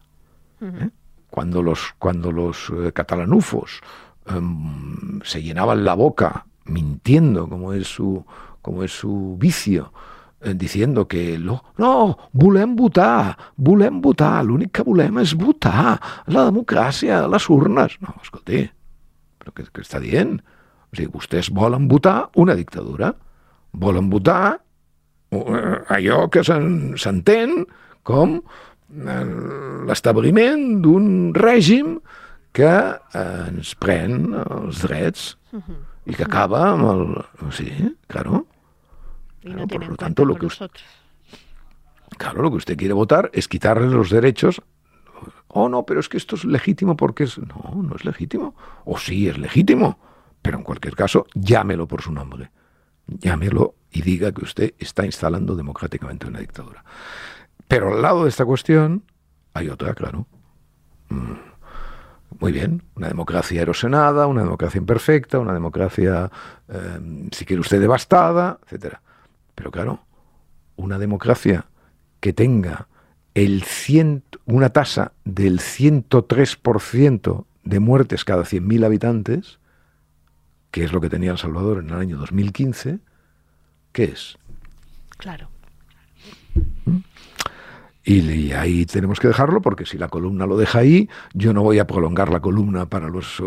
¿eh? 0.62 0.90
Cuando 1.30 1.62
los, 1.62 1.94
cuando 2.00 2.32
los 2.32 2.72
eh, 2.72 2.92
catalanufos 2.92 3.82
em, 4.26 5.22
se 5.24 5.42
llenaban 5.42 5.84
la 5.84 5.94
boca 5.94 6.46
mintiendo, 6.66 7.48
como 7.48 7.74
es 7.74 7.88
su, 7.88 8.26
como 8.62 8.84
es 8.84 8.92
su 8.92 9.38
vicio, 9.40 9.94
eh, 10.42 10.54
diciendo 10.54 11.08
que 11.08 11.38
lo, 11.38 11.64
no, 11.78 12.18
volem 12.32 12.76
votar, 12.76 13.38
volem 13.56 14.02
votar, 14.02 14.44
l'únic 14.46 14.76
que 14.78 14.84
volem 14.86 15.18
és 15.24 15.34
votar, 15.34 15.98
la 16.28 16.46
democràcia, 16.50 17.24
les 17.28 17.50
urnes. 17.50 17.98
No, 18.04 18.14
escolti, 18.22 18.68
però 19.40 19.56
què, 19.56 19.66
què 19.72 19.86
està 19.86 20.02
dient? 20.04 20.38
O 20.92 20.96
sigui, 20.96 21.12
vostès 21.12 21.50
una 21.50 22.56
dictadura, 22.56 23.14
volen 23.74 24.10
votar 24.10 24.60
allò 25.92 26.30
que 26.32 26.44
s'entén 26.44 27.66
com 28.08 28.38
l'establiment 28.90 30.82
d'un 30.84 31.34
règim 31.36 31.98
que 32.56 32.68
eh, 32.68 33.48
ens 33.50 33.74
pren 33.76 34.32
els 34.40 34.82
drets 34.86 35.34
i 36.08 36.16
que 36.16 36.24
acaba 36.24 36.64
amb 36.72 36.88
el... 36.92 37.52
Sí, 37.52 37.72
claro. 38.08 38.46
Y 39.44 39.50
no 39.50 39.68
claro, 39.68 39.68
por 39.68 39.88
lo 39.90 39.96
tanto, 39.98 40.26
lo 40.26 40.36
que 40.36 40.46
usted, 40.48 40.70
claro, 42.18 42.42
lo 42.42 42.50
que 42.50 42.58
usted 42.58 42.78
quiere 42.78 42.94
votar 42.94 43.30
es 43.34 43.48
quitarles 43.48 43.92
los 43.92 44.10
derechos. 44.10 44.62
Oh, 45.48 45.70
no, 45.70 45.86
pero 45.86 46.00
es 46.00 46.10
que 46.10 46.18
esto 46.18 46.36
es 46.36 46.46
legítimo 46.46 46.96
porque 46.96 47.24
es... 47.26 47.38
No, 47.38 47.82
no 47.82 47.96
es 47.96 48.06
legítimo. 48.06 48.56
O 48.86 48.98
sí, 48.98 49.28
es 49.28 49.38
legítimo. 49.38 50.00
Pero 50.42 50.58
en 50.58 50.64
cualquier 50.64 50.96
caso, 50.96 51.26
llámelo 51.34 51.88
por 51.88 52.02
su 52.02 52.12
nombre. 52.12 52.52
Llámelo 53.08 53.76
y 53.92 54.02
diga 54.02 54.32
que 54.32 54.44
usted 54.44 54.74
está 54.78 55.06
instalando 55.06 55.56
democráticamente 55.56 56.28
una 56.28 56.40
dictadura. 56.40 56.84
Pero 57.68 57.94
al 57.94 58.02
lado 58.02 58.24
de 58.24 58.30
esta 58.30 58.46
cuestión 58.46 59.04
hay 59.54 59.70
otra, 59.70 59.94
claro. 59.94 60.28
Mm. 61.10 61.34
Muy 62.40 62.52
bien, 62.52 62.84
una 62.96 63.08
democracia 63.08 63.62
erosionada, 63.62 64.28
una 64.28 64.44
democracia 64.44 64.78
imperfecta, 64.78 65.40
una 65.40 65.54
democracia, 65.54 66.30
eh, 66.68 67.30
si 67.32 67.46
quiere 67.46 67.62
usted, 67.62 67.80
devastada, 67.80 68.60
etcétera. 68.66 69.02
Pero 69.56 69.72
claro, 69.72 70.02
una 70.76 71.00
democracia 71.00 71.66
que 72.20 72.34
tenga 72.34 72.88
el 73.34 73.64
una 74.46 74.70
tasa 74.70 75.14
del 75.24 75.60
103% 75.60 77.46
de 77.64 77.80
muertes 77.80 78.26
cada 78.26 78.44
100.000 78.44 78.86
habitantes, 78.86 79.60
que 80.72 80.84
es 80.84 80.92
lo 80.92 81.02
que 81.02 81.10
tenía 81.10 81.32
El 81.32 81.38
Salvador 81.38 81.80
en 81.80 81.90
el 81.90 81.96
año 81.96 82.18
2015, 82.18 83.00
¿qué 83.92 84.04
es? 84.06 84.38
Claro. 85.18 85.50
¿Mm? 86.86 86.98
Y, 88.10 88.54
ahí 88.54 88.86
tenemos 88.86 89.20
que 89.20 89.28
dejarlo 89.28 89.62
porque 89.62 89.86
si 89.86 89.98
la 89.98 90.08
columna 90.08 90.46
lo 90.46 90.56
deja 90.56 90.80
ahí, 90.80 91.10
yo 91.34 91.52
no 91.52 91.62
voy 91.62 91.80
a 91.80 91.86
prolongar 91.88 92.30
la 92.30 92.40
columna 92.40 92.86
para 92.86 93.10
los, 93.10 93.44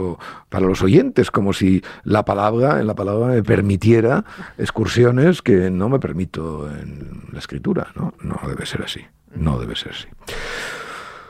para 0.51 0.67
los 0.67 0.83
oyentes, 0.83 1.31
como 1.31 1.55
si 1.55 1.83
la 2.05 2.27
palabra, 2.27 2.79
en 2.79 2.87
la 2.87 2.95
palabra 2.95 3.29
me 3.29 3.43
permitiera 3.43 4.23
excursiones 4.59 5.41
que 5.41 5.71
no 5.71 5.89
me 5.89 5.99
permito 5.99 6.71
en 6.71 7.23
la 7.33 7.39
escritura. 7.39 7.89
No, 7.95 8.13
no 8.21 8.39
debe 8.47 8.67
ser 8.67 8.83
así. 8.83 9.01
No 9.35 9.59
debe 9.59 9.77
ser 9.77 9.93
así. 9.93 10.09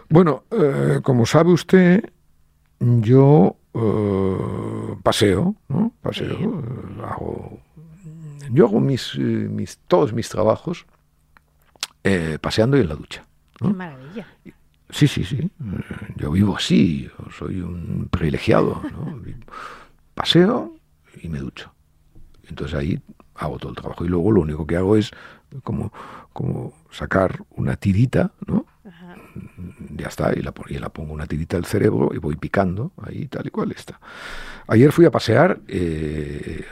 Bueno, 0.08 0.42
eh, 0.50 0.98
como 1.00 1.24
sabe 1.24 1.52
usted, 1.52 2.10
yo 2.80 3.56
eh, 3.74 4.96
paseo, 5.04 5.54
¿no? 5.68 5.92
Paseo, 6.02 6.32
eh, 6.32 7.02
hago, 7.08 7.60
yo 8.50 8.66
hago 8.66 8.80
mis, 8.80 9.16
mis, 9.16 9.78
todos 9.86 10.12
mis 10.12 10.28
trabajos 10.28 10.84
eh, 12.04 12.38
paseando 12.40 12.76
y 12.76 12.80
en 12.80 12.88
la 12.88 12.94
ducha. 12.94 13.24
Qué 13.58 13.68
maravilla. 13.68 14.26
Sí, 14.88 15.06
sí, 15.06 15.24
sí. 15.24 15.50
Yo 16.16 16.30
vivo 16.32 16.56
así, 16.56 17.08
soy 17.36 17.60
un 17.60 18.08
privilegiado. 18.10 18.82
Paseo 20.14 20.76
y 21.22 21.28
me 21.28 21.38
ducho. 21.38 21.72
Entonces 22.48 22.76
ahí 22.76 23.00
hago 23.36 23.58
todo 23.58 23.70
el 23.70 23.76
trabajo. 23.76 24.04
Y 24.04 24.08
luego 24.08 24.32
lo 24.32 24.40
único 24.40 24.66
que 24.66 24.76
hago 24.76 24.96
es 24.96 25.10
como, 25.62 25.92
como 26.32 26.72
sacar 26.90 27.42
una 27.50 27.76
tirita, 27.76 28.32
¿no? 28.46 28.66
Ya 29.90 30.08
está, 30.08 30.32
y 30.36 30.42
la, 30.42 30.52
y 30.68 30.78
la 30.78 30.88
pongo 30.88 31.12
una 31.12 31.26
tirita 31.26 31.56
al 31.56 31.64
cerebro 31.64 32.10
y 32.12 32.18
voy 32.18 32.36
picando, 32.36 32.92
ahí 33.02 33.26
tal 33.28 33.46
y 33.46 33.50
cual 33.50 33.70
está. 33.72 34.00
Ayer 34.66 34.90
fui 34.92 35.04
a 35.04 35.10
pasear 35.10 35.60
eh, 35.68 36.64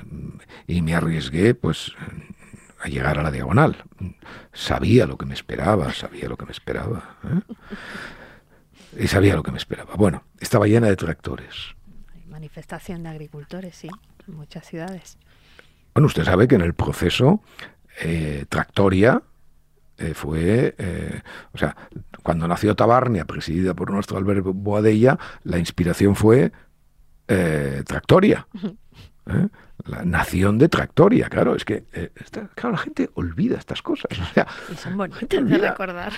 y 0.66 0.82
me 0.82 0.94
arriesgué, 0.94 1.54
pues 1.54 1.92
a 2.80 2.88
llegar 2.88 3.18
a 3.18 3.22
la 3.22 3.30
diagonal. 3.30 3.84
Sabía 4.52 5.06
lo 5.06 5.16
que 5.16 5.26
me 5.26 5.34
esperaba, 5.34 5.92
sabía 5.92 6.28
lo 6.28 6.36
que 6.36 6.46
me 6.46 6.52
esperaba. 6.52 7.16
¿eh? 7.24 7.54
Y 9.04 9.08
sabía 9.08 9.34
lo 9.34 9.42
que 9.42 9.50
me 9.50 9.58
esperaba. 9.58 9.94
Bueno, 9.96 10.24
estaba 10.40 10.66
llena 10.66 10.88
de 10.88 10.96
tractores. 10.96 11.74
manifestación 12.26 13.02
de 13.02 13.08
agricultores, 13.10 13.74
sí, 13.74 13.88
en 14.26 14.34
muchas 14.34 14.66
ciudades. 14.66 15.18
Bueno, 15.94 16.06
usted 16.06 16.24
sabe 16.24 16.46
que 16.46 16.54
en 16.54 16.60
el 16.60 16.74
proceso 16.74 17.42
eh, 18.00 18.44
Tractoria 18.48 19.22
eh, 19.98 20.14
fue, 20.14 20.76
o 21.52 21.58
sea, 21.58 21.76
cuando 22.22 22.46
nació 22.46 22.76
Tabarnia, 22.76 23.24
presidida 23.24 23.74
por 23.74 23.90
nuestro 23.90 24.16
Alberto 24.16 24.52
Boadella, 24.52 25.18
la 25.42 25.58
inspiración 25.58 26.14
fue 26.14 26.52
Tractoria. 27.26 28.46
La 29.88 30.04
nación 30.04 30.58
de 30.58 30.68
Tractoria, 30.68 31.28
claro, 31.28 31.54
es 31.54 31.64
que 31.64 31.84
eh, 31.92 32.10
claro, 32.54 32.76
la 32.76 32.82
gente 32.82 33.10
olvida 33.14 33.58
estas 33.58 33.82
cosas. 33.82 34.10
son 34.76 34.96
bonitas 34.96 35.48
de 35.48 35.58
recordar. 35.58 36.12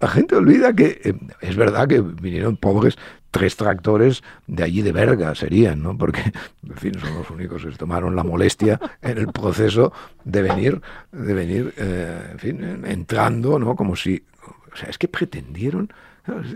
La 0.00 0.08
gente 0.08 0.34
olvida 0.34 0.72
que 0.72 1.00
eh, 1.04 1.14
es 1.40 1.56
verdad 1.56 1.86
que 1.86 2.00
vinieron 2.00 2.56
pobres 2.56 2.96
tres 3.30 3.56
tractores 3.56 4.22
de 4.46 4.64
allí 4.64 4.82
de 4.82 4.92
verga 4.92 5.34
serían, 5.34 5.82
¿no? 5.82 5.96
Porque, 5.96 6.32
en 6.66 6.76
fin, 6.76 6.98
son 6.98 7.14
los 7.14 7.30
únicos 7.30 7.64
que 7.64 7.70
se 7.70 7.76
tomaron 7.78 8.16
la 8.16 8.24
molestia 8.24 8.80
en 9.02 9.18
el 9.18 9.28
proceso 9.28 9.92
de 10.24 10.42
venir, 10.42 10.80
de 11.12 11.34
venir, 11.34 11.74
eh, 11.76 12.28
en 12.32 12.38
fin, 12.38 12.84
entrando, 12.86 13.58
¿no? 13.58 13.76
Como 13.76 13.94
si, 13.94 14.24
o 14.72 14.76
sea, 14.76 14.88
es 14.88 14.98
que 14.98 15.06
pretendieron 15.08 15.92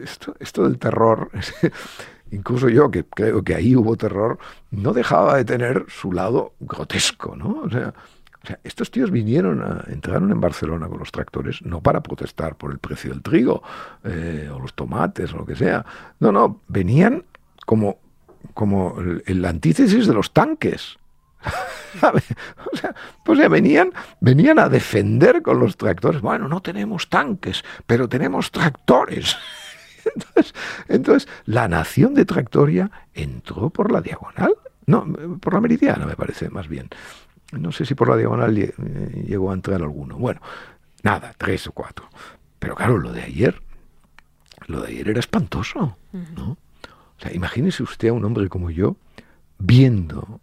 esto, 0.03 0.37
esto 0.41 0.65
del 0.65 0.79
terror 0.79 1.31
incluso 2.35 2.69
yo, 2.69 2.91
que 2.91 3.05
creo 3.05 3.43
que 3.43 3.55
ahí 3.55 3.77
hubo 3.77 3.97
terror, 3.97 4.39
no 4.71 4.93
dejaba 4.93 5.37
de 5.37 5.45
tener 5.45 5.87
su 5.89 6.13
lado 6.13 6.55
grotesco, 6.61 7.37
¿no? 7.37 7.63
O 7.63 7.71
sea, 7.71 7.95
estos 8.63 8.91
tíos 8.91 9.11
vinieron, 9.11 9.63
a, 9.63 9.85
entraron 9.89 10.31
en 10.31 10.41
Barcelona 10.41 10.89
con 10.89 10.99
los 10.99 11.11
tractores, 11.11 11.63
no 11.63 11.81
para 11.81 12.03
protestar 12.03 12.57
por 12.57 12.73
el 12.73 12.79
precio 12.79 13.11
del 13.11 13.23
trigo, 13.23 13.63
eh, 14.05 14.51
o 14.53 14.59
los 14.59 14.75
tomates, 14.75 15.33
o 15.33 15.39
lo 15.39 15.47
que 15.47 15.57
sea. 15.57 15.85
No, 16.21 16.33
no, 16.33 16.61
venían 16.69 17.25
como, 17.65 17.99
como 18.53 18.97
el, 19.27 19.45
antítesis 19.45 20.07
de 20.07 20.15
los 20.15 20.33
tanques. 20.33 20.99
O 22.03 22.77
sea, 22.77 22.93
pues 23.25 23.49
venían, 23.49 23.93
venían 24.21 24.59
a 24.59 24.69
defender 24.69 25.43
con 25.43 25.61
los 25.61 25.77
tractores. 25.77 26.21
Bueno, 26.21 26.49
no 26.49 26.61
tenemos 26.61 27.09
tanques, 27.09 27.65
pero 27.87 28.09
tenemos 28.09 28.51
tractores. 28.51 29.37
Entonces, 30.89 31.29
la 31.45 31.69
nación 31.69 32.15
de 32.15 32.25
Tractoria 32.25 32.91
entró 33.15 33.71
por 33.71 33.93
la 33.93 34.01
diagonal. 34.01 34.55
No, 34.87 35.07
por 35.41 35.55
la 35.55 35.61
meridiana 35.61 36.07
me 36.07 36.17
parece, 36.17 36.51
más 36.51 36.69
bien. 36.69 36.89
No 37.53 37.73
sé 37.73 37.87
si 37.87 37.95
por 37.95 38.09
la 38.09 38.17
diagonal 38.17 38.57
eh, 38.59 38.75
llegó 39.27 39.51
a 39.51 39.55
entrar 39.55 39.81
alguno. 39.81 40.17
Bueno, 40.17 40.41
nada, 41.03 41.35
tres 41.37 41.67
o 41.67 41.73
cuatro. 41.73 42.09
Pero 42.59 42.75
claro, 42.75 42.99
lo 42.99 43.13
de 43.13 43.23
ayer, 43.23 43.63
lo 44.67 44.83
de 44.83 44.89
ayer 44.89 45.09
era 45.11 45.21
espantoso, 45.21 45.97
¿no? 46.13 46.57
O 47.17 47.21
sea, 47.21 47.33
imagínese 47.33 47.83
usted 47.83 48.09
a 48.09 48.13
un 48.13 48.25
hombre 48.25 48.49
como 48.49 48.71
yo 48.71 48.97
viendo 49.59 50.41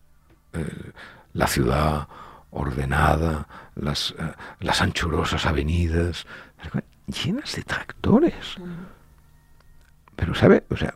eh, 0.54 0.92
la 1.34 1.48
ciudad 1.48 2.08
ordenada, 2.52 3.48
las, 3.76 4.16
eh, 4.18 4.34
las 4.60 4.82
anchurosas 4.82 5.46
avenidas, 5.46 6.26
llenas 7.08 7.56
de 7.56 7.64
tractores. 7.64 8.58
Pero, 10.22 10.36
¿sabe? 10.36 10.64
O 10.70 10.78
sea, 10.78 10.94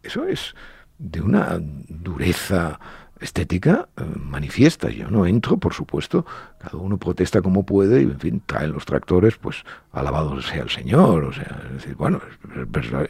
eso 0.00 0.28
es 0.28 0.54
de 0.96 1.20
una 1.20 1.58
dureza 1.58 2.78
estética 3.18 3.88
eh, 3.96 4.04
manifiesta. 4.16 4.90
Yo 4.90 5.10
no 5.10 5.26
entro, 5.26 5.56
por 5.56 5.74
supuesto, 5.74 6.24
cada 6.60 6.76
uno 6.76 6.96
protesta 6.96 7.42
como 7.42 7.66
puede 7.66 8.02
y, 8.02 8.04
en 8.04 8.20
fin, 8.20 8.42
traen 8.46 8.70
los 8.70 8.84
tractores, 8.84 9.36
pues, 9.38 9.64
alabado 9.90 10.40
sea 10.40 10.62
el 10.62 10.70
Señor. 10.70 11.24
O 11.24 11.32
sea, 11.32 11.62
es 11.66 11.72
decir, 11.78 11.96
bueno, 11.96 12.20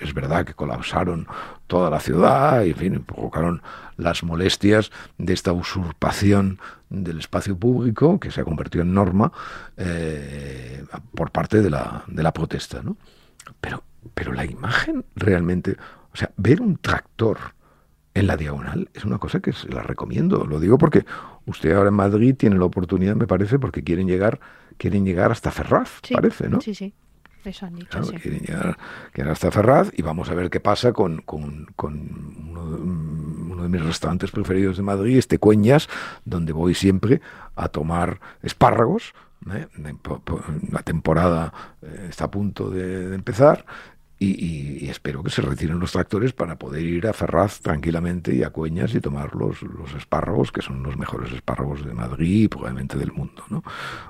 es, 0.01 0.15
verdad 0.15 0.47
que 0.47 0.55
colapsaron 0.55 1.27
toda 1.67 1.91
la 1.91 2.01
ciudad 2.01 2.63
y, 2.63 2.71
en 2.71 2.77
fin, 2.77 3.05
provocaron 3.05 3.61
las 3.99 4.23
molestias 4.23 4.91
de 5.19 5.35
esta 5.35 5.53
usurpación 5.53 6.59
del 6.89 7.19
espacio 7.19 7.55
público 7.55 8.19
que 8.19 8.31
se 8.31 8.41
ha 8.41 8.45
convertido 8.45 8.83
en 8.83 8.95
norma 8.95 9.31
eh, 9.77 10.87
por 11.15 11.31
parte 11.31 11.61
de 11.61 11.69
la, 11.69 12.03
de 12.07 12.23
la 12.23 12.33
protesta, 12.33 12.81
¿no? 12.83 12.97
Pero 13.61 13.83
pero 14.15 14.33
la 14.33 14.45
imagen 14.45 15.05
realmente, 15.17 15.77
o 16.13 16.17
sea, 16.17 16.31
ver 16.37 16.61
un 16.61 16.77
tractor 16.77 17.39
en 18.15 18.27
la 18.27 18.37
diagonal 18.37 18.89
es 18.95 19.05
una 19.05 19.19
cosa 19.19 19.41
que 19.41 19.53
se 19.53 19.69
la 19.69 19.83
recomiendo. 19.83 20.45
Lo 20.45 20.61
digo 20.61 20.79
porque 20.79 21.05
usted 21.47 21.73
ahora 21.73 21.89
en 21.89 21.95
Madrid 21.95 22.35
tiene 22.37 22.59
la 22.59 22.65
oportunidad, 22.65 23.17
me 23.17 23.27
parece, 23.27 23.59
porque 23.59 23.83
quieren 23.83 24.09
llegar, 24.09 24.41
quieren 24.77 25.05
llegar 25.05 25.33
hasta 25.33 25.51
Ferraz, 25.51 26.01
parece, 26.13 26.49
¿no? 26.49 26.61
Sí, 26.61 26.75
sí. 26.75 26.95
Eso 27.45 27.65
han 27.65 27.75
dicho, 27.75 27.99
Quieren 28.03 28.41
llegar, 28.41 28.77
hasta 29.31 29.51
Ferraz 29.51 29.91
y 29.97 30.03
vamos 30.03 30.29
a 30.29 30.35
ver 30.35 30.51
qué 30.51 30.61
pasa 30.61 30.93
con, 30.93 31.23
con, 31.23 31.69
uno, 31.79 33.63
de 33.63 33.69
mis 33.69 33.83
restaurantes 33.83 34.31
preferidos 34.31 34.77
de 34.77 34.83
Madrid, 34.83 35.17
este 35.17 35.39
Cueñas, 35.39 35.89
donde 36.27 36.53
voy 36.53 36.75
siempre 36.75 37.23
a 37.57 37.69
tomar 37.69 38.21
espárragos. 38.43 39.15
¿Eh? 39.53 39.67
La 40.71 40.83
temporada 40.83 41.53
eh, 41.83 42.07
está 42.11 42.25
a 42.25 42.31
punto 42.31 42.71
de 42.71 43.15
empezar 43.15 43.65
y, 44.23 44.87
espero 44.91 45.23
que 45.23 45.31
se 45.31 45.41
retiren 45.41 45.81
los 45.81 45.93
tractores 45.93 46.35
para 46.35 46.59
poder 46.59 46.83
ir 46.83 47.07
a 47.07 47.15
Ferraz 47.15 47.61
tranquilamente 47.61 48.35
y 48.35 48.43
a 48.43 48.51
Cueñas 48.51 48.95
y 48.95 49.01
tomar 49.01 49.35
los, 49.35 49.63
los 49.63 49.95
espárragos, 49.95 50.53
que 50.53 50.61
son 50.61 50.83
los 50.83 50.99
mejores 50.99 51.33
espárragos 51.33 51.87
de 51.87 51.95
Madrid 51.95 52.45
y 52.45 52.49
probablemente 52.49 52.99
del 52.99 53.13
mundo. 53.13 53.45
¿no? 53.49 53.65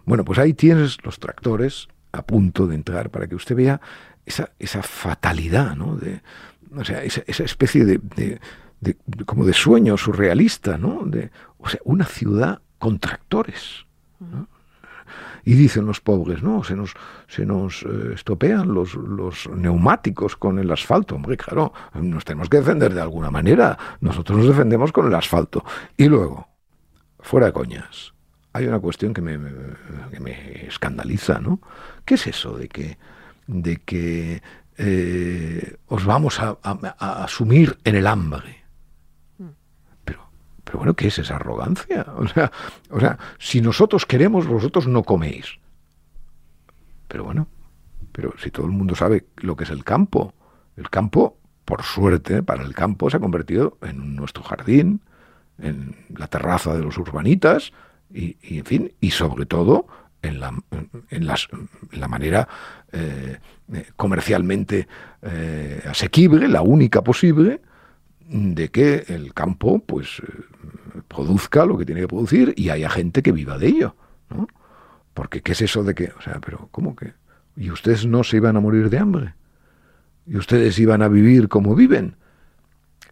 Bueno, 0.04 0.24
pues 0.24 0.40
ahí 0.40 0.52
tienes 0.52 0.98
los 1.04 1.20
tractores 1.20 1.86
a 2.10 2.22
punto 2.22 2.66
de 2.66 2.74
entrar 2.74 3.10
para 3.10 3.28
que 3.28 3.36
usted 3.36 3.54
vea 3.54 3.80
esa, 4.26 4.50
esa 4.58 4.82
fatalidad, 4.82 5.76
¿no? 5.76 5.94
De, 5.96 6.22
o 6.76 6.84
sea, 6.84 7.04
esa, 7.04 7.44
especie 7.44 7.84
de, 7.84 8.00
de, 8.80 8.96
como 9.26 9.44
de 9.44 9.52
sueño 9.52 9.96
surrealista, 9.96 10.76
¿no? 10.76 11.04
De, 11.04 11.30
o 11.58 11.68
sea, 11.68 11.80
una 11.84 12.04
ciudad 12.04 12.62
con 12.78 12.98
tractores. 12.98 13.86
Y 15.44 15.54
dicen 15.54 15.86
los 15.86 16.00
pobres, 16.00 16.42
no, 16.42 16.62
se 16.64 16.76
nos, 16.76 16.94
se 17.28 17.46
nos 17.46 17.82
eh, 17.82 18.12
estopean 18.14 18.72
los, 18.72 18.94
los 18.94 19.48
neumáticos 19.48 20.36
con 20.36 20.58
el 20.58 20.70
asfalto. 20.70 21.14
Hombre, 21.14 21.36
claro, 21.36 21.72
nos 21.94 22.24
tenemos 22.24 22.48
que 22.48 22.58
defender 22.58 22.94
de 22.94 23.00
alguna 23.00 23.30
manera. 23.30 23.78
Nosotros 24.00 24.38
nos 24.38 24.48
defendemos 24.48 24.92
con 24.92 25.06
el 25.06 25.14
asfalto. 25.14 25.64
Y 25.96 26.06
luego, 26.06 26.48
fuera 27.20 27.46
de 27.46 27.52
coñas, 27.52 28.12
hay 28.52 28.66
una 28.66 28.80
cuestión 28.80 29.14
que 29.14 29.22
me, 29.22 29.38
que 30.10 30.20
me 30.20 30.66
escandaliza, 30.66 31.38
¿no? 31.40 31.60
¿Qué 32.04 32.14
es 32.14 32.26
eso 32.26 32.56
de 32.56 32.68
que, 32.68 32.98
de 33.46 33.76
que 33.78 34.42
eh, 34.82 35.76
os 35.88 36.06
vamos 36.06 36.40
a, 36.40 36.56
a, 36.62 37.28
sumir 37.28 37.76
en 37.84 37.96
el 37.96 38.06
hambre. 38.06 38.59
Pero, 40.70 40.78
bueno, 40.78 40.94
¿qué 40.94 41.08
es 41.08 41.18
esa 41.18 41.34
arrogancia? 41.34 42.06
O 42.16 42.28
sea, 42.28 42.52
o 42.90 43.00
sea, 43.00 43.18
si 43.40 43.60
nosotros 43.60 44.06
queremos, 44.06 44.46
vosotros 44.46 44.86
no 44.86 45.02
coméis. 45.02 45.58
Pero 47.08 47.24
bueno, 47.24 47.48
pero 48.12 48.34
si 48.38 48.52
todo 48.52 48.66
el 48.66 48.72
mundo 48.72 48.94
sabe 48.94 49.26
lo 49.38 49.56
que 49.56 49.64
es 49.64 49.70
el 49.70 49.82
campo, 49.82 50.32
el 50.76 50.88
campo, 50.88 51.36
por 51.64 51.82
suerte, 51.82 52.44
para 52.44 52.62
el 52.62 52.72
campo 52.72 53.10
se 53.10 53.16
ha 53.16 53.20
convertido 53.20 53.78
en 53.82 54.14
nuestro 54.14 54.44
jardín, 54.44 55.00
en 55.58 55.96
la 56.16 56.28
terraza 56.28 56.72
de 56.72 56.82
los 56.82 56.96
urbanitas, 56.98 57.72
y, 58.12 58.36
en 58.58 58.64
fin, 58.64 58.92
y 59.00 59.10
sobre 59.10 59.46
todo 59.46 59.88
en 60.22 60.38
la, 60.38 60.54
en 61.10 61.26
las, 61.26 61.48
la 61.90 62.06
manera 62.06 62.46
eh, 62.92 63.38
eh, 63.72 63.86
comercialmente 63.96 64.86
eh, 65.22 65.82
asequible, 65.88 66.46
la 66.46 66.62
única 66.62 67.02
posible, 67.02 67.60
de 68.30 68.68
que 68.70 69.04
el 69.08 69.34
campo 69.34 69.80
pues 69.80 70.22
produzca 71.08 71.66
lo 71.66 71.76
que 71.76 71.84
tiene 71.84 72.02
que 72.02 72.08
producir 72.08 72.54
y 72.56 72.70
haya 72.70 72.88
gente 72.88 73.22
que 73.22 73.32
viva 73.32 73.58
de 73.58 73.66
ello, 73.66 73.96
¿no? 74.30 74.46
Porque 75.14 75.42
¿qué 75.42 75.52
es 75.52 75.62
eso 75.62 75.82
de 75.82 75.94
que, 75.94 76.12
o 76.16 76.22
sea, 76.22 76.40
pero 76.44 76.68
¿cómo 76.70 76.94
que? 76.94 77.12
¿Y 77.56 77.70
ustedes 77.70 78.06
no 78.06 78.22
se 78.22 78.36
iban 78.36 78.56
a 78.56 78.60
morir 78.60 78.88
de 78.88 78.98
hambre? 78.98 79.34
¿Y 80.26 80.36
ustedes 80.36 80.78
iban 80.78 81.02
a 81.02 81.08
vivir 81.08 81.48
como 81.48 81.74
viven? 81.74 82.16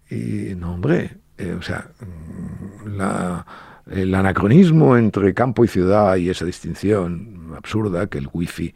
Y 0.08 0.54
no, 0.54 0.74
hombre, 0.74 1.18
o 1.58 1.62
sea, 1.62 1.90
mm, 2.00 2.96
la, 2.96 3.44
el 3.90 4.14
anacronismo 4.14 4.96
entre 4.96 5.34
campo 5.34 5.64
y 5.64 5.68
ciudad 5.68 6.16
y 6.16 6.30
esa 6.30 6.44
distinción 6.44 7.52
absurda 7.56 8.06
que 8.06 8.18
el 8.18 8.28
wifi 8.32 8.74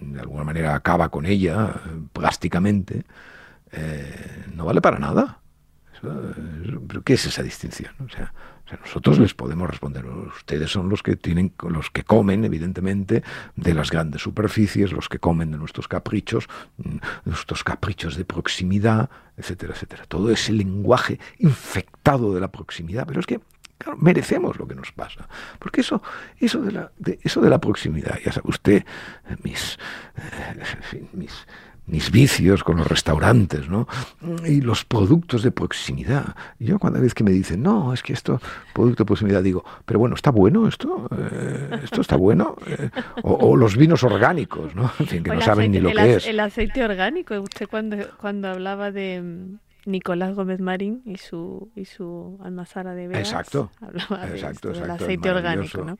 de 0.00 0.20
alguna 0.20 0.44
manera 0.44 0.74
acaba 0.74 1.08
con 1.08 1.26
ella 1.26 1.74
plásticamente, 2.12 3.04
eh, 3.72 4.44
no 4.54 4.64
vale 4.64 4.80
para 4.80 4.98
nada. 4.98 5.40
¿Pero 6.00 7.02
qué 7.02 7.14
es 7.14 7.26
esa 7.26 7.42
distinción? 7.42 7.92
O 8.04 8.08
sea, 8.08 8.32
nosotros 8.80 9.18
les 9.18 9.34
podemos 9.34 9.68
responder. 9.68 10.06
Ustedes 10.06 10.70
son 10.70 10.88
los 10.88 11.02
que 11.02 11.16
tienen, 11.16 11.52
los 11.68 11.90
que 11.90 12.04
comen, 12.04 12.44
evidentemente, 12.44 13.22
de 13.56 13.74
las 13.74 13.90
grandes 13.90 14.22
superficies, 14.22 14.92
los 14.92 15.08
que 15.08 15.18
comen 15.18 15.50
de 15.50 15.58
nuestros 15.58 15.88
caprichos, 15.88 16.48
mm, 16.78 16.96
nuestros 17.24 17.64
caprichos 17.64 18.16
de 18.16 18.24
proximidad, 18.24 19.10
etcétera, 19.36 19.74
etcétera. 19.74 20.04
Todo 20.06 20.30
ese 20.30 20.52
lenguaje 20.52 21.18
infectado 21.38 22.34
de 22.34 22.40
la 22.40 22.52
proximidad. 22.52 23.06
Pero 23.06 23.20
es 23.20 23.26
que 23.26 23.40
Claro, 23.80 23.96
merecemos 23.96 24.58
lo 24.58 24.68
que 24.68 24.74
nos 24.74 24.92
pasa. 24.92 25.26
Porque 25.58 25.80
eso, 25.80 26.02
eso, 26.38 26.60
de, 26.60 26.70
la, 26.70 26.92
eso 27.22 27.40
de 27.40 27.48
la 27.48 27.58
proximidad, 27.58 28.18
ya 28.22 28.30
sabe 28.30 28.50
usted, 28.50 28.84
mis, 29.42 29.78
eh, 30.16 31.06
mis, 31.14 31.46
mis 31.90 32.10
vicios 32.10 32.64
con 32.64 32.76
los 32.76 32.86
restaurantes, 32.86 33.68
¿no? 33.68 33.86
Y 34.46 34.60
los 34.60 34.84
productos 34.84 35.42
de 35.42 35.50
proximidad. 35.50 36.34
Yo 36.58 36.78
cuando 36.78 37.00
vez 37.00 37.14
que 37.14 37.24
me 37.24 37.30
dicen, 37.30 37.62
no, 37.62 37.92
es 37.92 38.02
que 38.02 38.12
esto, 38.12 38.40
producto 38.72 39.04
de 39.04 39.06
proximidad, 39.06 39.42
digo, 39.42 39.64
pero 39.84 39.98
bueno, 39.98 40.14
¿está 40.14 40.30
bueno 40.30 40.68
esto? 40.68 41.08
Eh, 41.16 41.80
¿Esto 41.84 42.00
está 42.00 42.16
bueno? 42.16 42.56
Eh, 42.66 42.90
o, 43.22 43.56
los 43.56 43.76
vinos 43.76 44.02
orgánicos, 44.04 44.74
¿no? 44.74 44.90
En 44.98 45.06
fin, 45.06 45.22
que 45.22 45.30
no 45.30 45.40
saben 45.40 45.72
ni 45.72 45.80
lo 45.80 45.90
que 45.90 46.14
es. 46.14 46.26
El 46.26 46.40
aceite 46.40 46.84
orgánico, 46.84 47.38
usted 47.40 47.68
cuando, 47.68 47.96
cuando 48.18 48.48
hablaba 48.48 48.90
de 48.90 49.58
Nicolás 49.86 50.34
Gómez 50.34 50.60
Marín 50.60 51.02
y 51.04 51.16
su 51.16 51.70
y 51.74 51.84
su 51.84 52.38
almazara 52.42 52.94
de 52.94 53.08
velas. 53.08 53.28
Exacto. 53.28 53.70
exacto, 54.32 54.70
exacto. 54.70 54.92
aceite 54.92 55.30
orgánico, 55.30 55.84
¿no? 55.84 55.98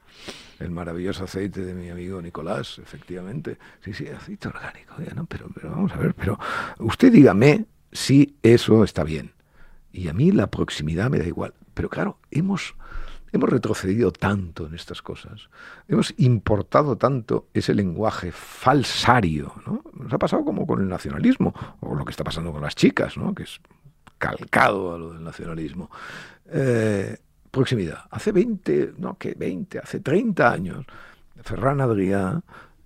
El 0.59 0.71
maravilloso 0.71 1.25
aceite 1.25 1.65
de 1.65 1.75
mi 1.75 1.89
amigo 1.89 2.21
Nicolás, 2.21 2.79
efectivamente. 2.79 3.59
Sí, 3.83 3.95
sí, 3.95 4.07
aceite 4.09 4.49
orgánico, 4.49 4.95
¿no? 5.15 5.27
Pero, 5.27 5.49
pero 5.55 5.71
vamos 5.71 5.93
a 5.93 5.97
ver, 5.97 6.15
pero 6.15 6.39
usted 6.79 7.13
dígame 7.13 7.67
si 7.93 8.37
eso 8.43 8.85
está 8.85 9.05
bien. 9.05 9.33
Y 9.93 10.09
a 10.09 10.13
mí 10.13 10.31
la 10.31 10.49
proximidad 10.49 11.11
me 11.11 11.19
da 11.19 11.27
igual. 11.27 11.55
Pero 11.75 11.89
claro, 11.89 12.19
hemos 12.31 12.75
Hemos 13.33 13.49
retrocedido 13.49 14.13
tanto 14.13 14.67
en 14.67 14.75
estas 14.75 15.03
cosas, 15.03 15.49
hemos 15.89 16.15
importado 16.19 16.97
tanto 16.97 17.49
ese 17.55 17.75
lenguaje 17.75 18.33
falsario, 18.33 19.55
¿no? 19.67 19.85
Nos 19.95 20.13
ha 20.13 20.19
pasado 20.19 20.45
como 20.45 20.67
con 20.67 20.81
el 20.81 20.89
nacionalismo, 20.89 21.55
o 21.81 21.95
lo 21.95 22.05
que 22.05 22.11
está 22.11 22.25
pasando 22.25 22.53
con 22.53 22.63
las 22.63 22.75
chicas, 22.75 23.17
¿no? 23.17 23.35
Que 23.35 23.45
es 23.45 23.61
calcado 24.19 24.95
a 24.95 24.99
lo 24.99 25.13
del 25.13 25.23
nacionalismo. 25.23 25.91
Eh, 26.47 27.17
proximidad. 27.51 28.05
Hace 28.11 28.33
20, 28.33 28.95
no, 28.99 29.17
que 29.17 29.35
20, 29.35 29.79
hace 29.79 30.01
30 30.01 30.53
años, 30.53 30.87
Ferran 31.43 31.81
Adrià, 31.81 32.43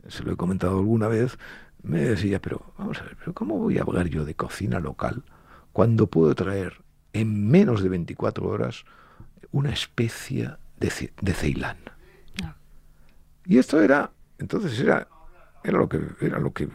se 0.08 0.22
lo 0.22 0.32
he 0.32 0.36
comentado 0.36 0.78
alguna 0.78 1.08
vez, 1.08 1.38
me 1.82 2.00
decía, 2.00 2.40
pero 2.40 2.72
vamos 2.78 3.00
a 3.00 3.04
ver, 3.04 3.16
pero 3.18 3.34
¿cómo 3.34 3.58
voy 3.58 3.78
a 3.78 3.82
hablar 3.82 4.08
yo 4.08 4.24
de 4.24 4.34
cocina 4.34 4.80
local 4.80 5.22
cuando 5.72 6.06
puedo 6.06 6.34
traer 6.34 6.82
en 7.12 7.48
menos 7.50 7.82
de 7.82 7.88
24 7.90 8.46
horas 8.48 8.84
una 9.54 9.70
especie 9.70 10.50
de, 10.78 11.12
de 11.20 11.32
Ceilán. 11.32 11.76
Ah. 12.42 12.56
Y 13.46 13.58
esto 13.58 13.80
era, 13.80 14.10
entonces 14.38 14.78
era, 14.80 15.06
era 15.62 15.78
lo 15.78 15.88
que 15.88 16.00
era 16.20 16.40
lo 16.40 16.52
que 16.52 16.68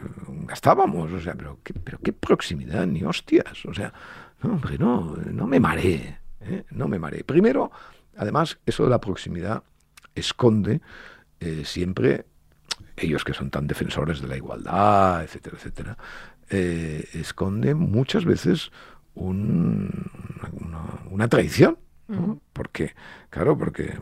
gastábamos, 0.46 1.12
o 1.12 1.20
sea, 1.20 1.34
pero 1.34 1.58
qué, 1.62 1.74
pero 1.74 1.98
qué 1.98 2.14
proximidad, 2.14 2.86
ni 2.86 3.04
hostias, 3.04 3.66
o 3.66 3.74
sea, 3.74 3.92
no, 4.42 4.54
hombre, 4.54 4.78
no, 4.78 5.14
no 5.30 5.46
me 5.46 5.60
mareé, 5.60 6.20
¿eh? 6.40 6.64
no 6.70 6.88
me 6.88 6.98
mareé. 6.98 7.22
Primero, 7.22 7.70
además, 8.16 8.58
eso 8.64 8.84
de 8.84 8.90
la 8.90 9.00
proximidad 9.00 9.62
esconde 10.14 10.80
eh, 11.38 11.64
siempre, 11.66 12.24
ellos 12.96 13.24
que 13.24 13.34
son 13.34 13.50
tan 13.50 13.66
defensores 13.66 14.22
de 14.22 14.28
la 14.28 14.38
igualdad, 14.38 15.22
etcétera, 15.22 15.56
etcétera, 15.58 15.98
eh, 16.48 17.06
esconde 17.12 17.74
muchas 17.74 18.24
veces 18.24 18.72
un, 19.14 20.10
una, 20.52 20.80
una 21.10 21.28
traición 21.28 21.76
porque, 22.52 22.94
claro, 23.30 23.56
porque 23.56 23.94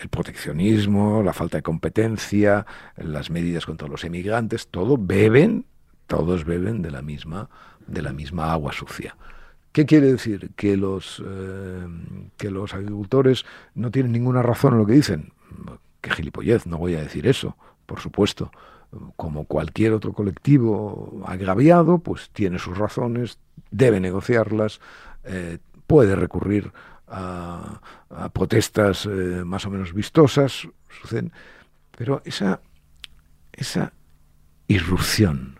el 0.00 0.08
proteccionismo, 0.08 1.22
la 1.22 1.32
falta 1.32 1.58
de 1.58 1.62
competencia, 1.62 2.66
las 2.96 3.30
medidas 3.30 3.66
contra 3.66 3.88
los 3.88 4.04
emigrantes, 4.04 4.68
todo 4.68 4.96
beben, 4.98 5.66
todos 6.06 6.44
beben 6.44 6.82
de 6.82 6.90
la 6.90 7.02
misma, 7.02 7.48
de 7.86 8.02
la 8.02 8.12
misma 8.12 8.52
agua 8.52 8.72
sucia. 8.72 9.16
¿Qué 9.72 9.86
quiere 9.86 10.12
decir? 10.12 10.50
¿Que 10.54 10.76
los, 10.76 11.22
eh, 11.26 11.86
que 12.36 12.50
los 12.50 12.74
agricultores 12.74 13.44
no 13.74 13.90
tienen 13.90 14.12
ninguna 14.12 14.42
razón 14.42 14.74
en 14.74 14.78
lo 14.80 14.86
que 14.86 14.92
dicen? 14.92 15.32
Que 16.02 16.10
gilipollez, 16.10 16.66
no 16.66 16.76
voy 16.76 16.94
a 16.94 17.00
decir 17.00 17.26
eso, 17.26 17.56
por 17.86 18.00
supuesto. 18.00 18.50
Como 19.16 19.46
cualquier 19.46 19.94
otro 19.94 20.12
colectivo 20.12 21.22
agraviado, 21.26 21.98
pues 21.98 22.28
tiene 22.34 22.58
sus 22.58 22.76
razones, 22.76 23.38
debe 23.70 24.00
negociarlas, 24.00 24.80
eh, 25.24 25.58
puede 25.86 26.16
recurrir 26.16 26.72
a, 27.12 27.80
protestas 28.32 29.06
eh, 29.06 29.42
más 29.44 29.66
o 29.66 29.70
menos 29.70 29.92
vistosas, 29.92 30.66
suceden, 31.00 31.32
pero 31.96 32.22
esa, 32.24 32.60
esa 33.52 33.92
irrupción 34.66 35.58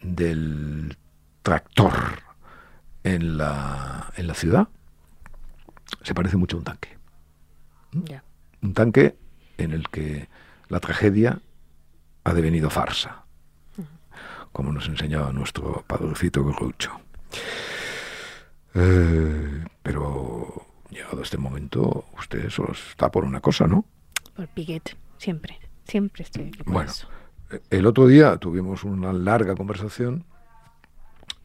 del 0.00 0.96
tractor 1.42 1.94
en 3.04 3.36
la, 3.36 4.12
en 4.16 4.26
la 4.26 4.34
ciudad 4.34 4.68
se 6.02 6.14
parece 6.14 6.36
mucho 6.36 6.56
a 6.56 6.58
un 6.58 6.64
tanque. 6.64 6.96
Un 8.62 8.74
tanque 8.74 9.16
en 9.58 9.72
el 9.72 9.88
que 9.90 10.28
la 10.68 10.80
tragedia 10.80 11.40
ha 12.24 12.32
devenido 12.32 12.70
farsa, 12.70 13.24
como 14.52 14.72
nos 14.72 14.88
enseñaba 14.88 15.32
nuestro 15.32 15.84
padrecito 15.86 16.44
Groucho. 16.44 17.00
Eh, 18.74 19.64
pero 19.82 20.66
llegado 20.90 21.20
a 21.20 21.22
este 21.22 21.38
momento, 21.38 22.04
usted 22.18 22.50
solo 22.50 22.72
está 22.72 23.10
por 23.10 23.24
una 23.24 23.40
cosa, 23.40 23.66
¿no? 23.66 23.84
Por 24.34 24.48
Piguet, 24.48 24.96
siempre, 25.18 25.58
siempre 25.84 26.24
estoy 26.24 26.48
aquí 26.48 26.58
Bueno, 26.66 26.90
eh, 27.50 27.60
el 27.70 27.86
otro 27.86 28.06
día 28.06 28.36
tuvimos 28.36 28.84
una 28.84 29.12
larga 29.12 29.54
conversación 29.54 30.24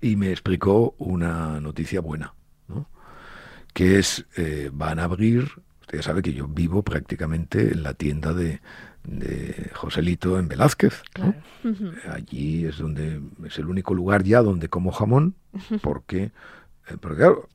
y 0.01 0.15
me 0.15 0.31
explicó 0.31 0.95
una 0.97 1.59
noticia 1.59 2.01
buena, 2.01 2.33
¿no? 2.67 2.87
Que 3.73 3.99
es, 3.99 4.25
eh, 4.37 4.69
van 4.71 4.99
a 4.99 5.05
abrir, 5.05 5.49
usted 5.81 5.97
ya 5.97 6.03
sabe 6.03 6.21
que 6.21 6.33
yo 6.33 6.47
vivo 6.47 6.83
prácticamente 6.83 7.73
en 7.73 7.83
la 7.83 7.93
tienda 7.93 8.33
de, 8.33 8.61
de 9.07 9.71
Joselito 9.73 10.37
en 10.37 10.47
Velázquez. 10.47 11.01
Allí 12.09 12.65
es 12.65 12.77
donde 12.77 13.21
es 13.45 13.57
el 13.57 13.67
único 13.67 13.93
lugar 13.93 14.23
ya 14.23 14.41
donde 14.41 14.69
como 14.69 14.91
jamón, 14.91 15.35
porque 15.81 16.31
porque 16.99 17.17
claro, 17.17 17.49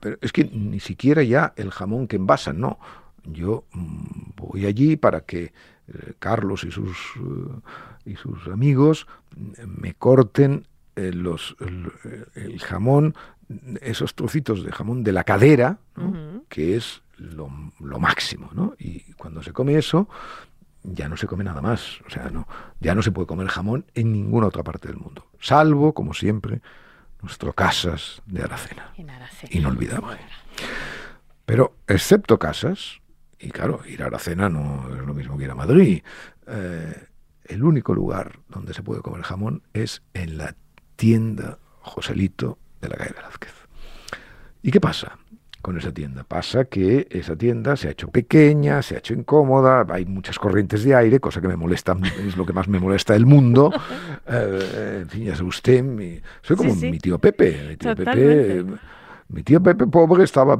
pero 0.00 0.18
es 0.20 0.32
que 0.32 0.44
ni 0.44 0.80
siquiera 0.80 1.22
ya 1.22 1.52
el 1.56 1.70
jamón 1.70 2.08
que 2.08 2.16
envasan, 2.16 2.60
no. 2.60 2.78
Yo 3.24 3.64
mm, 3.72 4.30
voy 4.36 4.66
allí 4.66 4.96
para 4.96 5.22
que 5.22 5.52
eh, 5.88 6.12
Carlos 6.18 6.64
y 6.64 6.70
sus, 6.70 6.96
eh, 7.16 8.10
y 8.10 8.16
sus 8.16 8.46
amigos 8.48 9.06
me 9.66 9.94
corten 9.94 10.66
los, 10.96 11.56
el, 12.34 12.58
jamón, 12.58 13.14
esos 13.82 14.14
trocitos 14.14 14.64
de 14.64 14.72
jamón 14.72 15.04
de 15.04 15.12
la 15.12 15.24
cadera, 15.24 15.78
que 16.48 16.74
es 16.74 17.02
lo, 17.18 17.50
lo, 17.80 17.98
máximo. 17.98 18.48
¿no? 18.54 18.74
Y 18.78 19.12
cuando 19.12 19.42
se 19.42 19.52
come 19.52 19.76
eso, 19.76 20.08
ya 20.82 21.08
no 21.08 21.16
se 21.16 21.26
come 21.26 21.44
nada 21.44 21.60
más. 21.60 22.00
O 22.06 22.10
sea, 22.10 22.30
no, 22.30 22.46
ya 22.80 22.94
no 22.94 23.02
se 23.02 23.12
puede 23.12 23.26
comer 23.26 23.48
jamón 23.48 23.84
en 23.94 24.12
ninguna 24.12 24.46
otra 24.46 24.62
parte 24.62 24.88
del 24.88 24.96
mundo. 24.96 25.26
Salvo, 25.40 25.92
como 25.92 26.14
siempre, 26.14 26.62
nuestro 27.26 27.52
Casas 27.52 28.22
de 28.26 28.42
Aracena. 28.42 28.92
Inolvidable. 29.50 30.18
Pero, 31.44 31.76
excepto 31.88 32.38
Casas, 32.38 33.00
y 33.40 33.50
claro, 33.50 33.80
ir 33.84 34.04
a 34.04 34.06
Aracena 34.06 34.48
no 34.48 34.94
es 34.94 35.04
lo 35.04 35.12
mismo 35.12 35.36
que 35.36 35.44
ir 35.44 35.50
a 35.50 35.56
Madrid, 35.56 36.02
eh, 36.46 37.08
el 37.44 37.64
único 37.64 37.94
lugar 37.94 38.38
donde 38.48 38.74
se 38.74 38.84
puede 38.84 39.02
comer 39.02 39.22
jamón 39.22 39.64
es 39.72 40.02
en 40.14 40.38
la 40.38 40.54
tienda 40.94 41.58
Joselito 41.80 42.58
de 42.80 42.90
la 42.90 42.96
calle 42.96 43.14
Velázquez. 43.16 43.54
¿Y 44.62 44.70
qué 44.70 44.80
pasa? 44.80 45.18
Con 45.66 45.76
esa 45.76 45.90
tienda. 45.90 46.22
Pasa 46.22 46.66
que 46.66 47.08
esa 47.10 47.34
tienda 47.34 47.74
se 47.74 47.88
ha 47.88 47.90
hecho 47.90 48.06
pequeña, 48.06 48.82
se 48.82 48.94
ha 48.94 48.98
hecho 48.98 49.14
incómoda, 49.14 49.84
hay 49.88 50.04
muchas 50.04 50.38
corrientes 50.38 50.84
de 50.84 50.94
aire, 50.94 51.18
cosa 51.18 51.40
que 51.40 51.48
me 51.48 51.56
molesta, 51.56 51.96
es 52.24 52.36
lo 52.36 52.46
que 52.46 52.52
más 52.52 52.68
me 52.68 52.78
molesta 52.78 53.14
del 53.14 53.26
mundo. 53.26 53.72
Eh, 54.28 55.02
en 55.02 55.08
fin, 55.08 55.24
ya 55.24 55.36
sabe 55.36 55.48
usted, 55.48 55.84
soy 56.42 56.56
como 56.56 56.74
mi 56.74 56.98
tío 56.98 57.16
Pepe. 57.16 57.68
Mi 57.68 57.76
tío 57.76 57.94
Pepe 57.94 58.64
mi 59.28 59.42
tío 59.42 59.60
Pepe 59.62 59.86
Pobre 59.86 60.24
estaba 60.24 60.56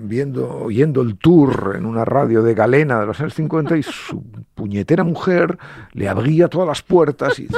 viendo, 0.00 0.48
oyendo 0.48 1.02
el 1.02 1.16
tour 1.18 1.74
en 1.76 1.84
una 1.84 2.04
radio 2.04 2.42
de 2.42 2.54
Galena 2.54 3.00
de 3.00 3.06
los 3.06 3.20
años 3.20 3.34
50 3.34 3.76
y 3.76 3.82
su 3.82 4.22
puñetera 4.54 5.02
mujer 5.02 5.58
le 5.92 6.08
abría 6.08 6.48
todas 6.48 6.68
las 6.68 6.82
puertas 6.82 7.38
y 7.38 7.48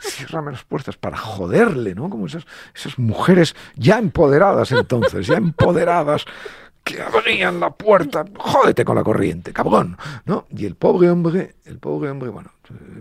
ciérrame 0.00 0.52
las 0.52 0.64
puertas 0.64 0.96
para 0.96 1.16
joderle, 1.16 1.94
¿no? 1.94 2.08
Como 2.08 2.26
esas, 2.26 2.46
esas 2.74 2.98
mujeres 2.98 3.56
ya 3.74 3.98
empoderadas 3.98 4.70
entonces, 4.70 5.26
ya 5.26 5.36
empoderadas 5.36 6.24
que 6.84 7.00
abrían 7.00 7.58
la 7.58 7.70
puerta, 7.70 8.24
jódete 8.36 8.84
con 8.84 8.96
la 8.96 9.02
corriente, 9.02 9.52
cabrón, 9.52 9.96
¿no? 10.26 10.46
Y 10.50 10.66
el 10.66 10.76
pobre 10.76 11.10
hombre, 11.10 11.54
el 11.64 11.78
pobre 11.78 12.10
hombre, 12.10 12.28
bueno, 12.28 12.50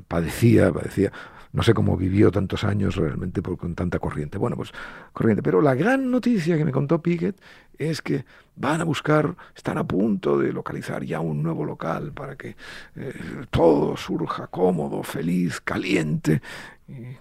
padecía, 0.08 0.72
padecía, 0.72 1.12
no 1.54 1.62
sé 1.62 1.74
cómo 1.74 1.96
vivió 1.96 2.32
tantos 2.32 2.64
años 2.64 2.96
realmente 2.96 3.42
por, 3.42 3.58
con 3.58 3.76
tanta 3.76 4.00
corriente. 4.00 4.38
Bueno, 4.40 4.58
pues 4.58 4.72
corriente. 5.14 5.44
Pero 5.44 5.62
la 5.62 5.76
gran 5.76 6.10
noticia 6.10 6.58
que 6.58 6.66
me 6.66 6.72
contó 6.72 7.02
Piquet 7.02 7.40
es 7.78 8.02
que 8.02 8.26
van 8.56 8.82
a 8.82 8.84
buscar, 8.84 9.36
están 9.56 9.78
a 9.78 9.84
punto 9.84 10.40
de 10.40 10.52
localizar 10.52 11.04
ya 11.04 11.20
un 11.20 11.44
nuevo 11.44 11.64
local 11.64 12.12
para 12.12 12.36
que 12.36 12.56
eh, 12.96 13.14
todo 13.52 13.96
surja 13.96 14.48
cómodo, 14.48 15.04
feliz, 15.04 15.62
caliente, 15.62 16.42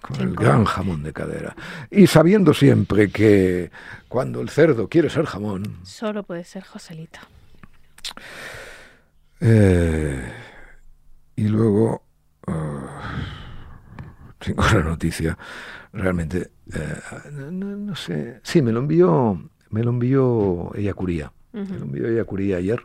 con 0.01 0.21
el 0.21 0.35
gran 0.35 0.65
jamón 0.65 1.03
de 1.03 1.13
cadera. 1.13 1.55
Y 1.91 2.07
sabiendo 2.07 2.55
siempre 2.55 3.11
que 3.11 3.71
cuando 4.09 4.41
el 4.41 4.49
cerdo 4.49 4.89
quiere 4.89 5.11
ser 5.11 5.27
jamón... 5.27 5.79
Solo 5.83 6.23
puede 6.23 6.45
ser 6.45 6.65
Joselito. 6.65 7.21
Eh, 9.41 10.33
y 11.37 11.49
luego... 11.49 12.02
Tengo 14.43 14.65
una 14.73 14.83
noticia, 14.83 15.39
realmente, 15.93 16.51
eh, 16.73 17.31
no, 17.31 17.95
sé, 17.95 18.41
sí, 18.43 18.61
me 18.61 18.73
lo 18.73 18.81
envió, 18.81 19.51
me 19.71 19.85
lo 19.85 19.91
envió 19.91 20.73
ella 20.75 20.95
Curía, 20.95 21.33
me 21.53 21.65
lo 21.65 21.85
envió 21.85 22.09
ella 22.09 22.25
Curía 22.25 22.57
ayer, 22.57 22.85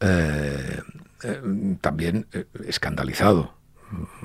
eh, 0.00 0.80
eh, 1.22 1.76
también 1.80 2.26
escandalizado, 2.66 3.54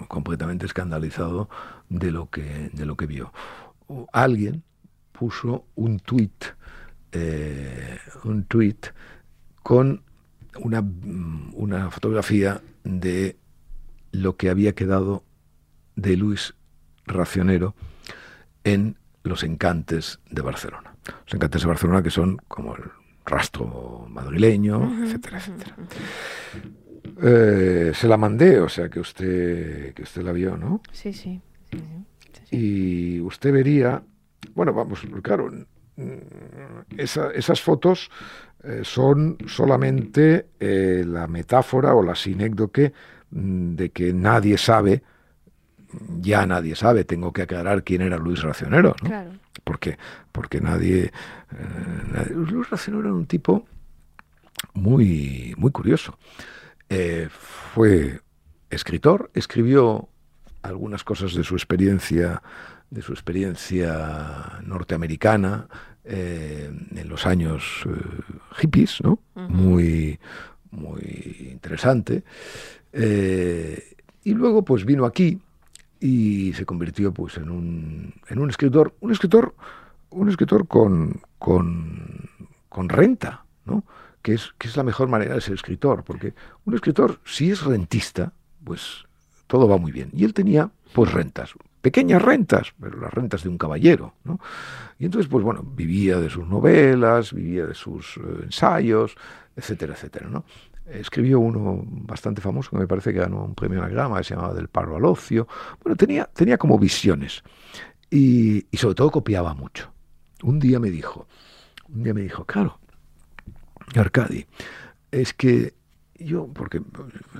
completamente 0.09 0.65
escandalizado 0.65 1.49
de 1.87 2.11
lo 2.11 2.29
que, 2.29 2.69
de 2.73 2.85
lo 2.85 2.97
que 2.97 3.05
vio. 3.05 3.31
Alguien 4.11 4.63
puso 5.13 5.65
un 5.75 5.99
tuit, 5.99 6.45
un 8.23 8.43
tuit 8.49 8.87
con 9.61 10.03
una, 10.59 10.83
una 11.53 11.89
fotografía 11.89 12.61
de 12.83 13.37
lo 14.11 14.35
que 14.35 14.49
había 14.49 14.73
quedado 14.73 15.23
de 15.95 16.17
Luis 16.17 16.53
Racionero 17.05 17.75
en 18.63 18.97
Los 19.23 19.43
Encantes 19.43 20.19
de 20.29 20.41
Barcelona. 20.41 20.95
Los 21.25 21.33
Encantes 21.33 21.61
de 21.61 21.67
Barcelona 21.67 22.01
que 22.01 22.09
son 22.09 22.37
como 22.47 22.75
el 22.75 22.83
rastro 23.25 24.05
madrileño, 24.09 25.03
etcétera, 25.03 25.37
etcétera. 25.37 25.75
Eh, 27.21 27.91
se 27.93 28.07
la 28.07 28.17
mandé, 28.17 28.59
o 28.59 28.69
sea 28.69 28.89
que 28.89 28.99
usted 28.99 29.93
que 29.93 30.03
usted 30.03 30.21
la 30.23 30.31
vio, 30.31 30.57
¿no? 30.57 30.81
Sí, 30.91 31.13
sí. 31.13 31.41
Y 32.51 33.19
usted 33.21 33.51
vería, 33.51 34.03
bueno, 34.53 34.73
vamos, 34.73 35.01
claro, 35.21 35.49
esas 36.97 37.61
fotos 37.61 38.09
eh, 38.63 38.81
son 38.83 39.37
solamente 39.47 40.47
eh, 40.59 41.03
la 41.05 41.27
metáfora 41.27 41.95
o 41.95 42.03
la 42.03 42.15
sinécdoque 42.15 42.93
mm, 43.31 43.75
de 43.75 43.89
que 43.89 44.13
nadie 44.13 44.57
sabe 44.57 45.03
ya 46.21 46.45
nadie 46.45 46.75
sabe, 46.75 47.03
tengo 47.03 47.33
que 47.33 47.43
aclarar 47.43 47.83
quién 47.83 48.01
era 48.01 48.17
Luis 48.17 48.41
Racionero, 48.41 48.95
¿no? 49.01 49.09
Claro. 49.09 49.31
Porque, 49.63 49.97
porque 50.31 50.61
nadie, 50.61 51.11
eh, 51.51 52.31
Luis 52.31 52.69
Racionero 52.69 53.07
era 53.07 53.13
un 53.13 53.25
tipo 53.25 53.65
muy, 54.73 55.53
muy 55.57 55.71
curioso. 55.71 56.17
Eh, 56.89 57.29
fue 57.31 58.21
escritor, 58.69 59.31
escribió 59.33 60.09
algunas 60.61 61.03
cosas 61.03 61.33
de 61.33 61.43
su 61.43 61.55
experiencia, 61.55 62.41
de 62.89 63.01
su 63.01 63.13
experiencia 63.13 64.59
norteamericana 64.63 65.67
eh, 66.03 66.71
en 66.95 67.09
los 67.09 67.25
años 67.25 67.83
hippies, 68.53 69.01
¿no? 69.01 69.19
Muy, 69.35 70.19
muy 70.71 71.49
interesante. 71.51 72.23
y 72.93 74.33
luego, 74.33 74.63
pues 74.63 74.85
vino 74.85 75.05
aquí 75.05 75.39
y 76.03 76.51
se 76.51 76.65
convirtió 76.65 77.13
pues 77.13 77.37
en 77.37 77.49
un, 77.49 78.13
en 78.27 78.39
un 78.39 78.49
escritor, 78.49 78.93
un 78.99 79.13
escritor, 79.13 79.55
un 80.09 80.27
escritor 80.27 80.67
con, 80.67 81.21
con, 81.39 82.29
con 82.67 82.89
renta, 82.89 83.45
¿no? 83.63 83.85
Que 84.21 84.33
es, 84.33 84.53
que 84.57 84.67
es 84.67 84.75
la 84.75 84.83
mejor 84.83 85.07
manera 85.07 85.33
de 85.33 85.39
ser 85.39 85.53
escritor, 85.53 86.03
porque 86.03 86.33
un 86.65 86.73
escritor, 86.73 87.21
si 87.23 87.51
es 87.51 87.63
rentista, 87.63 88.33
pues 88.65 89.05
todo 89.47 89.65
va 89.65 89.77
muy 89.77 89.93
bien. 89.93 90.09
Y 90.11 90.25
él 90.25 90.33
tenía 90.33 90.69
pues 90.91 91.13
rentas, 91.13 91.53
pequeñas 91.81 92.21
rentas, 92.21 92.73
pero 92.81 92.99
las 92.99 93.13
rentas 93.13 93.43
de 93.43 93.47
un 93.47 93.57
caballero, 93.57 94.13
¿no? 94.25 94.41
Y 94.99 95.05
entonces, 95.05 95.31
pues 95.31 95.45
bueno, 95.45 95.63
vivía 95.63 96.19
de 96.19 96.29
sus 96.29 96.45
novelas, 96.45 97.31
vivía 97.31 97.65
de 97.65 97.75
sus 97.75 98.17
eh, 98.17 98.43
ensayos, 98.43 99.15
etcétera, 99.55 99.93
etcétera, 99.93 100.27
¿no? 100.27 100.43
Escribió 100.85 101.39
uno 101.39 101.83
bastante 101.85 102.41
famoso 102.41 102.71
que 102.71 102.77
me 102.77 102.87
parece 102.87 103.13
que 103.13 103.19
ganó 103.19 103.43
un 103.43 103.55
premio 103.55 103.79
anagrama, 103.79 104.17
que 104.17 104.25
se 104.25 104.35
llamaba 104.35 104.53
Del 104.53 104.67
paro 104.67 104.95
al 104.95 105.05
ocio. 105.05 105.47
Bueno, 105.83 105.95
tenía, 105.95 106.25
tenía 106.25 106.57
como 106.57 106.77
visiones 106.77 107.43
y, 108.09 108.65
y, 108.69 108.77
sobre 108.77 108.95
todo 108.95 109.11
copiaba 109.11 109.53
mucho. 109.53 109.91
Un 110.43 110.59
día 110.59 110.79
me 110.79 110.89
dijo, 110.89 111.27
un 111.89 112.03
día 112.03 112.13
me 112.13 112.21
dijo, 112.21 112.45
claro, 112.45 112.79
Arcadi, 113.95 114.45
es 115.11 115.33
que 115.33 115.73
yo, 116.19 116.47
porque 116.47 116.81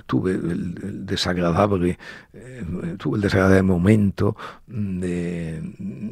tuve 0.06 0.32
el, 0.32 1.06
desagradable, 1.06 1.98
eh, 2.34 2.66
tuve 2.98 3.18
el 3.18 3.22
desagradable 3.22 3.62
momento 3.64 4.36
de, 4.68 5.62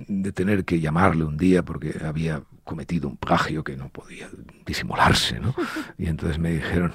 de, 0.07 0.32
tener 0.32 0.63
que 0.63 0.79
llamarle 0.79 1.23
un 1.23 1.38
día 1.38 1.63
porque 1.63 1.95
había 2.03 2.43
cometido 2.63 3.09
un 3.09 3.17
plagio 3.17 3.63
que 3.63 3.75
no 3.75 3.89
podía 3.89 4.29
disimularse, 4.66 5.39
¿no? 5.39 5.53
Y 5.97 6.07
entonces 6.07 6.39
me 6.39 6.51
dijeron, 6.51 6.93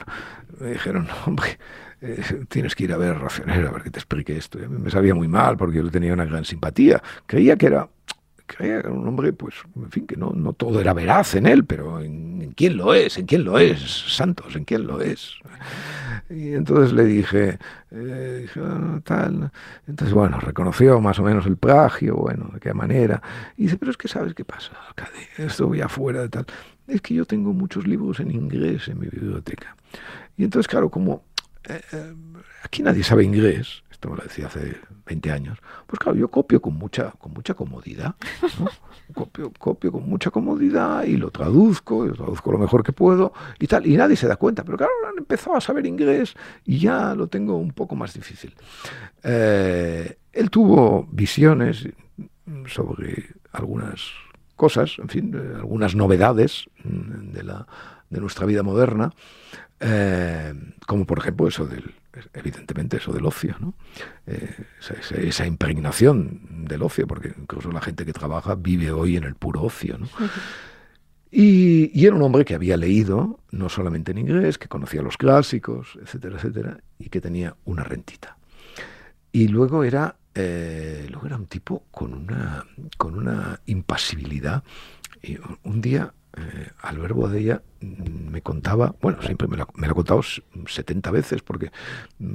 me 0.61 0.71
dijeron, 0.71 1.09
hombre, 1.27 1.59
eh, 2.01 2.45
tienes 2.49 2.75
que 2.75 2.85
ir 2.85 2.93
a 2.93 2.97
ver 2.97 3.15
a 3.15 3.19
Racionero 3.19 3.69
a 3.69 3.73
ver 3.73 3.83
que 3.83 3.91
te 3.91 3.99
explique 3.99 4.37
esto. 4.37 4.59
Y 4.63 4.69
me 4.69 4.91
sabía 4.91 5.15
muy 5.15 5.29
mal 5.29 5.57
porque 5.57 5.77
yo 5.77 5.83
le 5.83 5.91
tenía 5.91 6.13
una 6.13 6.25
gran 6.25 6.45
simpatía. 6.45 7.03
Creía 7.27 7.57
que 7.57 7.67
era 7.67 7.89
creía 8.47 8.75
que 8.75 8.89
era 8.89 8.91
un 8.91 9.07
hombre, 9.07 9.33
pues, 9.33 9.55
en 9.75 9.91
fin, 9.91 10.07
que 10.07 10.17
no, 10.17 10.31
no 10.31 10.53
todo 10.53 10.81
era 10.81 10.93
veraz 10.93 11.35
en 11.35 11.47
él, 11.47 11.65
pero 11.65 12.01
en, 12.01 12.53
quién 12.57 12.77
lo 12.77 12.95
es, 12.95 13.19
en 13.19 13.27
quién 13.27 13.45
lo 13.45 13.59
es, 13.59 13.81
Santos, 14.15 14.57
en 14.57 14.65
quién 14.65 14.87
lo 14.87 15.01
es. 15.01 15.35
Y 16.31 16.55
entonces 16.55 16.93
le 16.93 17.05
dije, 17.05 17.59
eh, 17.91 18.47
ah, 18.57 19.01
tal. 19.05 19.51
Entonces, 19.87 20.15
bueno, 20.15 20.41
reconoció 20.41 21.01
más 21.01 21.19
o 21.19 21.23
menos 21.23 21.47
el 21.47 21.57
plagio, 21.57 22.17
bueno, 22.17 22.51
de 22.53 22.61
qué 22.61 22.73
manera. 22.73 23.23
Y 23.57 23.65
dice, 23.65 23.77
pero 23.77 23.91
es 23.91 23.97
que 23.97 24.09
sabes 24.09 24.35
qué 24.35 24.45
pasa, 24.45 24.73
alcalde, 24.89 25.29
esto 25.39 25.69
voy 25.69 25.81
afuera 25.81 26.23
de 26.23 26.29
tal. 26.29 26.47
Es 26.87 27.01
que 27.01 27.15
yo 27.15 27.25
tengo 27.25 27.53
muchos 27.53 27.87
libros 27.87 28.21
en 28.21 28.31
inglés 28.31 28.89
en 28.89 29.01
mi 29.01 29.09
biblioteca. 29.09 29.77
Y 30.37 30.45
entonces, 30.45 30.69
claro, 30.69 30.91
como 30.91 31.25
eh, 31.69 31.81
eh, 31.93 32.15
aquí 32.63 32.83
nadie 32.83 33.03
sabe 33.03 33.25
inglés, 33.25 33.83
esto 33.91 34.11
me 34.11 34.17
lo 34.17 34.23
decía 34.23 34.47
hace 34.47 34.77
20 35.07 35.33
años, 35.33 35.59
pues 35.87 35.99
claro, 35.99 36.17
yo 36.17 36.29
copio 36.29 36.61
con 36.61 36.75
mucha, 36.75 37.11
con 37.13 37.33
mucha 37.33 37.55
comodidad, 37.55 38.15
copio, 39.15 39.53
copio 39.59 39.91
con 39.91 40.09
mucha 40.09 40.31
comodidad 40.31 41.05
y 41.05 41.17
lo 41.17 41.31
traduzco, 41.31 42.05
y 42.05 42.09
lo 42.09 42.15
traduzco 42.15 42.53
lo 42.53 42.59
mejor 42.59 42.85
que 42.85 42.93
puedo 42.93 43.33
y 43.59 43.67
tal, 43.67 43.87
y 43.87 43.97
nadie 43.97 44.15
se 44.17 44.29
da 44.29 44.37
cuenta, 44.37 44.65
pero 44.65 44.77
claro, 44.77 44.93
han 45.11 45.19
empezado 45.19 45.57
a 45.57 45.61
saber 45.61 45.87
inglés 45.87 46.35
y 46.65 46.79
ya 46.79 47.15
lo 47.15 47.27
tengo 47.27 47.57
un 47.57 47.73
poco 47.73 47.97
más 47.97 48.15
difícil. 48.15 48.55
Eh, 49.25 50.19
él 50.33 50.51
tuvo 50.51 51.09
visiones 51.11 51.89
sobre 52.67 53.35
algunas 53.53 54.01
cosas, 54.57 54.99
en 54.99 55.09
fin, 55.09 55.37
algunas 55.57 55.95
novedades 55.95 56.67
de, 56.83 57.43
la, 57.43 57.67
de 58.11 58.21
nuestra 58.21 58.47
vida 58.47 58.63
moderna, 58.63 59.13
eh, 59.81 60.55
como 60.87 61.07
por 61.07 61.19
ejemplo 61.19 61.47
eso 61.47 61.67
del 61.67 61.95
evidentemente 62.33 62.97
eso 62.97 63.13
del 63.13 63.27
ocio, 63.27 63.57
¿no? 63.61 63.75
Eh, 64.27 64.65
esa, 65.21 65.47
impregnación 65.47 66.65
del 66.67 66.83
ocio, 66.83 67.07
porque 67.07 67.35
incluso 67.37 67.71
la 67.71 67.81
gente 67.81 68.05
que 68.05 68.13
trabaja 68.13 68.55
vive 68.55 68.91
hoy 68.91 69.17
en 69.17 69.25
el 69.25 69.35
puro 69.35 69.63
ocio, 69.63 69.99
¿no? 69.99 70.09
Y, 71.31 71.91
y, 71.93 72.07
era 72.07 72.15
un 72.15 72.23
hombre 72.23 72.45
que 72.45 72.55
había 72.55 72.77
leído, 72.77 73.41
no 73.51 73.69
solamente 73.69 74.13
en 74.13 74.19
inglés, 74.19 74.59
que 74.59 74.69
conocía 74.69 75.03
los 75.03 75.19
clásicos, 75.19 75.99
etcétera, 76.01 76.37
etcétera, 76.37 76.81
y 76.99 77.09
que 77.11 77.21
tenía 77.21 77.57
una 77.65 77.85
rentita. 77.85 78.39
Y 79.33 79.49
luego 79.49 79.85
era, 79.85 80.17
eh, 80.39 81.07
luego 81.11 81.27
era 81.27 81.37
un 81.37 81.47
tipo 81.47 81.85
con 81.91 82.13
una, 82.13 82.67
con 82.99 83.17
una 83.17 83.59
impasibilidad. 83.65 84.63
Y 85.23 85.39
un 85.63 85.81
día 85.81 86.13
eh, 86.37 86.71
Albert 86.83 87.15
Boadella 87.15 87.63
mm, 87.81 88.29
me 88.31 88.43
contaba, 88.43 88.95
bueno, 89.01 89.23
siempre 89.23 89.49
me 89.49 89.57
lo, 89.57 89.67
me 89.75 89.87
ha 89.87 89.91
contado 89.95 90.21
70 90.23 91.11
veces 91.11 91.43
porque, 91.43 91.73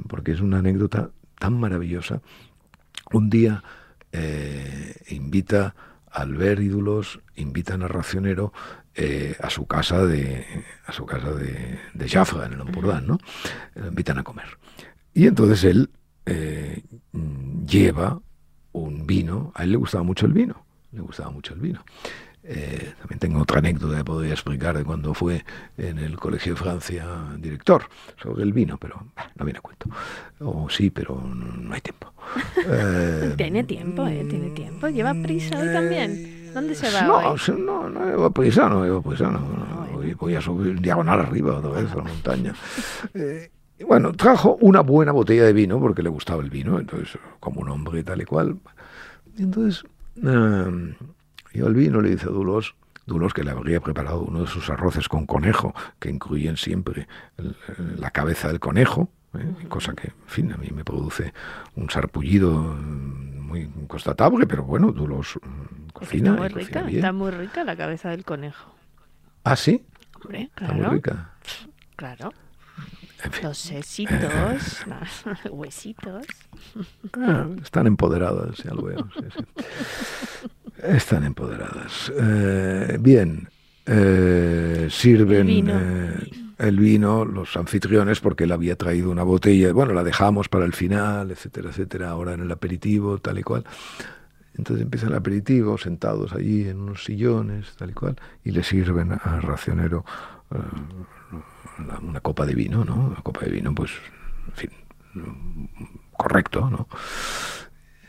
porque 0.08 0.32
es 0.32 0.40
una 0.40 0.58
anécdota 0.58 1.10
tan 1.38 1.60
maravillosa. 1.60 2.20
Un 3.12 3.30
día 3.30 3.62
eh, 4.10 4.96
invita 5.10 5.76
a 6.10 6.22
Albert 6.22 6.60
Ídolos, 6.60 7.20
invita 7.36 7.74
a 7.74 7.88
Racionero 7.88 8.52
a 9.40 9.48
su 9.48 9.66
casa 9.66 10.04
de 10.04 10.44
a 10.84 10.92
su 10.92 11.06
casa 11.06 11.30
de, 11.30 11.78
de 11.94 12.08
Jafra, 12.08 12.44
en 12.44 12.52
el 12.52 12.60
Empordán, 12.60 13.06
¿no? 13.06 13.18
Lo 13.74 13.86
invitan 13.86 14.18
a 14.18 14.22
comer. 14.22 14.58
Y 15.14 15.26
entonces 15.26 15.64
él 15.64 15.88
eh, 16.26 16.82
lleva 17.66 18.20
un 18.72 19.06
vino, 19.06 19.52
a 19.54 19.64
él 19.64 19.72
le 19.72 19.76
gustaba 19.76 20.04
mucho 20.04 20.26
el 20.26 20.32
vino, 20.32 20.64
le 20.92 21.00
gustaba 21.00 21.30
mucho 21.30 21.54
el 21.54 21.60
vino. 21.60 21.84
Eh, 22.44 22.94
también 22.98 23.20
tengo 23.20 23.40
otra 23.40 23.60
anécdota 23.60 23.98
que 23.98 24.04
podría 24.04 24.32
explicar 24.32 24.76
de 24.76 24.84
cuando 24.84 25.14
fue 25.14 25.44
en 25.78 25.98
el 25.98 26.16
Colegio 26.16 26.54
de 26.54 26.58
Francia 26.58 27.06
director 27.38 27.84
sobre 28.20 28.42
el 28.42 28.52
vino, 28.52 28.78
pero 28.78 29.06
no 29.36 29.44
viene 29.44 29.58
a 29.58 29.62
cuento. 29.62 29.88
O 30.40 30.68
sí, 30.68 30.90
pero 30.90 31.20
no, 31.20 31.72
hay 31.72 31.80
tiempo. 31.80 32.12
tiene 33.36 33.62
tiempo, 33.62 34.06
¿eh? 34.08 34.26
Tiene 34.28 34.50
tiempo. 34.50 34.88
Lleva 34.88 35.14
prisa 35.14 35.58
hoy 35.58 35.72
también. 35.72 36.52
¿Dónde 36.52 36.74
se 36.74 36.90
va 36.90 37.02
no, 37.02 37.16
hoy? 37.18 37.40
No, 37.58 37.88
no 37.88 38.04
lleva 38.04 38.30
prisa, 38.30 38.68
no 38.68 38.84
lleva 38.84 39.00
prisa. 39.00 39.30
No, 39.30 39.38
no, 39.38 40.16
voy 40.18 40.34
a 40.34 40.40
subir 40.40 40.80
diagonal 40.80 41.20
arriba 41.20 41.58
otra 41.58 41.70
vez 41.70 41.92
a 41.92 41.96
la 41.96 42.02
montaña. 42.02 42.54
Bueno, 43.86 44.12
trajo 44.12 44.56
una 44.60 44.80
buena 44.80 45.12
botella 45.12 45.44
de 45.44 45.52
vino 45.52 45.80
porque 45.80 46.02
le 46.02 46.08
gustaba 46.08 46.42
el 46.42 46.50
vino, 46.50 46.78
entonces, 46.78 47.18
como 47.40 47.60
un 47.60 47.68
hombre 47.68 48.02
tal 48.04 48.22
y 48.22 48.24
cual. 48.24 48.58
Y 49.36 49.42
entonces, 49.42 49.84
eh, 50.16 50.94
yo 51.54 51.66
al 51.66 51.74
vino 51.74 52.00
le 52.00 52.10
dice 52.10 52.26
a 52.26 52.30
Dulos, 52.30 52.74
Dulos 53.06 53.34
que 53.34 53.42
le 53.42 53.50
habría 53.50 53.80
preparado 53.80 54.20
uno 54.20 54.42
de 54.42 54.46
sus 54.46 54.70
arroces 54.70 55.08
con 55.08 55.26
conejo, 55.26 55.74
que 55.98 56.10
incluyen 56.10 56.56
siempre 56.56 57.08
la 57.98 58.10
cabeza 58.10 58.48
del 58.48 58.60
conejo, 58.60 59.08
¿eh? 59.34 59.66
cosa 59.68 59.92
que, 59.94 60.08
en 60.08 60.28
fin, 60.28 60.52
a 60.52 60.56
mí 60.56 60.68
me 60.72 60.84
produce 60.84 61.32
un 61.76 61.90
sarpullido 61.90 62.52
muy 62.52 63.68
constatable, 63.88 64.46
pero 64.46 64.64
bueno, 64.64 64.92
Dulos 64.92 65.38
mm, 65.42 65.88
cocina. 65.92 66.30
Está 66.30 66.40
muy 66.40 66.48
rica, 66.48 66.88
está 66.88 67.12
muy 67.12 67.30
rica 67.30 67.64
la 67.64 67.76
cabeza 67.76 68.10
del 68.10 68.24
conejo. 68.24 68.72
¿Ah, 69.44 69.56
sí? 69.56 69.84
Hombre, 70.22 70.50
claro. 70.54 70.74
Está 70.74 70.88
muy 70.88 70.96
rica. 70.96 71.30
Claro. 71.96 72.32
Los 73.42 73.58
sesitos, 73.58 74.84
los 74.86 75.38
huesitos. 75.52 76.26
Ah, 77.18 77.46
están 77.62 77.86
empoderadas, 77.86 78.56
ya 78.58 78.74
lo 78.74 78.82
veo. 78.82 79.08
Sí, 79.18 79.26
sí. 79.36 79.64
Están 80.82 81.24
empoderadas. 81.24 82.12
Eh, 82.18 82.96
bien, 83.00 83.48
eh, 83.86 84.88
sirven 84.90 85.40
El 85.40 85.46
vino. 85.46 85.72
eh, 85.80 86.14
el 86.58 86.78
vino, 86.78 87.24
los 87.24 87.56
anfitriones, 87.56 88.20
porque 88.20 88.44
él 88.44 88.52
había 88.52 88.76
traído 88.76 89.10
una 89.10 89.22
botella, 89.24 89.72
bueno, 89.72 89.92
la 89.94 90.04
dejamos 90.04 90.48
para 90.48 90.64
el 90.64 90.72
final, 90.72 91.30
etcétera, 91.32 91.70
etcétera, 91.70 92.10
ahora 92.10 92.34
en 92.34 92.40
el 92.42 92.50
aperitivo, 92.52 93.18
tal 93.18 93.38
y 93.38 93.42
cual. 93.42 93.64
Entonces 94.56 94.82
empieza 94.84 95.06
el 95.06 95.14
aperitivo, 95.14 95.78
sentados 95.78 96.32
allí 96.34 96.68
en 96.68 96.78
unos 96.80 97.04
sillones, 97.04 97.74
tal 97.76 97.90
y 97.90 97.94
cual, 97.94 98.16
y 98.44 98.50
le 98.52 98.62
sirven 98.62 99.12
al 99.12 99.42
racionero 99.42 100.04
una 102.02 102.20
copa 102.20 102.46
de 102.46 102.54
vino, 102.54 102.84
¿no? 102.84 102.94
Una 102.94 103.22
copa 103.22 103.40
de 103.40 103.50
vino, 103.50 103.74
pues, 103.74 103.90
en 104.48 104.52
fin, 104.54 104.70
correcto, 106.16 106.68
¿no? 106.70 106.88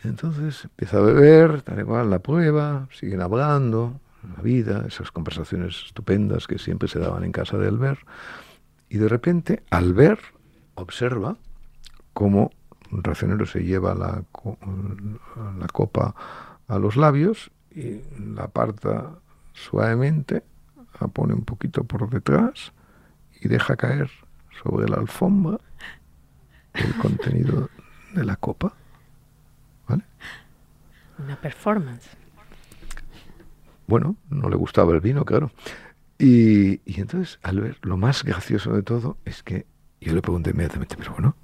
Entonces 0.03 0.65
empieza 0.65 0.97
a 0.97 1.01
beber, 1.01 1.61
tal 1.61 1.79
y 1.79 1.83
cual, 1.83 2.09
la 2.09 2.19
prueba, 2.19 2.87
siguen 2.91 3.21
hablando, 3.21 3.99
la 4.35 4.41
vida, 4.41 4.85
esas 4.87 5.11
conversaciones 5.11 5.83
estupendas 5.85 6.47
que 6.47 6.57
siempre 6.57 6.87
se 6.87 6.99
daban 6.99 7.23
en 7.23 7.31
casa 7.31 7.57
de 7.57 7.67
Albert, 7.67 8.01
y 8.89 8.97
de 8.97 9.07
repente 9.07 9.63
Albert 9.69 10.21
observa 10.75 11.37
cómo 12.13 12.51
un 12.91 13.03
racionero 13.03 13.45
se 13.45 13.63
lleva 13.63 13.95
la, 13.95 14.23
la 15.59 15.67
copa 15.67 16.15
a 16.67 16.79
los 16.79 16.95
labios 16.95 17.51
y 17.71 18.01
la 18.19 18.43
aparta 18.43 19.15
suavemente, 19.53 20.43
la 20.99 21.07
pone 21.07 21.33
un 21.33 21.43
poquito 21.43 21.83
por 21.85 22.09
detrás 22.09 22.71
y 23.43 23.47
deja 23.47 23.75
caer 23.75 24.09
sobre 24.63 24.87
la 24.87 24.97
alfombra 24.97 25.57
el 26.73 26.95
contenido 27.01 27.69
de 28.13 28.23
la 28.23 28.35
copa. 28.35 28.73
¿Vale? 29.87 30.03
Una 31.19 31.35
performance. 31.35 32.09
Bueno, 33.87 34.15
no 34.29 34.49
le 34.49 34.55
gustaba 34.55 34.93
el 34.93 35.01
vino, 35.01 35.25
claro. 35.25 35.51
Y, 36.17 36.81
y 36.85 37.01
entonces, 37.01 37.39
al 37.43 37.59
ver, 37.59 37.77
lo 37.81 37.97
más 37.97 38.23
gracioso 38.23 38.73
de 38.73 38.81
todo 38.81 39.17
es 39.25 39.43
que 39.43 39.65
yo 39.99 40.13
le 40.13 40.21
pregunté 40.21 40.51
inmediatamente, 40.51 40.95
pero 40.97 41.11
bueno, 41.11 41.35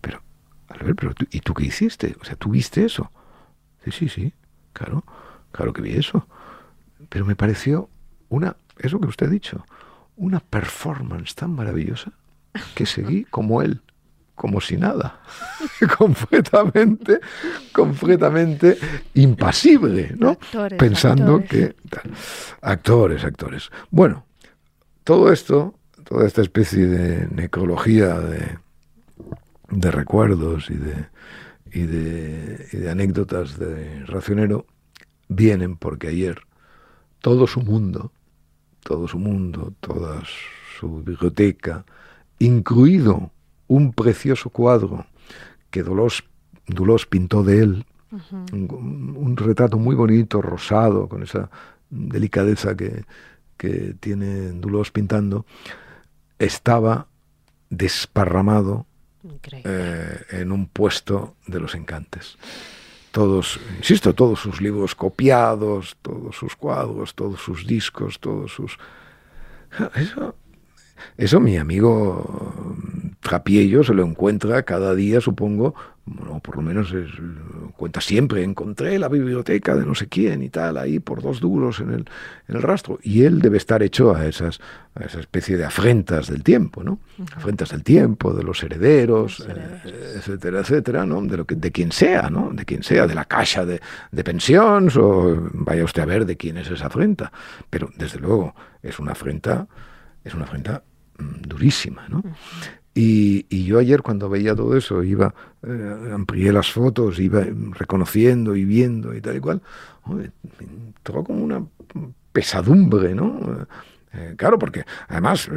pero, 0.00 0.20
Albert, 0.68 0.98
pero 0.98 1.14
tú, 1.14 1.26
¿y 1.30 1.40
tú 1.40 1.54
qué 1.54 1.64
hiciste? 1.64 2.16
O 2.20 2.24
sea, 2.24 2.36
¿tú 2.36 2.50
viste 2.50 2.84
eso? 2.84 3.10
Sí, 3.84 3.92
sí, 3.92 4.08
sí, 4.08 4.32
claro, 4.72 5.04
claro 5.52 5.72
que 5.72 5.82
vi 5.82 5.92
eso. 5.92 6.26
Pero 7.08 7.24
me 7.24 7.36
pareció 7.36 7.88
una, 8.28 8.56
eso 8.78 9.00
que 9.00 9.06
usted 9.06 9.26
ha 9.26 9.30
dicho, 9.30 9.64
una 10.20 10.40
performance 10.40 11.34
tan 11.34 11.52
maravillosa 11.54 12.12
que 12.74 12.84
seguí 12.84 13.24
como 13.24 13.62
él, 13.62 13.80
como 14.34 14.60
si 14.60 14.76
nada, 14.76 15.20
completamente, 15.98 17.20
completamente 17.72 18.76
impasible, 19.14 20.14
¿no? 20.18 20.30
Actores, 20.32 20.78
Pensando 20.78 21.36
actores. 21.36 21.74
que 21.74 21.88
tal. 21.88 22.10
actores, 22.60 23.24
actores. 23.24 23.70
Bueno, 23.90 24.26
todo 25.04 25.32
esto, 25.32 25.78
toda 26.04 26.26
esta 26.26 26.42
especie 26.42 26.86
de 26.86 27.26
necrología 27.28 28.20
de, 28.20 28.58
de 29.70 29.90
recuerdos 29.90 30.68
y 30.70 30.74
de, 30.74 31.06
y 31.72 31.82
de, 31.86 32.68
y 32.72 32.76
de 32.76 32.90
anécdotas 32.90 33.58
de 33.58 34.04
Racionero 34.04 34.66
vienen 35.28 35.76
porque 35.76 36.08
ayer 36.08 36.42
todo 37.20 37.46
su 37.46 37.62
mundo, 37.62 38.12
todo 38.82 39.08
su 39.08 39.18
mundo, 39.18 39.72
toda 39.80 40.22
su 40.78 41.02
biblioteca, 41.02 41.84
incluido 42.38 43.30
un 43.68 43.92
precioso 43.92 44.50
cuadro 44.50 45.06
que 45.70 45.82
Dolós, 45.82 46.24
Dulós 46.66 47.06
pintó 47.06 47.42
de 47.42 47.62
él, 47.62 47.86
un, 48.52 49.14
un 49.16 49.36
retrato 49.36 49.78
muy 49.78 49.94
bonito, 49.94 50.42
rosado, 50.42 51.08
con 51.08 51.22
esa 51.22 51.50
delicadeza 51.90 52.76
que, 52.76 53.04
que 53.56 53.94
tiene 54.00 54.52
Dulós 54.52 54.90
pintando, 54.90 55.44
estaba 56.38 57.06
desparramado 57.68 58.86
eh, 59.64 60.20
en 60.30 60.50
un 60.50 60.66
puesto 60.66 61.36
de 61.46 61.60
los 61.60 61.74
encantes. 61.74 62.38
Todos, 63.10 63.58
insisto, 63.78 64.14
todos 64.14 64.40
sus 64.40 64.60
libros 64.60 64.94
copiados, 64.94 65.96
todos 66.00 66.36
sus 66.36 66.54
cuadros, 66.54 67.14
todos 67.14 67.40
sus 67.40 67.66
discos, 67.66 68.20
todos 68.20 68.52
sus... 68.52 68.78
Eso, 69.94 70.34
eso 71.16 71.40
mi 71.40 71.56
amigo 71.56 72.76
Trapiello 73.20 73.84
se 73.84 73.94
lo 73.94 74.04
encuentra 74.04 74.62
cada 74.62 74.94
día, 74.94 75.20
supongo, 75.20 75.74
bueno, 76.06 76.40
por 76.40 76.56
lo 76.56 76.62
menos 76.62 76.92
es, 76.92 77.08
cuenta 77.76 78.00
siempre, 78.00 78.42
encontré 78.42 78.98
la 78.98 79.08
biblioteca 79.08 79.76
de 79.76 79.84
no 79.86 79.94
sé 79.94 80.08
quién 80.08 80.42
y 80.42 80.48
tal, 80.48 80.78
ahí 80.78 80.98
por 80.98 81.22
dos 81.22 81.38
duros 81.38 81.80
en 81.80 81.90
el, 81.90 82.00
en 82.48 82.56
el 82.56 82.62
rastro. 82.62 82.98
Y 83.02 83.24
él 83.24 83.40
debe 83.40 83.58
estar 83.58 83.82
hecho 83.82 84.14
a 84.14 84.26
esas 84.26 84.58
a 84.94 85.04
esa 85.04 85.20
especie 85.20 85.56
de 85.56 85.64
afrentas 85.64 86.26
del 86.28 86.42
tiempo, 86.42 86.82
¿no? 86.82 86.98
Afrentas 87.36 87.70
del 87.70 87.84
tiempo, 87.84 88.32
de 88.34 88.42
los 88.42 88.62
herederos, 88.64 89.38
Los 89.38 89.48
herederos. 89.48 89.84
eh, 89.84 90.14
etcétera, 90.16 90.60
etcétera, 90.60 91.06
¿no? 91.06 91.22
De, 91.22 91.36
lo 91.36 91.44
que, 91.44 91.54
de 91.54 91.70
quien 91.70 91.92
sea, 91.92 92.28
¿no? 92.28 92.50
De 92.52 92.64
quien 92.64 92.82
sea, 92.82 93.06
de 93.06 93.14
la 93.14 93.26
caja 93.26 93.64
de, 93.64 93.80
de 94.10 94.24
pensiones 94.24 94.96
o 94.96 95.48
vaya 95.52 95.84
usted 95.84 96.02
a 96.02 96.06
ver 96.06 96.26
de 96.26 96.36
quién 96.36 96.56
es 96.56 96.68
esa 96.70 96.86
afrenta. 96.86 97.30
Pero, 97.68 97.90
desde 97.96 98.18
luego, 98.18 98.54
es 98.82 98.98
una 98.98 99.12
afrenta, 99.12 99.68
es 100.24 100.34
una 100.34 100.44
afrenta 100.44 100.82
mm, 101.18 101.42
durísima, 101.42 102.08
¿no? 102.08 102.24
Y, 103.02 103.64
yo 103.64 103.78
ayer 103.78 104.02
cuando 104.02 104.28
veía 104.28 104.54
todo 104.54 104.76
eso, 104.76 105.02
iba, 105.02 105.34
eh, 105.62 106.10
amplié 106.12 106.52
las 106.52 106.70
fotos, 106.70 107.18
iba 107.18 107.42
reconociendo 107.72 108.54
y 108.54 108.66
viendo 108.66 109.14
y 109.14 109.22
tal 109.22 109.36
y 109.36 109.40
cual, 109.40 109.62
me 110.06 110.30
entró 110.60 111.24
como 111.24 111.42
una 111.42 111.64
pesadumbre, 112.32 113.14
¿no? 113.14 113.66
Eh, 114.12 114.34
claro, 114.36 114.58
porque 114.58 114.84
además 115.08 115.48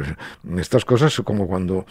estas 0.56 0.84
cosas 0.84 1.20
como 1.24 1.48
cuando 1.48 1.86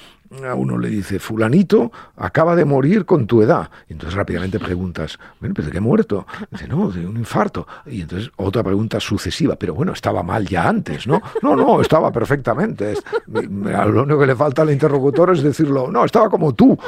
a 0.48 0.56
uno 0.56 0.78
le 0.78 0.90
dice, 0.90 1.20
fulanito 1.20 1.92
acaba 2.16 2.56
de 2.56 2.66
morir 2.66 3.06
con 3.06 3.28
tu 3.28 3.42
edad. 3.42 3.70
Y 3.90 3.94
entonces 3.94 4.16
rápidamente 4.16 4.60
preguntas, 4.60 5.20
bueno, 5.40 5.54
¿pero 5.54 5.68
de 5.68 5.72
qué 5.72 5.78
ha 5.80 5.82
muerto? 5.82 6.26
dice, 6.50 6.68
no, 6.68 6.90
de 6.90 7.06
un 7.06 7.18
infarto. 7.18 7.68
Y 7.86 8.02
entonces 8.02 8.32
otra 8.38 8.64
pregunta 8.64 9.00
sucesiva, 9.00 9.56
pero 9.56 9.74
bueno, 9.74 9.94
estaba 9.94 10.24
mal 10.24 10.48
ya 10.48 10.68
antes, 10.68 11.06
¿no? 11.06 11.22
No, 11.42 11.56
no, 11.56 11.82
estaba 11.82 12.12
perfectamente. 12.12 12.96
lo 13.28 14.04
único 14.04 14.20
que 14.20 14.28
le 14.28 14.36
falta 14.36 14.62
al 14.62 14.72
interlocutor 14.72 15.34
es 15.34 15.44
decirlo, 15.44 15.92
no, 15.92 16.06
estaba 16.06 16.30
como 16.30 16.54
tú. 16.54 16.78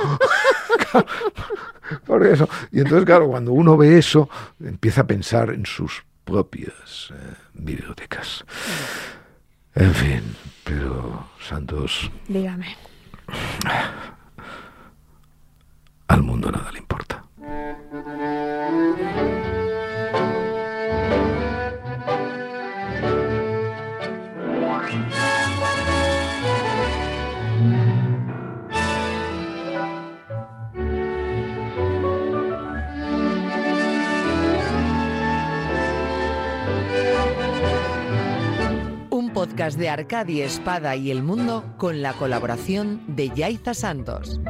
Por 2.06 2.26
eso. 2.26 2.48
Y 2.72 2.80
entonces, 2.80 3.06
claro, 3.06 3.28
cuando 3.28 3.52
uno 3.52 3.78
ve 3.78 3.98
eso, 3.98 4.30
empieza 4.64 5.02
a 5.02 5.08
pensar 5.08 5.52
en 5.52 5.66
sus 5.66 6.04
propias 6.24 7.12
eh, 7.12 7.34
bibliotecas. 7.54 8.44
En 9.76 9.94
fin, 9.94 10.36
pero 10.64 11.28
Santos. 11.40 12.10
Dígame. 12.30 12.78
Al 16.08 16.22
mundo 16.24 16.50
nada 16.50 16.72
le 16.72 16.80
importa. 16.80 17.24
De 39.56 39.90
Arcadia 39.90 40.44
Espada 40.46 40.98
y 40.98 41.12
El 41.12 41.24
Mundo 41.24 41.64
con 41.78 42.02
la 42.02 42.12
colaboración 42.12 43.02
de 43.08 43.30
Yaiza 43.30 43.74
Santos. 43.74 44.42